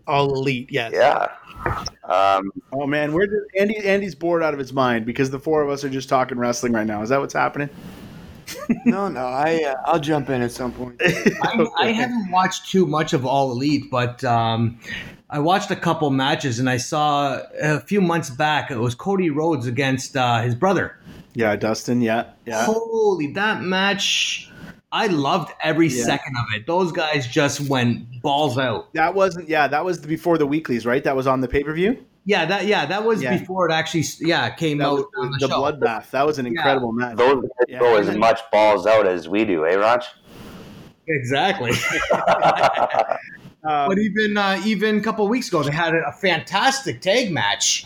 all 0.08 0.34
elite? 0.34 0.70
Yes. 0.72 0.92
Yeah. 0.94 1.30
Um, 2.04 2.52
oh 2.74 2.86
man 2.86 3.12
we're 3.12 3.26
just, 3.26 3.48
andy 3.58 3.78
andy's 3.78 4.14
bored 4.14 4.44
out 4.44 4.54
of 4.54 4.60
his 4.60 4.72
mind 4.72 5.04
because 5.04 5.32
the 5.32 5.40
four 5.40 5.64
of 5.64 5.70
us 5.70 5.84
are 5.84 5.90
just 5.90 6.08
talking 6.08 6.38
wrestling 6.38 6.74
right 6.74 6.86
now 6.86 7.02
is 7.02 7.10
that 7.10 7.20
what's 7.20 7.34
happening 7.34 7.70
No, 8.86 9.08
no, 9.08 9.26
I 9.26 9.64
uh, 9.64 9.76
I'll 9.86 10.00
jump 10.00 10.30
in 10.30 10.42
at 10.42 10.52
some 10.52 10.72
point. 10.72 11.02
I, 11.04 11.66
I 11.80 11.88
haven't 11.92 12.30
watched 12.32 12.70
too 12.70 12.86
much 12.86 13.14
of 13.14 13.26
All 13.26 13.52
Elite, 13.52 13.90
but 13.90 14.24
um, 14.24 14.80
I 15.30 15.40
watched 15.40 15.72
a 15.72 15.76
couple 15.76 16.10
matches 16.12 16.60
and 16.60 16.70
I 16.70 16.78
saw 16.78 17.42
a 17.62 17.80
few 17.80 18.02
months 18.02 18.30
back 18.30 18.70
it 18.72 18.78
was 18.78 18.94
Cody 18.96 19.30
Rhodes 19.30 19.66
against 19.68 20.16
uh, 20.16 20.42
his 20.42 20.54
brother. 20.56 20.98
yeah 21.34 21.56
dustin 21.56 22.02
yeah 22.02 22.26
yeah 22.46 22.66
Holy, 22.66 23.28
that 23.34 23.62
match! 23.62 24.52
I 24.92 25.08
loved 25.08 25.52
every 25.62 25.88
Yeah. 25.90 26.04
second 26.06 26.36
of 26.38 26.46
it. 26.56 26.68
Those 26.68 26.92
guys 26.94 27.28
just 27.28 27.62
went 27.68 28.22
balls 28.22 28.58
out. 28.58 28.94
that 28.94 29.14
wasn't 29.16 29.50
yeah 29.50 29.68
that 29.68 29.84
was 29.84 29.98
before 30.00 30.38
the 30.38 30.46
weeklies 30.48 30.86
right 30.86 31.04
that 31.04 31.16
was 31.16 31.28
on 31.28 31.42
the 31.42 31.48
pay-per-view 31.48 31.98
Yeah, 32.28 32.46
that 32.46 32.66
yeah, 32.66 32.86
that 32.88 33.06
was 33.06 33.22
Yeah. 33.22 33.38
before 33.38 33.70
it 33.70 33.74
actually 33.74 34.04
yeah 34.22 34.50
came 34.50 34.80
that 34.80 34.88
out 34.88 34.94
was 34.98 35.06
on 35.18 35.32
the, 35.40 35.48
the 35.48 35.54
bloodbath 35.54 36.10
that 36.10 36.26
was 36.26 36.40
an 36.40 36.48
incredible 36.48 36.92
match 36.92 37.16
those 37.18 37.36
guys 37.44 37.50
Yeah. 37.68 37.80
go 37.80 37.96
as 37.98 38.18
much 38.18 38.42
balls 38.52 38.88
out 38.88 39.06
as 39.08 39.30
we 39.30 39.46
do, 39.46 39.66
eh, 39.68 39.76
Raj? 39.76 40.06
Exactly. 41.08 41.72
Um, 42.12 43.18
but 43.64 43.98
even 44.00 44.38
uh, 44.38 44.62
even 44.66 44.98
a 44.98 45.02
couple 45.02 45.28
weeks 45.28 45.48
ago, 45.50 45.62
they 45.64 45.72
had 45.72 45.94
a 45.94 46.12
fantastic 46.12 47.02
tag 47.02 47.32
match. 47.32 47.86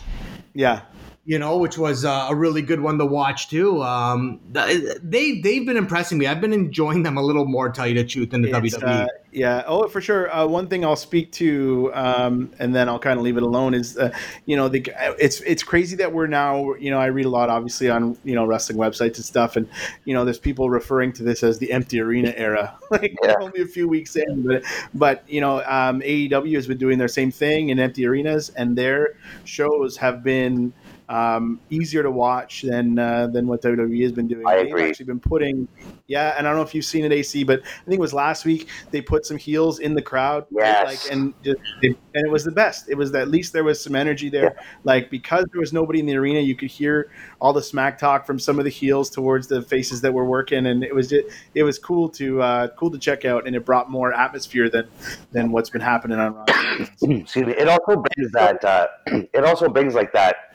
yeah 0.54 0.80
you 1.26 1.38
know, 1.38 1.58
which 1.58 1.76
was 1.78 2.04
uh, 2.04 2.26
a 2.30 2.34
really 2.34 2.62
good 2.62 2.80
one 2.80 2.98
to 2.98 3.04
watch 3.06 3.48
too. 3.50 3.82
Um, 3.82 4.40
they 4.52 5.40
they've 5.40 5.66
been 5.66 5.76
impressing 5.76 6.18
me. 6.18 6.26
I've 6.26 6.40
been 6.40 6.52
enjoying 6.52 7.02
them 7.02 7.16
a 7.16 7.22
little 7.22 7.44
more, 7.44 7.70
tell 7.70 7.86
you 7.86 7.94
the 7.94 8.04
truth, 8.04 8.30
than 8.30 8.42
the 8.42 8.48
It's, 8.48 8.76
WWE. 8.76 8.82
uh, 8.82 9.06
yeah. 9.30 9.62
Oh, 9.66 9.86
for 9.86 10.00
sure. 10.00 10.34
Uh, 10.34 10.46
one 10.46 10.66
thing 10.66 10.84
I'll 10.84 10.96
speak 10.96 11.30
to, 11.32 11.92
um, 11.94 12.50
and 12.58 12.74
then 12.74 12.88
I'll 12.88 12.98
kind 12.98 13.18
of 13.18 13.24
leave 13.24 13.36
it 13.36 13.42
alone. 13.42 13.74
Is 13.74 13.96
uh, 13.98 14.10
you 14.46 14.56
know, 14.56 14.68
the 14.68 14.82
it's 15.18 15.40
it's 15.42 15.62
crazy 15.62 15.94
that 15.96 16.12
we're 16.12 16.26
now. 16.26 16.74
You 16.74 16.90
know, 16.90 16.98
I 16.98 17.06
read 17.06 17.26
a 17.26 17.30
lot, 17.30 17.48
obviously, 17.50 17.90
on 17.90 18.16
you 18.24 18.34
know 18.34 18.44
wrestling 18.46 18.78
websites 18.78 19.16
and 19.16 19.24
stuff, 19.24 19.56
and 19.56 19.68
you 20.06 20.14
know, 20.14 20.24
there's 20.24 20.38
people 20.38 20.70
referring 20.70 21.12
to 21.12 21.22
this 21.22 21.42
as 21.42 21.58
the 21.58 21.70
empty 21.70 22.00
arena 22.00 22.32
era. 22.36 22.76
like 22.90 23.14
Yeah. 23.22 23.34
only 23.40 23.60
a 23.60 23.66
few 23.66 23.86
weeks 23.88 24.16
in, 24.16 24.42
but 24.42 24.64
but 24.94 25.22
you 25.28 25.40
know, 25.40 25.58
um, 25.64 26.00
AEW 26.00 26.54
has 26.56 26.66
been 26.66 26.78
doing 26.78 26.98
their 26.98 27.08
same 27.08 27.30
thing 27.30 27.68
in 27.68 27.78
empty 27.78 28.06
arenas, 28.06 28.48
and 28.56 28.76
their 28.76 29.10
shows 29.44 29.98
have 29.98 30.24
been. 30.24 30.72
Um, 31.10 31.58
easier 31.70 32.04
to 32.04 32.10
watch 32.10 32.62
than 32.62 32.96
uh, 32.96 33.26
than 33.26 33.48
what 33.48 33.62
WWE 33.62 34.00
has 34.04 34.12
been 34.12 34.28
doing. 34.28 34.46
I 34.46 34.58
They've 34.58 34.66
agree. 34.66 34.88
actually 34.90 35.06
been 35.06 35.18
putting, 35.18 35.66
yeah, 36.06 36.36
and 36.38 36.46
I 36.46 36.50
don't 36.50 36.56
know 36.56 36.62
if 36.62 36.72
you've 36.72 36.84
seen 36.84 37.04
it, 37.04 37.10
AC, 37.10 37.42
but 37.42 37.62
I 37.62 37.84
think 37.84 37.98
it 37.98 38.00
was 38.00 38.14
last 38.14 38.44
week 38.44 38.68
they 38.92 39.00
put 39.02 39.26
some 39.26 39.36
heels 39.36 39.80
in 39.80 39.94
the 39.94 40.02
crowd? 40.02 40.46
Yes. 40.52 40.86
like 40.86 41.12
and 41.12 41.34
just 41.42 41.58
and 41.82 41.96
it 42.14 42.30
was 42.30 42.44
the 42.44 42.52
best. 42.52 42.88
It 42.88 42.94
was 42.94 43.12
at 43.12 43.26
least 43.26 43.52
there 43.52 43.64
was 43.64 43.82
some 43.82 43.96
energy 43.96 44.28
there, 44.28 44.54
like 44.84 45.10
because 45.10 45.46
there 45.52 45.60
was 45.60 45.72
nobody 45.72 45.98
in 45.98 46.06
the 46.06 46.16
arena, 46.16 46.38
you 46.38 46.54
could 46.54 46.70
hear 46.70 47.10
all 47.40 47.52
the 47.52 47.62
smack 47.62 47.98
talk 47.98 48.24
from 48.24 48.38
some 48.38 48.60
of 48.60 48.64
the 48.64 48.70
heels 48.70 49.10
towards 49.10 49.48
the 49.48 49.62
faces 49.62 50.00
that 50.02 50.14
were 50.14 50.24
working, 50.24 50.66
and 50.66 50.84
it 50.84 50.94
was 50.94 51.08
just, 51.08 51.26
it 51.56 51.64
was 51.64 51.76
cool 51.76 52.08
to 52.10 52.40
uh, 52.40 52.68
cool 52.78 52.90
to 52.92 52.98
check 52.98 53.24
out, 53.24 53.48
and 53.48 53.56
it 53.56 53.64
brought 53.64 53.90
more 53.90 54.12
atmosphere 54.12 54.70
than 54.70 54.86
than 55.32 55.50
what's 55.50 55.70
been 55.70 55.80
happening 55.80 56.20
on 56.20 56.34
Raw. 56.34 56.44
Excuse 57.02 57.46
me. 57.46 57.52
It 57.54 57.68
also 57.68 57.96
brings 57.96 58.30
that. 58.32 58.64
Uh, 58.64 58.86
it 59.34 59.44
also 59.44 59.68
brings 59.68 59.94
like 59.94 60.12
that 60.12 60.49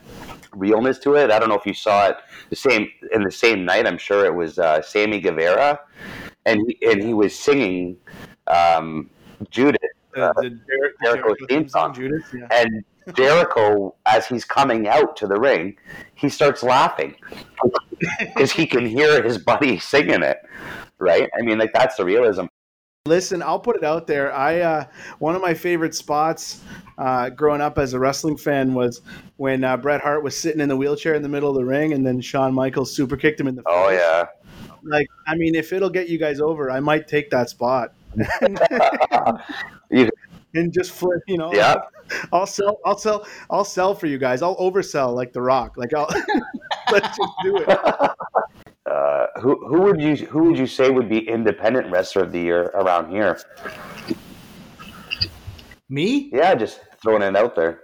realness 0.55 0.99
to 0.99 1.15
it. 1.15 1.31
I 1.31 1.39
don't 1.39 1.49
know 1.49 1.57
if 1.57 1.65
you 1.65 1.73
saw 1.73 2.07
it 2.07 2.17
the 2.49 2.55
same 2.55 2.87
in 3.13 3.23
the 3.23 3.31
same 3.31 3.65
night. 3.65 3.85
I'm 3.85 3.97
sure 3.97 4.25
it 4.25 4.33
was 4.33 4.59
uh, 4.59 4.81
Sammy 4.81 5.19
Guevara, 5.19 5.79
and 6.45 6.61
he, 6.67 6.91
and 6.91 7.03
he 7.03 7.13
was 7.13 7.37
singing 7.37 7.97
um, 8.47 9.09
Judith 9.49 9.81
The, 10.13 10.33
the 10.35 10.49
Jer- 10.49 10.59
Jericho 11.03 11.27
Jericho 11.29 11.45
theme 11.47 11.67
song. 11.69 11.93
Judas, 11.93 12.23
yeah. 12.33 12.47
and 12.51 12.83
Jericho, 13.13 13.95
as 14.05 14.27
he's 14.27 14.45
coming 14.45 14.87
out 14.87 15.15
to 15.17 15.27
the 15.27 15.39
ring, 15.39 15.77
he 16.15 16.29
starts 16.29 16.63
laughing 16.63 17.15
because 18.19 18.51
he 18.51 18.65
can 18.65 18.85
hear 18.85 19.21
his 19.21 19.37
buddy 19.37 19.77
singing 19.79 20.23
it. 20.23 20.37
Right? 20.97 21.29
I 21.37 21.43
mean, 21.43 21.57
like 21.57 21.73
that's 21.73 21.97
the 21.97 22.05
realism. 22.05 22.45
Listen, 23.07 23.43
I'll 23.43 23.59
put 23.59 23.75
it 23.75 23.83
out 23.83 24.07
there. 24.07 24.33
I 24.33 24.61
uh, 24.61 24.85
one 25.19 25.35
of 25.35 25.41
my 25.43 25.53
favorite 25.53 25.93
spots 25.93 26.61
uh, 26.97 27.29
growing 27.29 27.61
up 27.61 27.77
as 27.77 27.93
a 27.93 27.99
wrestling 27.99 28.35
fan 28.35 28.73
was 28.73 29.03
when 29.37 29.63
uh, 29.63 29.77
Bret 29.77 30.01
Hart 30.01 30.23
was 30.23 30.35
sitting 30.35 30.59
in 30.59 30.69
the 30.69 30.75
wheelchair 30.75 31.13
in 31.13 31.21
the 31.21 31.29
middle 31.29 31.51
of 31.51 31.55
the 31.55 31.63
ring, 31.63 31.93
and 31.93 32.03
then 32.03 32.19
Shawn 32.19 32.51
Michaels 32.51 32.91
super 32.91 33.15
kicked 33.15 33.39
him 33.39 33.45
in 33.45 33.53
the 33.53 33.61
face. 33.61 33.71
Oh 33.71 33.89
yeah. 33.89 34.25
Like, 34.81 35.07
I 35.27 35.35
mean, 35.35 35.53
if 35.53 35.71
it'll 35.71 35.91
get 35.91 36.09
you 36.09 36.17
guys 36.17 36.41
over, 36.41 36.71
I 36.71 36.79
might 36.79 37.07
take 37.07 37.29
that 37.29 37.47
spot 37.51 37.93
and 40.55 40.73
just 40.73 40.89
flip. 40.89 41.21
You 41.27 41.37
know, 41.37 41.53
Yeah. 41.53 41.75
I'll 42.33 42.47
sell. 42.47 42.79
I'll 42.85 42.97
sell. 42.97 43.27
I'll 43.51 43.65
sell 43.65 43.93
for 43.93 44.07
you 44.07 44.17
guys. 44.17 44.41
I'll 44.41 44.57
oversell 44.57 45.13
like 45.13 45.31
The 45.31 45.43
Rock. 45.43 45.77
Like, 45.77 45.93
I'll 45.93 46.09
let's 46.91 47.15
just 47.15 47.33
do 47.43 47.57
it. 47.57 47.79
Uh, 48.85 49.27
who 49.41 49.67
who 49.67 49.81
would 49.81 49.99
you 49.99 50.15
who 50.27 50.43
would 50.45 50.57
you 50.57 50.67
say 50.67 50.89
would 50.89 51.09
be 51.09 51.27
independent 51.27 51.91
wrestler 51.91 52.23
of 52.23 52.31
the 52.31 52.39
year 52.39 52.63
around 52.75 53.11
here? 53.11 53.39
Me? 55.89 56.29
Yeah, 56.33 56.55
just 56.55 56.81
throwing 57.01 57.21
it 57.21 57.35
out 57.35 57.55
there. 57.55 57.81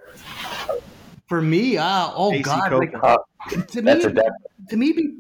For 1.28 1.42
me? 1.42 1.78
Uh, 1.78 2.12
oh 2.14 2.34
AC 2.34 2.44
God! 2.44 2.74
Like, 2.74 2.94
Uh, 3.04 3.18
to 3.70 3.82
that's 3.82 4.06
me, 4.06 4.12
a 4.12 4.14
def- 4.14 4.70
to 4.70 4.78
me, 4.78 4.92
be, 4.92 5.18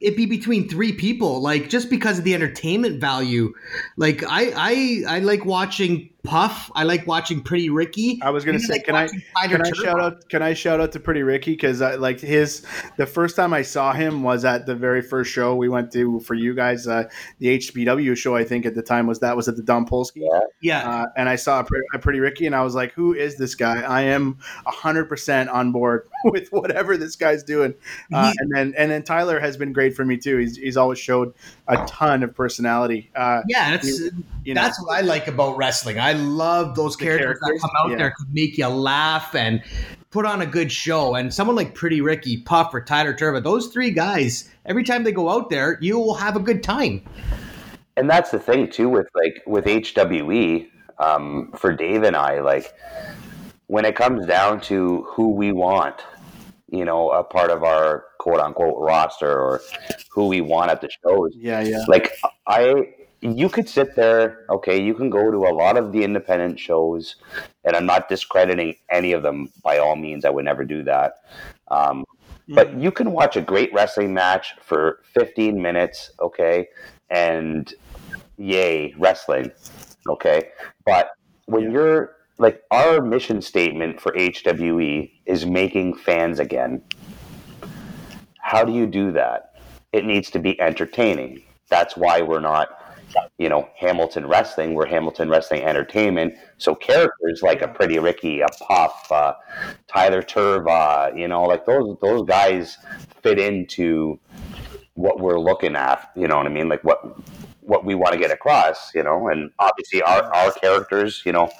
it'd 0.00 0.16
be 0.16 0.26
between 0.26 0.68
three 0.68 0.92
people. 0.92 1.40
Like 1.40 1.68
just 1.68 1.90
because 1.90 2.18
of 2.18 2.24
the 2.24 2.34
entertainment 2.34 3.00
value. 3.00 3.52
Like 3.96 4.24
I, 4.24 4.52
I, 4.56 5.16
I 5.16 5.18
like 5.20 5.44
watching 5.44 6.10
Puff. 6.24 6.70
I 6.74 6.84
like 6.84 7.06
watching 7.06 7.42
Pretty 7.42 7.68
Ricky. 7.70 8.18
I 8.22 8.30
was 8.30 8.44
gonna 8.44 8.58
say, 8.58 8.74
like 8.74 8.84
can 8.84 8.94
I 8.96 9.06
Tyler 9.06 9.18
can 9.48 9.60
I 9.60 9.64
Turner. 9.70 9.74
shout 9.84 10.00
out? 10.00 10.28
Can 10.30 10.42
I 10.42 10.54
shout 10.54 10.80
out 10.80 10.92
to 10.92 11.00
Pretty 11.00 11.22
Ricky 11.22 11.52
because 11.52 11.82
I 11.82 11.96
like 11.96 12.18
his. 12.18 12.64
The 12.96 13.04
first 13.06 13.36
time 13.36 13.52
I 13.52 13.60
saw 13.62 13.92
him 13.92 14.22
was 14.22 14.44
at 14.44 14.64
the 14.64 14.74
very 14.74 15.02
first 15.02 15.30
show 15.30 15.54
we 15.54 15.68
went 15.68 15.92
to 15.92 16.20
for 16.20 16.34
you 16.34 16.54
guys. 16.54 16.88
Uh, 16.88 17.04
the 17.40 17.58
HBW 17.58 18.16
show, 18.16 18.34
I 18.34 18.44
think 18.44 18.64
at 18.64 18.74
the 18.74 18.82
time 18.82 19.06
was 19.06 19.20
that 19.20 19.36
was 19.36 19.48
at 19.48 19.56
the 19.56 19.62
Don 19.62 19.86
Polsky. 19.86 20.22
Yeah. 20.22 20.40
Yeah, 20.62 20.88
Uh, 20.90 21.06
and 21.16 21.28
I 21.28 21.36
saw 21.36 21.60
a 21.60 21.64
Pretty, 21.64 21.84
a 21.92 21.98
Pretty 21.98 22.20
Ricky, 22.20 22.46
and 22.46 22.56
I 22.56 22.62
was 22.62 22.74
like, 22.74 22.92
"Who 22.92 23.12
is 23.12 23.36
this 23.36 23.54
guy?" 23.54 23.82
I 23.82 24.00
am 24.02 24.38
hundred 24.64 25.10
percent 25.10 25.50
on 25.50 25.72
board 25.72 26.08
with 26.24 26.48
whatever 26.50 26.96
this 26.96 27.16
guy's 27.16 27.42
doing. 27.42 27.74
Uh, 28.12 28.30
He- 28.30 28.36
and 28.40 28.50
then 28.54 28.74
and 28.78 28.90
then 28.90 29.02
Tyler 29.02 29.38
has 29.40 29.58
been 29.58 29.74
great 29.74 29.94
for 29.94 30.04
me 30.06 30.16
too. 30.16 30.38
He's, 30.38 30.56
he's 30.56 30.76
always 30.78 30.98
showed 30.98 31.34
a 31.68 31.84
ton 31.86 32.22
of 32.22 32.34
personality. 32.34 33.10
Uh, 33.14 33.42
yeah. 33.46 33.72
That's 33.72 34.00
you 34.44 34.54
know, 34.54 34.62
that's 34.62 34.82
what 34.82 34.96
I 34.96 35.02
like 35.02 35.28
about 35.28 35.56
wrestling. 35.58 35.98
I 35.98 36.13
love 36.14 36.74
those 36.74 36.96
characters, 36.96 37.38
characters, 37.40 37.60
that 37.62 37.68
come 37.68 37.70
out 37.78 37.90
yeah. 37.90 37.96
there 37.96 38.14
could 38.16 38.32
make 38.32 38.58
you 38.58 38.68
laugh 38.68 39.34
and 39.34 39.62
put 40.10 40.26
on 40.26 40.42
a 40.42 40.46
good 40.46 40.72
show. 40.72 41.14
And 41.14 41.32
someone 41.32 41.56
like 41.56 41.74
Pretty 41.74 42.00
Ricky, 42.00 42.38
Puff, 42.42 42.72
or 42.74 42.80
Tyler 42.80 43.14
Turba, 43.14 43.40
those 43.40 43.68
three 43.68 43.90
guys, 43.90 44.50
every 44.66 44.84
time 44.84 45.04
they 45.04 45.12
go 45.12 45.28
out 45.28 45.50
there, 45.50 45.78
you 45.80 45.98
will 45.98 46.14
have 46.14 46.36
a 46.36 46.40
good 46.40 46.62
time. 46.62 47.02
and 47.96 48.08
that's 48.10 48.30
the 48.30 48.38
thing 48.38 48.68
too 48.68 48.88
with 48.88 49.06
like 49.14 49.42
with 49.46 49.64
HWE 49.66 50.66
um, 50.98 51.52
for 51.56 51.72
Dave 51.72 52.02
and 52.02 52.16
I 52.16 52.40
like 52.40 52.74
when 53.66 53.84
it 53.84 53.96
comes 53.96 54.26
down 54.26 54.60
to 54.62 55.02
who 55.08 55.30
we 55.30 55.52
want 55.52 56.02
you 56.74 56.84
know, 56.84 57.10
a 57.10 57.22
part 57.22 57.50
of 57.50 57.62
our 57.62 58.04
quote 58.18 58.40
unquote 58.40 58.74
roster 58.78 59.30
or 59.30 59.60
who 60.10 60.26
we 60.26 60.40
want 60.40 60.70
at 60.70 60.80
the 60.80 60.88
shows. 61.04 61.32
Yeah, 61.36 61.60
yeah. 61.60 61.84
Like 61.86 62.12
I 62.46 62.94
you 63.24 63.48
could 63.48 63.68
sit 63.68 63.96
there, 63.96 64.44
okay, 64.50 64.80
you 64.80 64.92
can 64.94 65.08
go 65.08 65.30
to 65.30 65.38
a 65.38 65.54
lot 65.54 65.78
of 65.78 65.92
the 65.92 66.04
independent 66.04 66.60
shows, 66.60 67.16
and 67.64 67.74
I'm 67.74 67.86
not 67.86 68.08
discrediting 68.08 68.76
any 68.90 69.12
of 69.12 69.22
them 69.22 69.50
by 69.62 69.78
all 69.78 69.96
means. 69.96 70.26
I 70.26 70.30
would 70.30 70.44
never 70.44 70.62
do 70.62 70.82
that. 70.84 71.14
Um, 71.70 72.04
but 72.48 72.78
you 72.78 72.90
can 72.90 73.12
watch 73.12 73.36
a 73.36 73.40
great 73.40 73.72
wrestling 73.72 74.12
match 74.12 74.54
for 74.60 75.00
15 75.14 75.60
minutes, 75.60 76.10
okay, 76.20 76.68
and 77.08 77.72
yay, 78.36 78.94
wrestling, 78.98 79.50
okay. 80.06 80.50
But 80.84 81.12
when 81.46 81.70
you're 81.70 82.16
like, 82.36 82.62
our 82.70 83.00
mission 83.00 83.40
statement 83.40 84.02
for 84.02 84.12
HWE 84.12 85.10
is 85.24 85.46
making 85.46 85.94
fans 85.94 86.40
again. 86.40 86.82
How 88.40 88.64
do 88.64 88.72
you 88.72 88.86
do 88.86 89.12
that? 89.12 89.54
It 89.94 90.04
needs 90.04 90.30
to 90.32 90.38
be 90.38 90.60
entertaining. 90.60 91.42
That's 91.70 91.96
why 91.96 92.20
we're 92.20 92.40
not 92.40 92.83
you 93.38 93.48
know, 93.48 93.68
Hamilton 93.76 94.26
Wrestling, 94.26 94.74
we're 94.74 94.86
Hamilton 94.86 95.28
Wrestling 95.28 95.62
Entertainment. 95.62 96.34
So 96.58 96.74
characters 96.74 97.42
like 97.42 97.62
a 97.62 97.68
Pretty 97.68 97.98
Ricky, 97.98 98.40
a 98.40 98.48
Puff, 98.48 99.10
uh, 99.10 99.34
Tyler 99.88 100.22
Turva, 100.22 101.12
you 101.16 101.28
know, 101.28 101.44
like 101.44 101.66
those 101.66 101.96
those 102.00 102.26
guys 102.26 102.78
fit 103.22 103.38
into 103.38 104.18
what 104.94 105.20
we're 105.20 105.40
looking 105.40 105.76
at. 105.76 106.10
You 106.16 106.28
know 106.28 106.36
what 106.36 106.46
I 106.46 106.50
mean? 106.50 106.68
Like 106.68 106.84
what 106.84 107.02
what 107.60 107.84
we 107.84 107.94
want 107.94 108.12
to 108.12 108.18
get 108.18 108.30
across. 108.30 108.94
You 108.94 109.02
know, 109.02 109.28
and 109.28 109.50
obviously 109.58 110.02
our 110.02 110.32
our 110.34 110.52
characters. 110.52 111.22
You 111.24 111.32
know, 111.32 111.50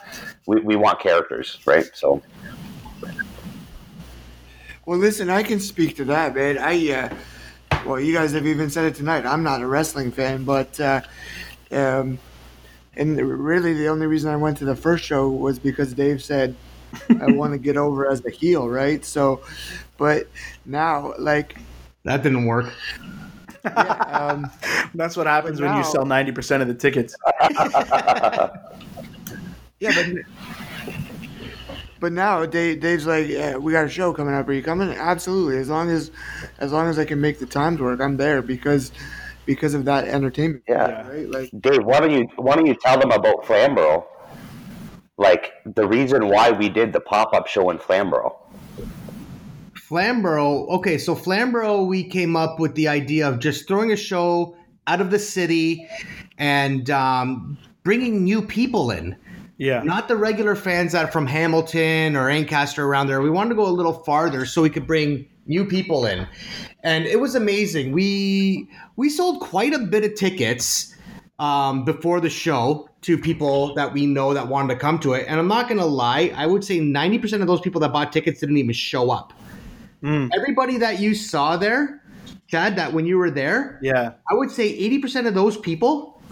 we 0.46 0.61
we 0.61 0.76
want 0.76 1.00
characters, 1.00 1.59
right? 1.66 1.88
So. 1.94 2.22
Well, 4.86 4.98
listen, 4.98 5.30
I 5.30 5.42
can 5.42 5.61
speak 5.61 5.96
to 5.96 6.05
that, 6.05 6.34
man. 6.34 6.59
I, 6.59 6.92
uh, 6.92 7.14
well, 7.85 8.01
you 8.01 8.12
guys 8.14 8.32
have 8.32 8.47
even 8.47 8.70
said 8.70 8.85
it 8.87 8.95
tonight. 8.95 9.26
I'm 9.26 9.43
not 9.43 9.61
a 9.62 9.66
wrestling 9.66 10.11
fan, 10.11 10.45
but 10.45 10.78
uh, 10.80 11.01
um, 11.70 12.18
and 12.97 13.16
really, 13.18 13.74
the 13.74 13.89
only 13.89 14.07
reason 14.07 14.30
I 14.30 14.37
went 14.37 14.59
to 14.59 14.64
the 14.64 14.76
first 14.76 15.05
show 15.05 15.28
was 15.28 15.59
because 15.59 15.93
Dave 15.95 16.22
said 16.22 16.55
I 17.20 17.26
want 17.32 17.53
to 17.53 17.59
get 17.59 17.76
over 17.76 18.09
as 18.11 18.24
a 18.24 18.30
heel, 18.30 18.68
right? 18.68 19.05
So, 19.05 19.43
but 19.99 20.28
now, 20.64 21.14
like, 21.18 21.57
That 22.05 22.22
didn't 22.22 22.47
work. 22.47 22.72
yeah, 23.64 24.30
um, 24.32 24.51
That's 24.95 25.16
what 25.16 25.26
happens 25.26 25.61
But 25.61 25.68
when 25.68 25.76
you 25.78 25.85
sell 25.85 26.05
ninety 26.07 26.32
percent 26.32 26.62
of 26.62 26.68
the 26.68 26.74
tickets. 26.74 27.16
yeah, 27.51 28.51
but 29.80 30.07
but 32.05 32.12
now 32.12 32.44
Dave, 32.44 32.80
Dave's 32.80 33.07
like, 33.07 33.28
yeah, 33.28 33.57
we 33.57 33.72
got 33.72 33.86
a 33.86 33.88
show 33.88 34.12
coming 34.12 34.34
up. 34.34 34.46
Are 34.46 34.52
you 34.52 34.62
coming? 34.62 34.90
Absolutely. 34.90 35.57
As 35.57 35.70
long 35.70 35.88
as 35.88 36.11
as 36.59 36.70
long 36.70 36.86
as 36.86 36.98
I 36.98 37.07
can 37.07 37.18
make 37.18 37.38
the 37.38 37.46
times 37.46 37.80
work, 37.80 37.98
I'm 37.98 38.18
there 38.18 38.42
because 38.42 38.92
because 39.46 39.72
of 39.72 39.86
that 39.86 40.07
entertainment. 40.07 40.64
Yeah. 40.68 41.09
Right. 41.09 41.30
Like, 41.30 41.50
Dave, 41.59 41.82
why 41.82 42.00
don't 42.00 42.11
you 42.11 42.28
why 42.36 42.57
don't 42.57 42.66
you 42.66 42.74
tell 42.74 43.00
them 43.00 43.11
about 43.11 43.46
Flamborough? 43.46 44.07
Like 45.16 45.52
the 45.64 45.88
reason 45.88 46.28
why 46.28 46.50
we 46.50 46.68
did 46.68 46.92
the 46.92 47.00
pop 47.00 47.32
up 47.32 47.46
show 47.46 47.70
in 47.70 47.78
Flamborough. 47.78 48.36
Flamborough. 49.72 50.66
Okay, 50.66 50.98
so 50.98 51.14
Flamborough, 51.14 51.84
we 51.84 52.05
came 52.05 52.36
up 52.36 52.61
with 52.61 52.74
the 52.74 52.88
idea 52.88 53.26
of 53.26 53.38
just 53.38 53.66
throwing 53.66 53.92
a 53.92 53.96
show 53.96 54.55
out 54.86 55.00
of 55.00 55.11
the 55.11 55.18
city 55.18 55.88
and 56.36 56.90
um, 56.90 57.57
bringing 57.82 58.24
new 58.24 58.42
people 58.42 58.90
in. 58.90 59.16
Yeah, 59.57 59.82
Not 59.82 60.09
the 60.09 60.16
regular 60.16 60.57
fans 60.57 60.92
that 60.92 61.05
are 61.05 61.12
from 61.12 61.26
Hamilton 61.26 62.16
or 62.16 62.28
Ancaster 62.28 62.84
around 62.84 63.07
there. 63.07 63.20
We 63.20 63.30
wanted 63.30 63.50
to 63.50 63.55
go 63.55 63.66
a 63.66 63.70
little 63.70 63.92
farther 63.92 64.46
so 64.46 64.62
we 64.62 64.70
could 64.70 64.86
bring 64.86 65.28
new 65.46 65.64
people 65.64 66.07
in. 66.07 66.26
And 66.82 67.05
it 67.07 67.20
was 67.20 67.36
amazing. 67.36 67.92
We 67.92 68.68
we 68.96 69.09
sold 69.09 69.40
quite 69.40 69.72
a 69.72 69.78
bit 69.78 70.05
of 70.05 70.14
tickets 70.16 70.94
um, 71.38 71.84
before 71.84 72.20
the 72.20 72.30
show 72.30 72.88
to 73.02 73.18
people 73.18 73.74
that 73.74 73.92
we 73.92 74.07
know 74.07 74.34
that 74.34 74.48
wanted 74.48 74.74
to 74.74 74.80
come 74.80 74.98
to 75.00 75.12
it. 75.12 75.26
And 75.28 75.38
I'm 75.38 75.48
not 75.48 75.68
going 75.68 75.80
to 75.80 75.86
lie, 75.86 76.32
I 76.34 76.46
would 76.46 76.64
say 76.64 76.80
90% 76.80 77.40
of 77.40 77.46
those 77.46 77.61
people 77.61 77.80
that 77.82 77.92
bought 77.92 78.12
tickets 78.12 78.40
didn't 78.40 78.57
even 78.57 78.72
show 78.72 79.11
up. 79.11 79.32
Mm. 80.02 80.30
Everybody 80.34 80.78
that 80.78 81.00
you 81.00 81.14
saw 81.14 81.57
there, 81.57 82.02
Chad, 82.46 82.76
that 82.76 82.92
when 82.92 83.05
you 83.05 83.18
were 83.18 83.30
there, 83.30 83.78
yeah. 83.82 84.12
I 84.30 84.34
would 84.34 84.50
say 84.50 84.78
80% 84.90 85.26
of 85.26 85.34
those 85.34 85.59
people 85.59 86.22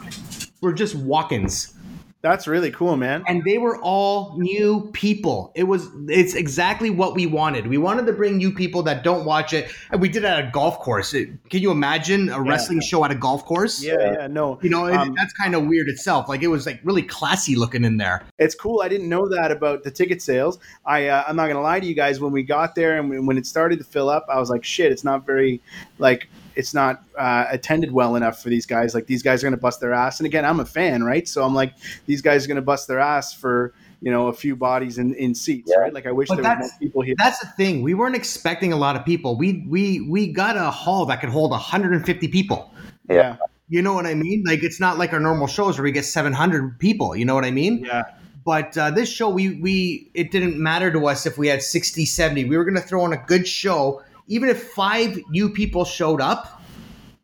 were 0.62 0.72
just 0.72 0.94
walk-ins 0.94 1.74
That's 2.22 2.46
really 2.46 2.70
cool, 2.70 2.96
man. 2.96 3.24
and 3.26 3.42
they 3.44 3.58
were 3.58 3.78
all 3.82 4.36
new 4.38 4.88
people. 4.92 5.50
It 5.56 5.64
was 5.64 5.88
it's 6.08 6.34
exactly 6.34 6.88
what 6.88 7.14
we 7.14 7.26
wanted. 7.26 7.66
We 7.66 7.78
wanted 7.78 8.06
to 8.06 8.12
bring 8.12 8.36
new 8.36 8.52
people 8.52 8.82
that 8.84 9.02
don't 9.02 9.24
watch 9.24 9.52
it, 9.52 9.72
and 9.90 10.00
we 10.00 10.08
did 10.08 10.22
it 10.22 10.26
at 10.28 10.38
a 10.46 10.50
golf 10.52 10.78
course. 10.78 11.12
It- 11.14 11.30
can 11.50 11.60
you 11.60 11.70
imagine 11.72 12.28
a 12.28 12.40
wrestling 12.40 12.80
show 12.80 13.04
at 13.04 13.10
a 13.10 13.16
golf 13.16 13.44
course? 13.44 13.82
Yeah, 13.82 13.96
yeah, 14.20 14.26
no. 14.28 14.58
You 14.62 14.70
know, 14.70 14.86
it, 14.86 14.94
Um, 14.94 15.14
that's 15.18 15.32
kind 15.32 15.54
of 15.56 15.66
weird 15.66 15.88
itself. 15.88 16.28
Like 16.28 16.42
it 16.42 16.48
was 16.48 16.64
like 16.64 16.80
really 16.84 17.02
classy 17.02 17.56
looking 17.56 17.84
in 17.84 17.96
there. 17.96 18.22
it's 18.38 18.54
cool. 18.54 18.82
I 18.82 18.88
didn't 18.88 19.08
know 19.08 19.28
that 19.28 19.50
about 19.50 19.82
the 19.82 19.90
ticket 19.90 20.22
sales. 20.22 20.58
I 20.86 21.08
uh, 21.08 21.24
I'm 21.26 21.34
not 21.36 21.48
gonna 21.48 21.60
lie 21.60 21.80
to 21.80 21.86
you 21.86 21.94
guys. 21.94 22.20
When 22.20 22.30
we 22.32 22.44
got 22.44 22.74
there 22.76 22.98
and 23.00 23.26
when 23.26 23.36
it 23.36 23.46
started 23.46 23.78
to 23.80 23.84
fill 23.84 24.08
up, 24.08 24.26
I 24.32 24.38
was 24.38 24.48
like, 24.48 24.62
shit, 24.62 24.92
it's 24.92 25.02
not 25.04 25.26
very 25.26 25.60
like 25.98 26.28
it's 26.56 26.74
not 26.74 27.02
uh, 27.18 27.46
attended 27.50 27.92
well 27.92 28.16
enough 28.16 28.42
for 28.42 28.48
these 28.48 28.66
guys. 28.66 28.94
Like 28.94 29.06
these 29.06 29.22
guys 29.22 29.42
are 29.42 29.46
gonna 29.46 29.56
bust 29.56 29.80
their 29.80 29.92
ass. 29.92 30.20
And 30.20 30.26
again, 30.26 30.44
I'm 30.44 30.60
a 30.60 30.64
fan, 30.64 31.02
right? 31.02 31.26
So 31.28 31.44
I'm 31.44 31.54
like, 31.54 31.74
these 32.06 32.22
guys 32.22 32.44
are 32.44 32.48
gonna 32.48 32.62
bust 32.62 32.88
their 32.88 33.00
ass 33.00 33.32
for 33.34 33.72
you 34.00 34.10
know 34.10 34.26
a 34.28 34.32
few 34.32 34.56
bodies 34.56 34.98
in, 34.98 35.14
in 35.14 35.34
seats, 35.34 35.70
Yeah. 35.72 35.82
right? 35.82 35.92
Like 35.92 36.06
I 36.06 36.12
wish 36.12 36.28
But 36.28 36.42
there 36.42 36.56
was 36.58 36.70
more 36.70 36.78
people 36.80 37.02
here. 37.02 37.14
That's 37.18 37.38
the 37.38 37.46
thing. 37.46 37.82
We 37.82 37.94
weren't 37.94 38.16
expecting 38.16 38.72
a 38.72 38.76
lot 38.76 38.96
of 38.96 39.04
people. 39.04 39.36
We 39.36 39.64
we 39.68 40.00
we 40.00 40.26
got 40.32 40.56
a 40.56 40.70
hall 40.70 41.06
that 41.06 41.20
could 41.20 41.30
hold 41.30 41.50
150 41.52 42.28
people. 42.28 42.72
yeah, 43.08 43.36
You 43.68 43.82
know 43.82 43.94
what 43.94 44.06
I 44.06 44.14
mean? 44.14 44.42
Like 44.46 44.62
it's 44.62 44.80
not 44.80 44.98
like 44.98 45.12
our 45.12 45.20
normal 45.20 45.46
shows 45.46 45.78
where 45.78 45.84
we 45.84 45.92
get 45.92 46.04
700 46.04 46.78
people. 46.78 47.14
You 47.16 47.24
know 47.24 47.34
what 47.34 47.44
I 47.44 47.50
mean? 47.52 47.84
yeah, 47.84 48.02
but 48.44 48.76
uh, 48.76 48.90
this 48.90 49.08
show 49.08 49.28
we 49.28 49.60
we 49.60 50.10
it 50.14 50.30
didn't 50.32 50.58
matter 50.58 50.90
to 50.90 51.06
us 51.06 51.24
if 51.26 51.38
we 51.38 51.46
had 51.46 51.62
60 51.62 52.04
70 52.04 52.44
we 52.46 52.56
were 52.56 52.64
going 52.64 52.74
to 52.74 52.80
throw 52.80 53.02
on 53.04 53.12
a 53.12 53.22
good 53.28 53.46
show 53.46 54.02
even 54.26 54.48
if 54.48 54.70
five 54.72 55.18
new 55.30 55.50
people 55.50 55.84
showed 55.84 56.20
up 56.20 56.62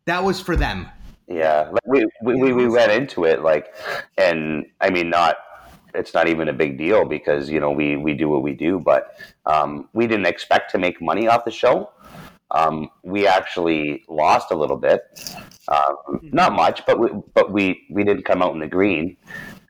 that 0.04 0.22
was 0.22 0.40
for 0.40 0.56
them 0.56 0.88
Yeah, 1.26 1.68
like 1.70 1.86
we, 1.86 2.06
we, 2.22 2.34
we, 2.36 2.52
we 2.54 2.68
went 2.68 2.90
into 2.90 3.24
it 3.24 3.42
like, 3.42 3.74
and 4.16 4.64
I 4.80 4.88
mean, 4.90 5.10
not 5.10 5.36
it's 5.94 6.14
not 6.14 6.28
even 6.28 6.48
a 6.48 6.52
big 6.52 6.78
deal 6.78 7.04
because 7.04 7.50
you 7.50 7.60
know 7.60 7.70
we 7.70 7.96
we 7.96 8.14
do 8.14 8.28
what 8.28 8.42
we 8.42 8.54
do, 8.54 8.78
but 8.78 9.14
um, 9.46 9.88
we 9.92 10.06
didn't 10.06 10.26
expect 10.26 10.70
to 10.72 10.78
make 10.78 11.00
money 11.02 11.28
off 11.28 11.44
the 11.44 11.50
show. 11.50 11.90
Um, 12.50 12.88
we 13.02 13.26
actually 13.26 14.04
lost 14.08 14.50
a 14.50 14.56
little 14.56 14.76
bit, 14.76 15.02
um, 15.68 15.96
not 16.22 16.52
much, 16.54 16.86
but 16.86 16.98
we, 16.98 17.10
but 17.34 17.52
we 17.52 17.86
we 17.90 18.04
didn't 18.04 18.24
come 18.24 18.42
out 18.42 18.54
in 18.54 18.60
the 18.60 18.66
green 18.68 19.16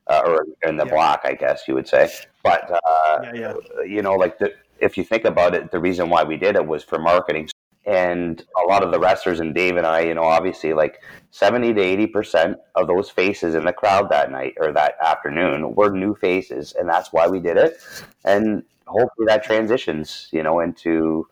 uh, 0.06 0.22
or 0.24 0.46
in 0.62 0.76
the 0.76 0.86
Yeah. 0.86 0.94
black, 0.94 1.20
I 1.24 1.34
guess 1.34 1.66
you 1.66 1.74
would 1.74 1.88
say. 1.88 2.08
But 2.44 2.70
uh, 2.70 3.18
yeah, 3.22 3.32
yeah. 3.34 3.54
you 3.84 4.02
know, 4.02 4.14
like 4.14 4.38
the, 4.38 4.52
if 4.80 4.96
you 4.96 5.04
think 5.04 5.24
about 5.24 5.54
it, 5.54 5.70
the 5.70 5.78
reason 5.78 6.08
why 6.08 6.24
we 6.24 6.36
did 6.36 6.56
it 6.56 6.66
was 6.66 6.84
for 6.84 6.98
marketing. 6.98 7.48
And 7.84 8.44
a 8.62 8.68
lot 8.68 8.82
of 8.82 8.92
the 8.92 9.00
wrestlers 9.00 9.40
and 9.40 9.54
Dave 9.54 9.76
and 9.76 9.86
I, 9.86 10.00
you 10.00 10.14
know, 10.14 10.24
obviously 10.24 10.74
like 10.74 11.00
70 11.30 11.72
to 11.74 11.80
80% 11.80 12.56
of 12.74 12.86
those 12.86 13.08
faces 13.08 13.54
in 13.54 13.64
the 13.64 13.72
crowd 13.72 14.10
that 14.10 14.30
night 14.30 14.54
or 14.58 14.72
that 14.72 14.96
afternoon 15.02 15.74
were 15.74 15.90
new 15.90 16.14
faces. 16.14 16.74
And 16.78 16.88
that's 16.88 17.12
why 17.12 17.26
we 17.26 17.40
did 17.40 17.56
it. 17.56 17.78
And 18.24 18.62
hopefully 18.86 19.26
that 19.26 19.42
transitions, 19.42 20.28
you 20.32 20.42
know, 20.42 20.60
into 20.60 21.26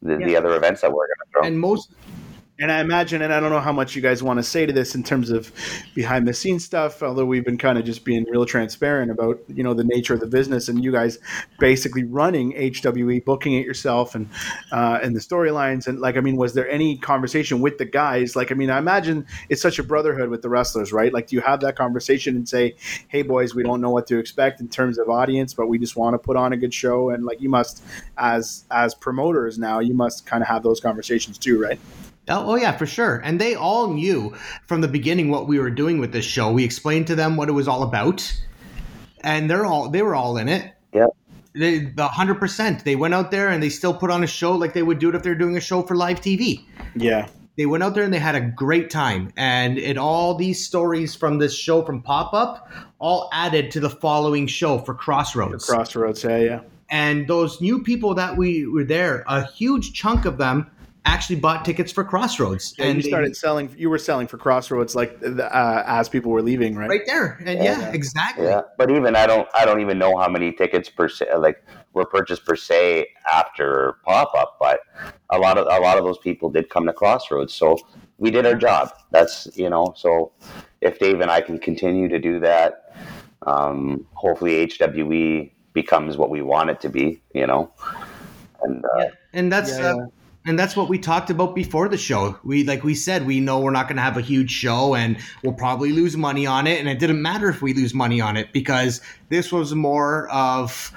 the, 0.00 0.16
the 0.16 0.36
other 0.36 0.56
events 0.56 0.80
that 0.80 0.90
we're 0.90 1.06
going 1.06 1.26
to 1.26 1.32
throw. 1.32 1.42
and 1.46 1.60
most 1.60 1.90
And 2.60 2.72
I 2.72 2.80
imagine, 2.80 3.22
and 3.22 3.32
I 3.32 3.38
don't 3.38 3.50
know 3.50 3.60
how 3.60 3.72
much 3.72 3.94
you 3.94 4.02
guys 4.02 4.20
want 4.20 4.38
to 4.38 4.42
say 4.42 4.66
to 4.66 4.72
this 4.72 4.96
in 4.96 5.04
terms 5.04 5.30
of 5.30 5.52
behind 5.94 6.26
the 6.26 6.34
scenes 6.34 6.64
stuff, 6.64 7.04
although 7.04 7.24
we've 7.24 7.44
been 7.44 7.56
kind 7.56 7.78
of 7.78 7.84
just 7.84 8.04
being 8.04 8.24
real 8.28 8.44
transparent 8.44 9.12
about, 9.12 9.38
you 9.46 9.62
know, 9.62 9.74
the 9.74 9.84
nature 9.84 10.14
of 10.14 10.18
the 10.18 10.26
business 10.26 10.66
and 10.66 10.82
you 10.82 10.90
guys 10.90 11.20
basically 11.60 12.02
running 12.02 12.52
HWE, 12.54 13.24
booking 13.24 13.54
it 13.54 13.64
yourself 13.64 14.16
and, 14.16 14.28
uh, 14.72 14.98
and 15.00 15.14
the 15.14 15.20
storylines. 15.20 15.86
And 15.86 16.00
like, 16.00 16.16
I 16.16 16.20
mean, 16.20 16.36
was 16.36 16.54
there 16.54 16.68
any 16.68 16.98
conversation 16.98 17.60
with 17.60 17.78
the 17.78 17.84
guys? 17.84 18.34
Like, 18.34 18.50
I 18.50 18.56
mean, 18.56 18.70
I 18.70 18.78
imagine 18.78 19.24
it's 19.48 19.62
such 19.62 19.78
a 19.78 19.84
brotherhood 19.84 20.28
with 20.28 20.42
the 20.42 20.48
wrestlers, 20.48 20.92
right? 20.92 21.12
Like, 21.12 21.28
do 21.28 21.36
you 21.36 21.42
have 21.42 21.60
that 21.60 21.76
conversation 21.76 22.34
and 22.34 22.48
say, 22.48 22.74
Hey 23.06 23.22
boys, 23.22 23.54
we 23.54 23.62
don't 23.62 23.80
know 23.80 23.90
what 23.90 24.08
to 24.08 24.18
expect 24.18 24.60
in 24.60 24.68
terms 24.68 24.98
of 24.98 25.08
audience, 25.08 25.54
but 25.54 25.68
we 25.68 25.78
just 25.78 25.94
want 25.94 26.14
to 26.14 26.18
put 26.18 26.36
on 26.36 26.52
a 26.52 26.56
good 26.56 26.74
show. 26.74 27.10
And 27.10 27.24
like, 27.24 27.40
you 27.40 27.50
must, 27.50 27.84
as, 28.16 28.64
as 28.72 28.96
promoters 28.96 29.60
now, 29.60 29.78
you 29.78 29.94
must 29.94 30.26
kind 30.26 30.42
of 30.42 30.48
have 30.48 30.64
those 30.64 30.80
conversations 30.80 31.38
too, 31.38 31.62
right? 31.62 31.78
Oh, 32.28 32.52
oh 32.52 32.54
yeah, 32.56 32.76
for 32.76 32.86
sure. 32.86 33.20
And 33.24 33.40
they 33.40 33.54
all 33.54 33.92
knew 33.92 34.34
from 34.66 34.80
the 34.80 34.88
beginning 34.88 35.30
what 35.30 35.48
we 35.48 35.58
were 35.58 35.70
doing 35.70 35.98
with 35.98 36.12
this 36.12 36.24
show. 36.24 36.52
We 36.52 36.64
explained 36.64 37.06
to 37.08 37.14
them 37.14 37.36
what 37.36 37.48
it 37.48 37.52
was 37.52 37.68
all 37.68 37.82
about, 37.82 38.30
and 39.22 39.50
they're 39.50 39.66
all 39.66 39.88
they 39.90 40.02
were 40.02 40.14
all 40.14 40.36
in 40.36 40.48
it. 40.48 40.72
Yeah. 40.92 41.06
They, 41.54 41.86
the 41.86 42.06
hundred 42.06 42.36
percent. 42.36 42.84
They 42.84 42.96
went 42.96 43.14
out 43.14 43.30
there 43.30 43.48
and 43.48 43.62
they 43.62 43.70
still 43.70 43.94
put 43.94 44.10
on 44.10 44.22
a 44.22 44.26
show 44.26 44.52
like 44.52 44.74
they 44.74 44.82
would 44.82 44.98
do 44.98 45.08
it 45.08 45.14
if 45.14 45.22
they're 45.22 45.34
doing 45.34 45.56
a 45.56 45.60
show 45.60 45.82
for 45.82 45.96
live 45.96 46.20
TV. 46.20 46.64
Yeah. 46.94 47.28
They 47.56 47.66
went 47.66 47.82
out 47.82 47.94
there 47.94 48.04
and 48.04 48.14
they 48.14 48.20
had 48.20 48.36
a 48.36 48.40
great 48.40 48.88
time, 48.88 49.32
and 49.36 49.78
it 49.78 49.98
all 49.98 50.36
these 50.36 50.64
stories 50.64 51.16
from 51.16 51.38
this 51.38 51.56
show 51.56 51.82
from 51.82 52.02
Pop 52.02 52.32
Up 52.32 52.70
all 53.00 53.28
added 53.32 53.72
to 53.72 53.80
the 53.80 53.90
following 53.90 54.46
show 54.46 54.78
for 54.78 54.94
Crossroads. 54.94 55.66
Crossroads, 55.66 56.22
yeah, 56.22 56.36
yeah. 56.38 56.60
And 56.88 57.26
those 57.26 57.60
new 57.60 57.82
people 57.82 58.14
that 58.14 58.36
we 58.36 58.66
were 58.66 58.84
there, 58.84 59.24
a 59.26 59.44
huge 59.44 59.92
chunk 59.92 60.24
of 60.24 60.38
them 60.38 60.70
actually 61.04 61.36
bought 61.36 61.64
tickets 61.64 61.90
for 61.90 62.04
Crossroads. 62.04 62.74
Yeah, 62.78 62.86
and 62.86 62.96
you 62.96 63.02
they- 63.02 63.08
started 63.08 63.36
selling. 63.36 63.74
You 63.76 63.88
were 63.90 63.98
selling 63.98 64.26
for 64.26 64.36
Crossroads 64.38 64.94
like 64.94 65.18
uh, 65.24 65.82
as 65.86 66.08
people 66.08 66.30
were 66.30 66.42
leaving, 66.42 66.74
right? 66.76 66.88
right 66.88 67.02
there. 67.06 67.38
And 67.44 67.62
yeah, 67.62 67.80
Yeah. 67.80 67.92
exactly. 67.92 68.44
Yeah, 68.46 68.62
but 68.76 68.90
even 68.90 69.16
I 69.16 69.26
don't 69.26 69.48
I 69.54 69.64
don't 69.64 69.80
even 69.80 69.98
know 69.98 70.16
how 70.18 70.28
many 70.28 70.52
tickets 70.52 70.88
per 70.88 71.08
se 71.08 71.34
like 71.36 71.64
were 71.94 72.04
purchased 72.04 72.44
per 72.44 72.56
se 72.56 73.08
after 73.32 73.94
pop 74.04 74.32
up, 74.36 74.56
but 74.60 74.80
a 75.30 75.38
lot 75.38 75.58
of 75.58 75.66
a 75.66 75.80
lot 75.80 75.98
of 75.98 76.04
those 76.04 76.18
people 76.18 76.50
did 76.50 76.68
come 76.70 76.86
to 76.86 76.92
Crossroads, 76.92 77.54
so 77.54 77.78
we 78.18 78.30
did 78.30 78.44
our 78.46 78.54
job. 78.54 78.92
That's 79.10 79.48
you 79.56 79.70
know, 79.70 79.94
so 79.96 80.32
if 80.80 80.98
Dave 80.98 81.20
and 81.20 81.30
I 81.30 81.40
can 81.40 81.58
continue 81.58 82.08
to 82.08 82.18
do 82.18 82.38
that, 82.40 82.92
um, 83.46 84.06
hopefully 84.14 84.66
HWE 84.66 85.52
becomes 85.72 86.16
what 86.16 86.30
we 86.30 86.42
want 86.42 86.70
it 86.70 86.80
to 86.82 86.88
be, 86.88 87.20
you 87.34 87.46
know, 87.46 87.70
and 88.62 88.84
uh, 88.84 88.88
Yeah, 88.98 89.10
and 89.32 89.50
that's 89.52 89.78
Yeah, 89.78 89.94
uh, 89.94 90.06
and 90.48 90.58
that's 90.58 90.74
what 90.74 90.88
we 90.88 90.98
talked 90.98 91.30
about 91.30 91.54
before 91.54 91.88
the 91.88 91.98
show. 91.98 92.38
We 92.42 92.64
like 92.64 92.82
we 92.82 92.94
said 92.94 93.26
we 93.26 93.38
know 93.40 93.60
we're 93.60 93.70
not 93.70 93.86
going 93.86 93.96
to 93.96 94.02
have 94.02 94.16
a 94.16 94.20
huge 94.22 94.50
show 94.50 94.94
and 94.94 95.18
we'll 95.42 95.52
probably 95.52 95.92
lose 95.92 96.16
money 96.16 96.46
on 96.46 96.66
it 96.66 96.80
and 96.80 96.88
it 96.88 96.98
didn't 96.98 97.20
matter 97.22 97.48
if 97.48 97.60
we 97.62 97.74
lose 97.74 97.92
money 97.94 98.20
on 98.20 98.36
it 98.36 98.52
because 98.52 99.00
this 99.28 99.52
was 99.52 99.74
more 99.74 100.28
of 100.30 100.92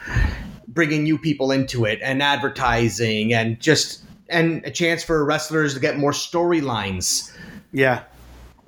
bringing 0.67 1.03
new 1.03 1.17
people 1.17 1.51
into 1.51 1.85
it 1.85 1.99
and 2.01 2.23
advertising 2.23 3.33
and 3.33 3.59
just 3.59 4.03
and 4.29 4.63
a 4.65 4.71
chance 4.71 5.03
for 5.03 5.25
wrestlers 5.25 5.73
to 5.73 5.79
get 5.81 5.97
more 5.97 6.11
storylines. 6.11 7.35
Yeah, 7.73 8.03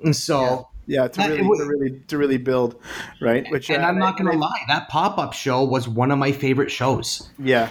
And 0.02 0.14
so 0.14 0.68
yeah. 0.86 1.08
To 1.08 1.16
That- 1.18 1.30
really, 1.30 1.42
was- 1.42 1.58
to 1.60 1.64
really, 1.66 2.00
to 2.08 2.18
really 2.18 2.36
build, 2.36 2.78
right? 3.22 3.46
Which, 3.50 3.70
and 3.70 3.82
uh, 3.82 3.86
I'm 3.86 3.98
not 3.98 4.18
going 4.18 4.26
to 4.26 4.32
and- 4.32 4.40
lie, 4.40 4.60
that 4.68 4.88
pop-up 4.90 5.32
show 5.32 5.64
was 5.64 5.88
one 5.88 6.10
of 6.10 6.18
my 6.18 6.30
favorite 6.32 6.70
shows. 6.70 7.30
Yeah. 7.38 7.70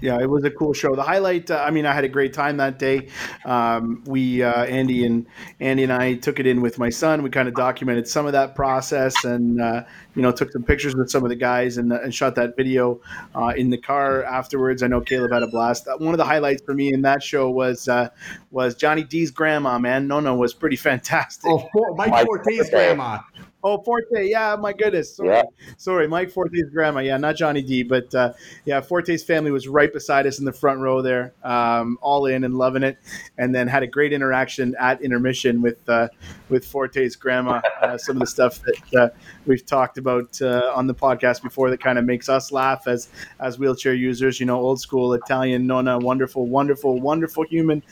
Yeah, 0.00 0.20
it 0.20 0.28
was 0.28 0.44
a 0.44 0.50
cool 0.50 0.74
show. 0.74 0.94
The 0.94 1.02
highlight, 1.02 1.50
uh, 1.50 1.64
I 1.66 1.70
mean, 1.70 1.86
I 1.86 1.94
had 1.94 2.04
a 2.04 2.08
great 2.08 2.34
time 2.34 2.58
that 2.58 2.78
day. 2.78 3.08
Um, 3.44 4.04
we, 4.06 4.42
uh, 4.42 4.64
Andy 4.64 5.06
and 5.06 5.26
Andy 5.58 5.84
and 5.84 5.92
I 5.92 6.14
took 6.14 6.38
it 6.38 6.46
in 6.46 6.60
with 6.60 6.78
my 6.78 6.90
son. 6.90 7.22
We 7.22 7.30
kind 7.30 7.48
of 7.48 7.54
documented 7.54 8.06
some 8.06 8.26
of 8.26 8.32
that 8.32 8.54
process 8.54 9.24
and, 9.24 9.60
uh, 9.60 9.84
you 10.14 10.22
know, 10.22 10.32
took 10.32 10.52
some 10.52 10.64
pictures 10.64 10.94
with 10.94 11.10
some 11.10 11.22
of 11.22 11.30
the 11.30 11.36
guys 11.36 11.78
and, 11.78 11.92
and 11.92 12.14
shot 12.14 12.34
that 12.34 12.56
video 12.56 13.00
uh, 13.34 13.54
in 13.56 13.70
the 13.70 13.78
car 13.78 14.22
afterwards. 14.24 14.82
I 14.82 14.86
know 14.86 15.00
Caleb 15.00 15.32
had 15.32 15.42
a 15.42 15.48
blast. 15.48 15.88
Uh, 15.88 15.96
One 15.96 16.12
of 16.12 16.18
the 16.18 16.24
highlights 16.24 16.62
for 16.62 16.74
me 16.74 16.92
in 16.92 17.02
that 17.02 17.22
show 17.22 17.48
was 17.50 17.88
uh, 17.88 18.10
was 18.50 18.74
Johnny 18.74 19.02
D's 19.02 19.30
grandma, 19.30 19.78
man. 19.78 20.06
Nonna 20.06 20.34
was 20.34 20.52
pretty 20.52 20.76
fantastic. 20.86 21.50
Oh, 21.50 21.66
for, 21.72 21.94
Mike 21.94 22.10
Mike 22.10 22.26
Forte's 22.26 22.68
grandma. 22.68 23.20
Oh, 23.68 23.82
Forte. 23.82 24.28
Yeah, 24.28 24.54
my 24.54 24.72
goodness. 24.72 25.16
Sorry. 25.16 25.30
Yeah. 25.30 25.42
Sorry, 25.76 26.06
Mike 26.06 26.30
Forte's 26.30 26.70
grandma. 26.72 27.00
Yeah, 27.00 27.16
not 27.16 27.34
Johnny 27.34 27.62
D, 27.62 27.82
but 27.82 28.14
uh, 28.14 28.32
yeah, 28.64 28.80
Forte's 28.80 29.24
family 29.24 29.50
was 29.50 29.66
right 29.66 29.92
beside 29.92 30.24
us 30.24 30.38
in 30.38 30.44
the 30.44 30.52
front 30.52 30.78
row 30.78 31.02
there, 31.02 31.34
um, 31.42 31.98
all 32.00 32.26
in 32.26 32.44
and 32.44 32.54
loving 32.54 32.84
it, 32.84 32.96
and 33.38 33.52
then 33.52 33.66
had 33.66 33.82
a 33.82 33.88
great 33.88 34.12
interaction 34.12 34.76
at 34.78 35.02
intermission 35.02 35.62
with 35.62 35.78
uh, 35.88 36.06
with 36.48 36.64
Forte's 36.64 37.16
grandma. 37.16 37.60
Uh, 37.82 37.98
some 37.98 38.14
of 38.14 38.20
the 38.20 38.26
stuff 38.28 38.60
that 38.62 39.00
uh, 39.00 39.08
we've 39.46 39.66
talked 39.66 39.98
about 39.98 40.40
uh, 40.40 40.70
on 40.72 40.86
the 40.86 40.94
podcast 40.94 41.42
before 41.42 41.68
that 41.70 41.80
kind 41.80 41.98
of 41.98 42.04
makes 42.04 42.28
us 42.28 42.52
laugh 42.52 42.86
as 42.86 43.08
as 43.40 43.58
wheelchair 43.58 43.94
users. 43.94 44.38
You 44.38 44.46
know, 44.46 44.60
old 44.60 44.80
school 44.80 45.12
Italian 45.14 45.66
nonna, 45.66 45.98
wonderful, 45.98 46.46
wonderful, 46.46 47.00
wonderful 47.00 47.42
human. 47.42 47.82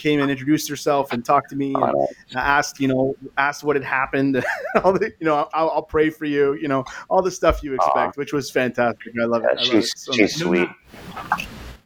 Came 0.00 0.18
and 0.20 0.30
introduced 0.30 0.66
herself 0.70 1.12
and 1.12 1.22
talked 1.22 1.50
to 1.50 1.56
me. 1.56 1.74
And, 1.74 1.84
uh, 1.84 2.38
asked, 2.38 2.80
you 2.80 2.88
know, 2.88 3.14
asked 3.36 3.62
what 3.62 3.76
had 3.76 3.84
happened. 3.84 4.42
all 4.82 4.94
the, 4.94 5.12
you 5.20 5.26
know, 5.26 5.46
I'll, 5.52 5.68
I'll 5.70 5.82
pray 5.82 6.08
for 6.08 6.24
you. 6.24 6.54
You 6.54 6.68
know, 6.68 6.84
all 7.10 7.20
the 7.20 7.30
stuff 7.30 7.62
you 7.62 7.74
expect, 7.74 8.16
which 8.16 8.32
was 8.32 8.50
fantastic. 8.50 9.12
I 9.22 9.26
love 9.26 9.44
it. 9.44 9.50
yeah, 9.52 9.60
I 9.60 9.62
love 9.62 9.66
she's 9.66 9.84
it 9.92 9.98
so 9.98 10.12
she's 10.12 10.44
much. 10.44 10.48
sweet. 10.48 10.68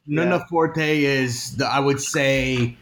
Nuna 0.09 0.39
Yeah. 0.39 0.45
Forte 0.49 1.03
is, 1.03 1.57
the, 1.57 1.67
I 1.67 1.81
would 1.81 2.01
say, 2.01 2.77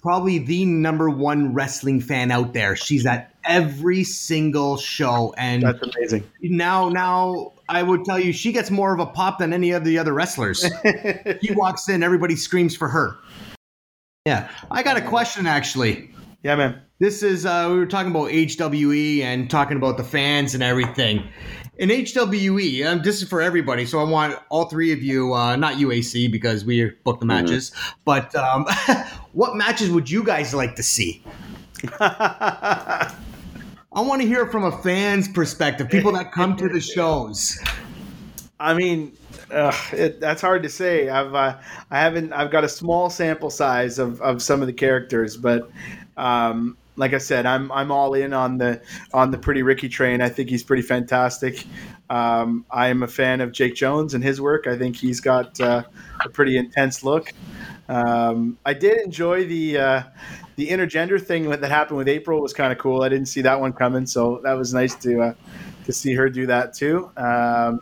probably 0.00 0.38
the 0.38 0.64
number 0.64 1.10
one 1.10 1.52
wrestling 1.52 2.00
fan 2.00 2.30
out 2.30 2.52
there. 2.54 2.76
She's 2.76 3.04
at 3.04 3.34
every 3.44 4.04
single 4.04 4.76
show, 4.76 5.34
and 5.36 5.62
That's 5.64 5.82
amazing. 5.82 6.24
now, 6.40 6.88
now 6.88 7.52
I 7.68 7.82
would 7.82 8.04
tell 8.04 8.18
you, 8.18 8.32
she 8.32 8.52
gets 8.52 8.70
more 8.70 8.94
of 8.94 9.00
a 9.00 9.06
pop 9.06 9.38
than 9.38 9.52
any 9.52 9.72
of 9.72 9.84
the 9.84 9.98
other 9.98 10.12
wrestlers. 10.14 10.64
he 11.40 11.52
walks 11.52 11.88
in, 11.88 12.02
everybody 12.02 12.36
screams 12.36 12.74
for 12.76 12.88
her. 12.88 13.16
Yeah, 14.26 14.50
I 14.72 14.82
got 14.82 14.96
a 14.96 15.00
question 15.00 15.46
actually. 15.46 16.10
yeah, 16.42 16.56
man. 16.56 16.82
This 16.98 17.22
is 17.22 17.46
uh, 17.46 17.68
we 17.70 17.78
were 17.78 17.86
talking 17.86 18.10
about 18.10 18.30
HWE 18.32 19.22
and 19.22 19.48
talking 19.48 19.76
about 19.76 19.98
the 19.98 20.02
fans 20.02 20.52
and 20.52 20.64
everything. 20.64 21.22
In 21.78 21.90
HWE, 21.90 22.82
um, 22.84 23.02
this 23.02 23.22
is 23.22 23.28
for 23.28 23.40
everybody, 23.40 23.86
so 23.86 24.00
I 24.00 24.02
want 24.02 24.36
all 24.48 24.64
three 24.64 24.92
of 24.92 25.00
you, 25.00 25.32
uh, 25.32 25.54
not 25.54 25.74
UAC 25.74 26.32
because 26.32 26.64
we 26.64 26.90
booked 27.04 27.20
the 27.20 27.26
matches, 27.26 27.70
but 28.04 28.34
um, 28.34 28.66
what 29.32 29.54
matches 29.54 29.90
would 29.90 30.10
you 30.10 30.24
guys 30.24 30.52
like 30.52 30.74
to 30.74 30.82
see? 30.82 31.22
I 32.00 33.12
want 33.92 34.22
to 34.22 34.26
hear 34.26 34.46
from 34.46 34.64
a 34.64 34.82
fan's 34.82 35.28
perspective, 35.28 35.88
people 35.88 36.12
that 36.12 36.32
come 36.32 36.56
to 36.56 36.68
the 36.68 36.80
shows. 36.80 37.62
I 38.58 38.74
mean, 38.74 39.12
uh, 39.50 39.72
it, 39.92 40.20
that's 40.20 40.40
hard 40.40 40.62
to 40.62 40.68
say. 40.68 41.08
I've 41.08 41.34
uh, 41.34 41.58
I 41.90 42.00
haven't. 42.00 42.32
I've 42.32 42.50
got 42.50 42.64
a 42.64 42.68
small 42.68 43.10
sample 43.10 43.50
size 43.50 43.98
of, 43.98 44.20
of 44.22 44.40
some 44.40 44.60
of 44.62 44.66
the 44.66 44.72
characters, 44.72 45.36
but 45.36 45.70
um, 46.16 46.76
like 46.96 47.12
I 47.12 47.18
said, 47.18 47.44
I'm 47.44 47.70
I'm 47.70 47.90
all 47.90 48.14
in 48.14 48.32
on 48.32 48.56
the 48.58 48.80
on 49.12 49.30
the 49.30 49.38
Pretty 49.38 49.62
Ricky 49.62 49.88
train. 49.88 50.22
I 50.22 50.28
think 50.30 50.48
he's 50.48 50.62
pretty 50.62 50.82
fantastic. 50.82 51.64
Um, 52.08 52.64
I 52.70 52.88
am 52.88 53.02
a 53.02 53.08
fan 53.08 53.40
of 53.40 53.52
Jake 53.52 53.74
Jones 53.74 54.14
and 54.14 54.24
his 54.24 54.40
work. 54.40 54.66
I 54.66 54.78
think 54.78 54.96
he's 54.96 55.20
got 55.20 55.60
uh, 55.60 55.82
a 56.24 56.28
pretty 56.28 56.56
intense 56.56 57.04
look. 57.04 57.32
Um, 57.88 58.58
I 58.64 58.72
did 58.72 59.00
enjoy 59.00 59.44
the 59.46 59.78
uh, 59.78 60.02
the 60.56 60.68
intergender 60.68 61.22
thing 61.22 61.50
that 61.50 61.62
happened 61.62 61.98
with 61.98 62.08
April 62.08 62.40
was 62.40 62.54
kind 62.54 62.72
of 62.72 62.78
cool. 62.78 63.02
I 63.02 63.10
didn't 63.10 63.28
see 63.28 63.42
that 63.42 63.60
one 63.60 63.74
coming, 63.74 64.06
so 64.06 64.40
that 64.44 64.54
was 64.54 64.72
nice 64.72 64.94
to 64.96 65.20
uh, 65.20 65.34
to 65.84 65.92
see 65.92 66.14
her 66.14 66.30
do 66.30 66.46
that 66.46 66.72
too. 66.72 67.10
Um, 67.18 67.80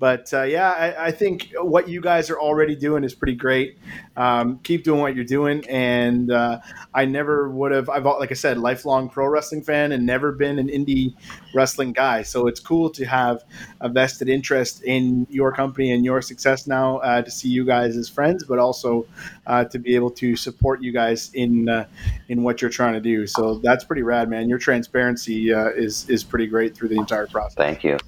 but 0.00 0.32
uh, 0.32 0.44
yeah, 0.44 0.70
I, 0.70 1.08
I 1.08 1.10
think 1.10 1.52
what 1.60 1.86
you 1.86 2.00
guys 2.00 2.30
are 2.30 2.40
already 2.40 2.74
doing 2.74 3.04
is 3.04 3.14
pretty 3.14 3.34
great. 3.34 3.78
Um, 4.16 4.58
keep 4.62 4.82
doing 4.82 4.98
what 5.02 5.14
you're 5.14 5.26
doing, 5.26 5.62
and 5.68 6.32
uh, 6.32 6.60
I 6.94 7.04
never 7.04 7.50
would 7.50 7.70
have. 7.70 7.90
I've 7.90 8.06
like 8.06 8.30
I 8.30 8.34
said, 8.34 8.56
lifelong 8.56 9.10
pro 9.10 9.26
wrestling 9.26 9.62
fan, 9.62 9.92
and 9.92 10.06
never 10.06 10.32
been 10.32 10.58
an 10.58 10.68
indie 10.68 11.14
wrestling 11.54 11.92
guy. 11.92 12.22
So 12.22 12.46
it's 12.46 12.60
cool 12.60 12.88
to 12.90 13.04
have 13.04 13.44
a 13.82 13.90
vested 13.90 14.30
interest 14.30 14.82
in 14.84 15.26
your 15.28 15.52
company 15.52 15.92
and 15.92 16.02
your 16.02 16.22
success 16.22 16.66
now. 16.66 16.96
Uh, 16.98 17.20
to 17.20 17.30
see 17.30 17.50
you 17.50 17.66
guys 17.66 17.94
as 17.94 18.08
friends, 18.08 18.42
but 18.42 18.58
also 18.58 19.06
uh, 19.46 19.64
to 19.64 19.78
be 19.78 19.94
able 19.94 20.10
to 20.12 20.34
support 20.34 20.82
you 20.82 20.92
guys 20.92 21.30
in 21.34 21.68
uh, 21.68 21.84
in 22.28 22.42
what 22.42 22.62
you're 22.62 22.70
trying 22.70 22.94
to 22.94 23.02
do. 23.02 23.26
So 23.26 23.56
that's 23.58 23.84
pretty 23.84 24.02
rad, 24.02 24.30
man. 24.30 24.48
Your 24.48 24.58
transparency 24.58 25.52
uh, 25.52 25.68
is 25.68 26.08
is 26.08 26.24
pretty 26.24 26.46
great 26.46 26.74
through 26.74 26.88
the 26.88 26.96
entire 26.96 27.26
process. 27.26 27.54
Thank 27.54 27.84
you. 27.84 27.98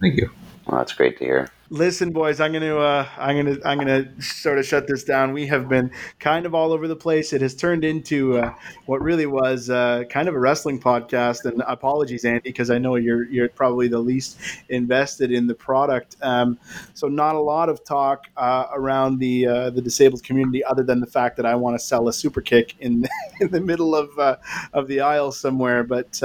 Thank 0.00 0.16
you. 0.16 0.30
Well, 0.70 0.78
that's 0.78 0.92
great 0.94 1.18
to 1.18 1.24
hear. 1.24 1.48
Listen, 1.72 2.10
boys, 2.10 2.40
I'm 2.40 2.52
gonna 2.52 2.76
uh, 2.76 3.08
I'm 3.16 3.36
gonna 3.36 3.56
I'm 3.64 3.78
gonna 3.78 4.20
sort 4.20 4.58
of 4.58 4.66
shut 4.66 4.88
this 4.88 5.04
down. 5.04 5.32
We 5.32 5.46
have 5.46 5.68
been 5.68 5.92
kind 6.18 6.44
of 6.44 6.52
all 6.52 6.72
over 6.72 6.88
the 6.88 6.96
place. 6.96 7.32
It 7.32 7.42
has 7.42 7.54
turned 7.54 7.84
into 7.84 8.38
uh, 8.38 8.52
what 8.86 9.00
really 9.00 9.26
was 9.26 9.70
uh, 9.70 10.02
kind 10.10 10.28
of 10.28 10.34
a 10.34 10.38
wrestling 10.40 10.80
podcast. 10.80 11.44
And 11.44 11.62
apologies, 11.68 12.24
Andy, 12.24 12.40
because 12.42 12.70
I 12.72 12.78
know 12.78 12.96
you're 12.96 13.22
you're 13.30 13.48
probably 13.48 13.86
the 13.86 14.00
least 14.00 14.40
invested 14.68 15.30
in 15.30 15.46
the 15.46 15.54
product. 15.54 16.16
Um, 16.22 16.58
so 16.94 17.06
not 17.06 17.36
a 17.36 17.40
lot 17.40 17.68
of 17.68 17.84
talk 17.84 18.24
uh, 18.36 18.66
around 18.72 19.20
the 19.20 19.46
uh, 19.46 19.70
the 19.70 19.80
disabled 19.80 20.24
community, 20.24 20.64
other 20.64 20.82
than 20.82 20.98
the 20.98 21.06
fact 21.06 21.36
that 21.36 21.46
I 21.46 21.54
want 21.54 21.78
to 21.78 21.84
sell 21.84 22.08
a 22.08 22.12
super 22.12 22.40
kick 22.40 22.74
in 22.80 23.06
in 23.40 23.52
the 23.52 23.60
middle 23.60 23.94
of 23.94 24.18
uh, 24.18 24.38
of 24.72 24.88
the 24.88 25.02
aisle 25.02 25.30
somewhere. 25.30 25.84
But 25.84 26.20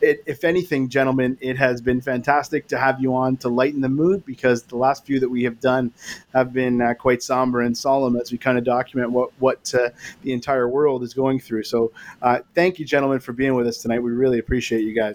it, 0.00 0.22
if 0.24 0.44
anything, 0.44 0.88
gentlemen, 0.88 1.36
it 1.40 1.56
has 1.56 1.80
been 1.80 2.00
fantastic 2.00 2.68
to 2.68 2.78
have 2.78 3.00
you 3.00 3.12
on 3.16 3.38
to 3.38 3.48
lighten 3.48 3.80
the 3.80 3.88
mood 3.88 4.24
because 4.24 4.62
the 4.62 4.83
last 4.84 5.06
few 5.06 5.18
that 5.20 5.28
we 5.28 5.42
have 5.44 5.60
done 5.60 5.92
have 6.32 6.52
been 6.52 6.80
uh, 6.80 6.94
quite 6.94 7.22
somber 7.22 7.60
and 7.60 7.76
solemn 7.76 8.16
as 8.16 8.30
we 8.30 8.38
kind 8.38 8.58
of 8.58 8.64
document 8.64 9.10
what 9.10 9.30
what 9.38 9.72
uh, 9.74 9.88
the 10.22 10.32
entire 10.32 10.68
world 10.68 11.02
is 11.02 11.14
going 11.14 11.40
through. 11.40 11.64
So, 11.64 11.92
uh, 12.22 12.40
thank 12.54 12.78
you, 12.78 12.84
gentlemen, 12.84 13.20
for 13.20 13.32
being 13.32 13.54
with 13.54 13.66
us 13.66 13.78
tonight. 13.78 14.00
We 14.02 14.12
really 14.12 14.38
appreciate 14.38 14.82
you 14.82 14.94
guys. 14.94 15.14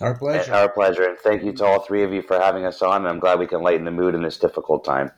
Our 0.00 0.14
pleasure. 0.14 0.54
Our 0.54 0.68
pleasure. 0.68 1.04
And 1.04 1.18
thank 1.18 1.44
you 1.44 1.52
to 1.52 1.64
all 1.64 1.80
three 1.80 2.02
of 2.02 2.12
you 2.12 2.22
for 2.22 2.38
having 2.38 2.64
us 2.64 2.80
on. 2.80 3.02
And 3.02 3.08
I'm 3.08 3.18
glad 3.18 3.38
we 3.38 3.46
can 3.46 3.60
lighten 3.60 3.84
the 3.84 3.90
mood 3.90 4.14
in 4.14 4.22
this 4.22 4.38
difficult 4.38 4.84
time. 4.84 5.10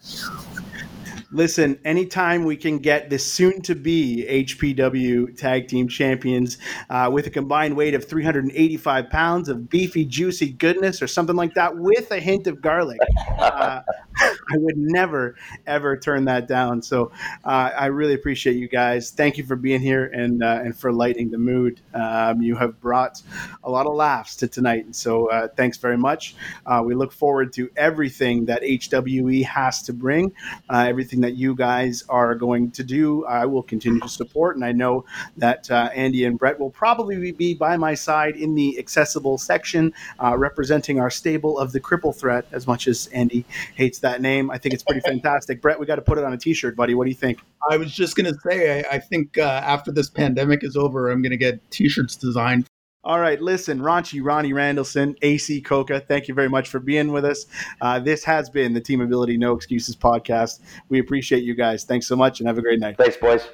Listen, 1.33 1.79
anytime 1.83 2.45
we 2.45 2.59
can 2.59 2.79
get 2.79 3.09
the 3.09 3.19
soon 3.19 3.63
to 3.63 3.75
be 3.75 4.27
HPW 4.29 5.35
tag 5.35 5.67
team 5.67 5.89
champions 5.89 6.59
uh, 6.91 7.09
with 7.11 7.27
a 7.27 7.31
combined 7.31 7.75
weight 7.75 7.95
of 7.95 8.05
385 8.05 9.09
pounds 9.09 9.49
of 9.49 9.71
beefy, 9.71 10.05
juicy 10.05 10.53
goodness 10.53 11.01
or 11.01 11.07
something 11.07 11.35
like 11.35 11.55
that 11.55 11.75
with 11.79 12.11
a 12.11 12.21
hint 12.21 12.47
of 12.47 12.61
garlic, 12.61 13.01
uh, 13.39 13.81
I 14.21 14.57
would 14.57 14.77
never 14.77 15.37
ever 15.67 15.97
turn 15.97 16.27
that 16.27 16.47
down. 16.49 16.83
So 16.83 17.13
uh, 17.45 17.71
I 17.79 17.87
really 17.87 18.13
appreciate 18.13 18.57
you 18.57 18.69
guys. 18.69 19.11
Thank 19.11 19.39
you 19.39 19.45
for 19.45 19.57
being 19.57 19.81
here 19.81 20.05
and 20.05 20.43
uh, 20.43 20.61
and 20.63 20.77
for 20.77 20.93
lighting 20.93 21.31
the 21.31 21.39
mood. 21.39 21.81
Um, 21.95 22.43
you 22.43 22.57
have 22.57 22.79
brought 22.79 23.23
a 23.65 23.71
lot 23.71 23.87
of 23.87 23.95
laughs 23.95 24.37
to 24.37 24.49
tonight, 24.49 24.85
and 24.85 24.95
so 24.95 25.31
uh, 25.31 25.49
thanks 25.49 25.79
very 25.79 25.97
much. 25.97 26.35
Uh, 26.67 26.83
we 26.85 26.95
look 26.95 27.13
forward 27.13 27.55
to 27.55 27.71
everything 27.75 28.45
that 28.47 28.63
HWE 28.63 29.45
has 29.45 29.83
to 29.85 29.95
bring, 29.95 30.33
everything 30.71 31.22
that 31.23 31.35
you 31.35 31.55
guys 31.55 32.05
are 32.09 32.35
going 32.35 32.71
to 32.73 32.85
do. 32.85 33.25
I 33.27 33.47
will 33.47 33.63
continue 33.63 34.01
to 34.01 34.09
support, 34.09 34.57
and 34.57 34.65
I 34.65 34.73
know 34.73 35.05
that 35.37 35.71
uh, 35.71 35.91
Andy 35.95 36.25
and 36.25 36.39
Brett 36.39 36.59
will 36.59 36.71
probably 36.71 37.33
be 37.33 37.55
by 37.55 37.77
my 37.77 37.95
side 37.95 38.37
in 38.37 38.55
the 38.55 38.79
accessible 38.79 39.39
section, 39.39 39.93
representing 40.21 41.01
our 41.01 41.11
stable 41.11 41.59
of 41.59 41.73
the 41.73 41.81
Cripple 41.81 42.15
Threat. 42.15 42.47
As 42.53 42.67
much 42.67 42.87
as 42.87 43.07
Andy 43.09 43.45
hates 43.75 43.99
that 44.01 44.21
name, 44.21 44.51
I 44.51 44.59
think 44.59 44.75
it's 44.75 44.83
pretty 44.83 45.01
fantastic. 45.07 45.61
Brett, 45.61 45.79
we 45.79 45.87
got 45.87 45.97
to 45.97 46.03
put 46.03 46.19
it 46.19 46.25
on 46.25 46.33
a 46.33 46.39
T-shirt, 46.39 46.77
buddy. 46.77 46.95
What 46.95 47.05
do 47.05 47.11
you 47.11 47.17
think? 47.17 47.41
I 47.71 47.77
was 47.77 47.93
just 47.93 48.17
gonna 48.17 48.35
say, 48.45 48.81
I, 48.81 48.97
I 48.97 48.99
think 48.99 49.39
uh, 49.39 49.43
after 49.43 49.93
this 49.93 50.11
pandemic 50.11 50.65
is 50.65 50.77
over, 50.77 51.11
I'm 51.11 51.23
gonna 51.23 51.37
get 51.37 51.71
T-shirts 51.71 52.17
designed. 52.17 52.67
All 53.05 53.19
right, 53.19 53.41
listen, 53.43 53.81
Raunchy 53.81 54.21
Ronnie 54.23 54.53
Randallson, 54.53 55.17
AC 55.23 55.61
Coca, 55.63 55.99
thank 55.99 56.29
you 56.29 56.35
very 56.35 56.49
much 56.49 56.69
for 56.69 56.79
being 56.79 57.11
with 57.11 57.25
us. 57.25 57.47
Uh, 57.81 57.99
this 57.99 58.23
has 58.23 58.49
been 58.49 58.73
the 58.73 58.81
Team 58.81 59.01
Ability 59.01 59.37
No 59.37 59.55
Excuses 59.55 59.97
podcast. 59.97 60.61
We 60.89 61.01
appreciate 61.01 61.43
you 61.43 61.57
guys. 61.57 61.83
Thanks 61.83 62.07
so 62.07 62.15
much 62.15 62.39
and 62.39 62.47
have 62.47 62.59
a 62.59 62.63
great 62.63 62.79
night. 62.79 62.97
Thanks, 62.97 63.17
boys. 63.17 63.49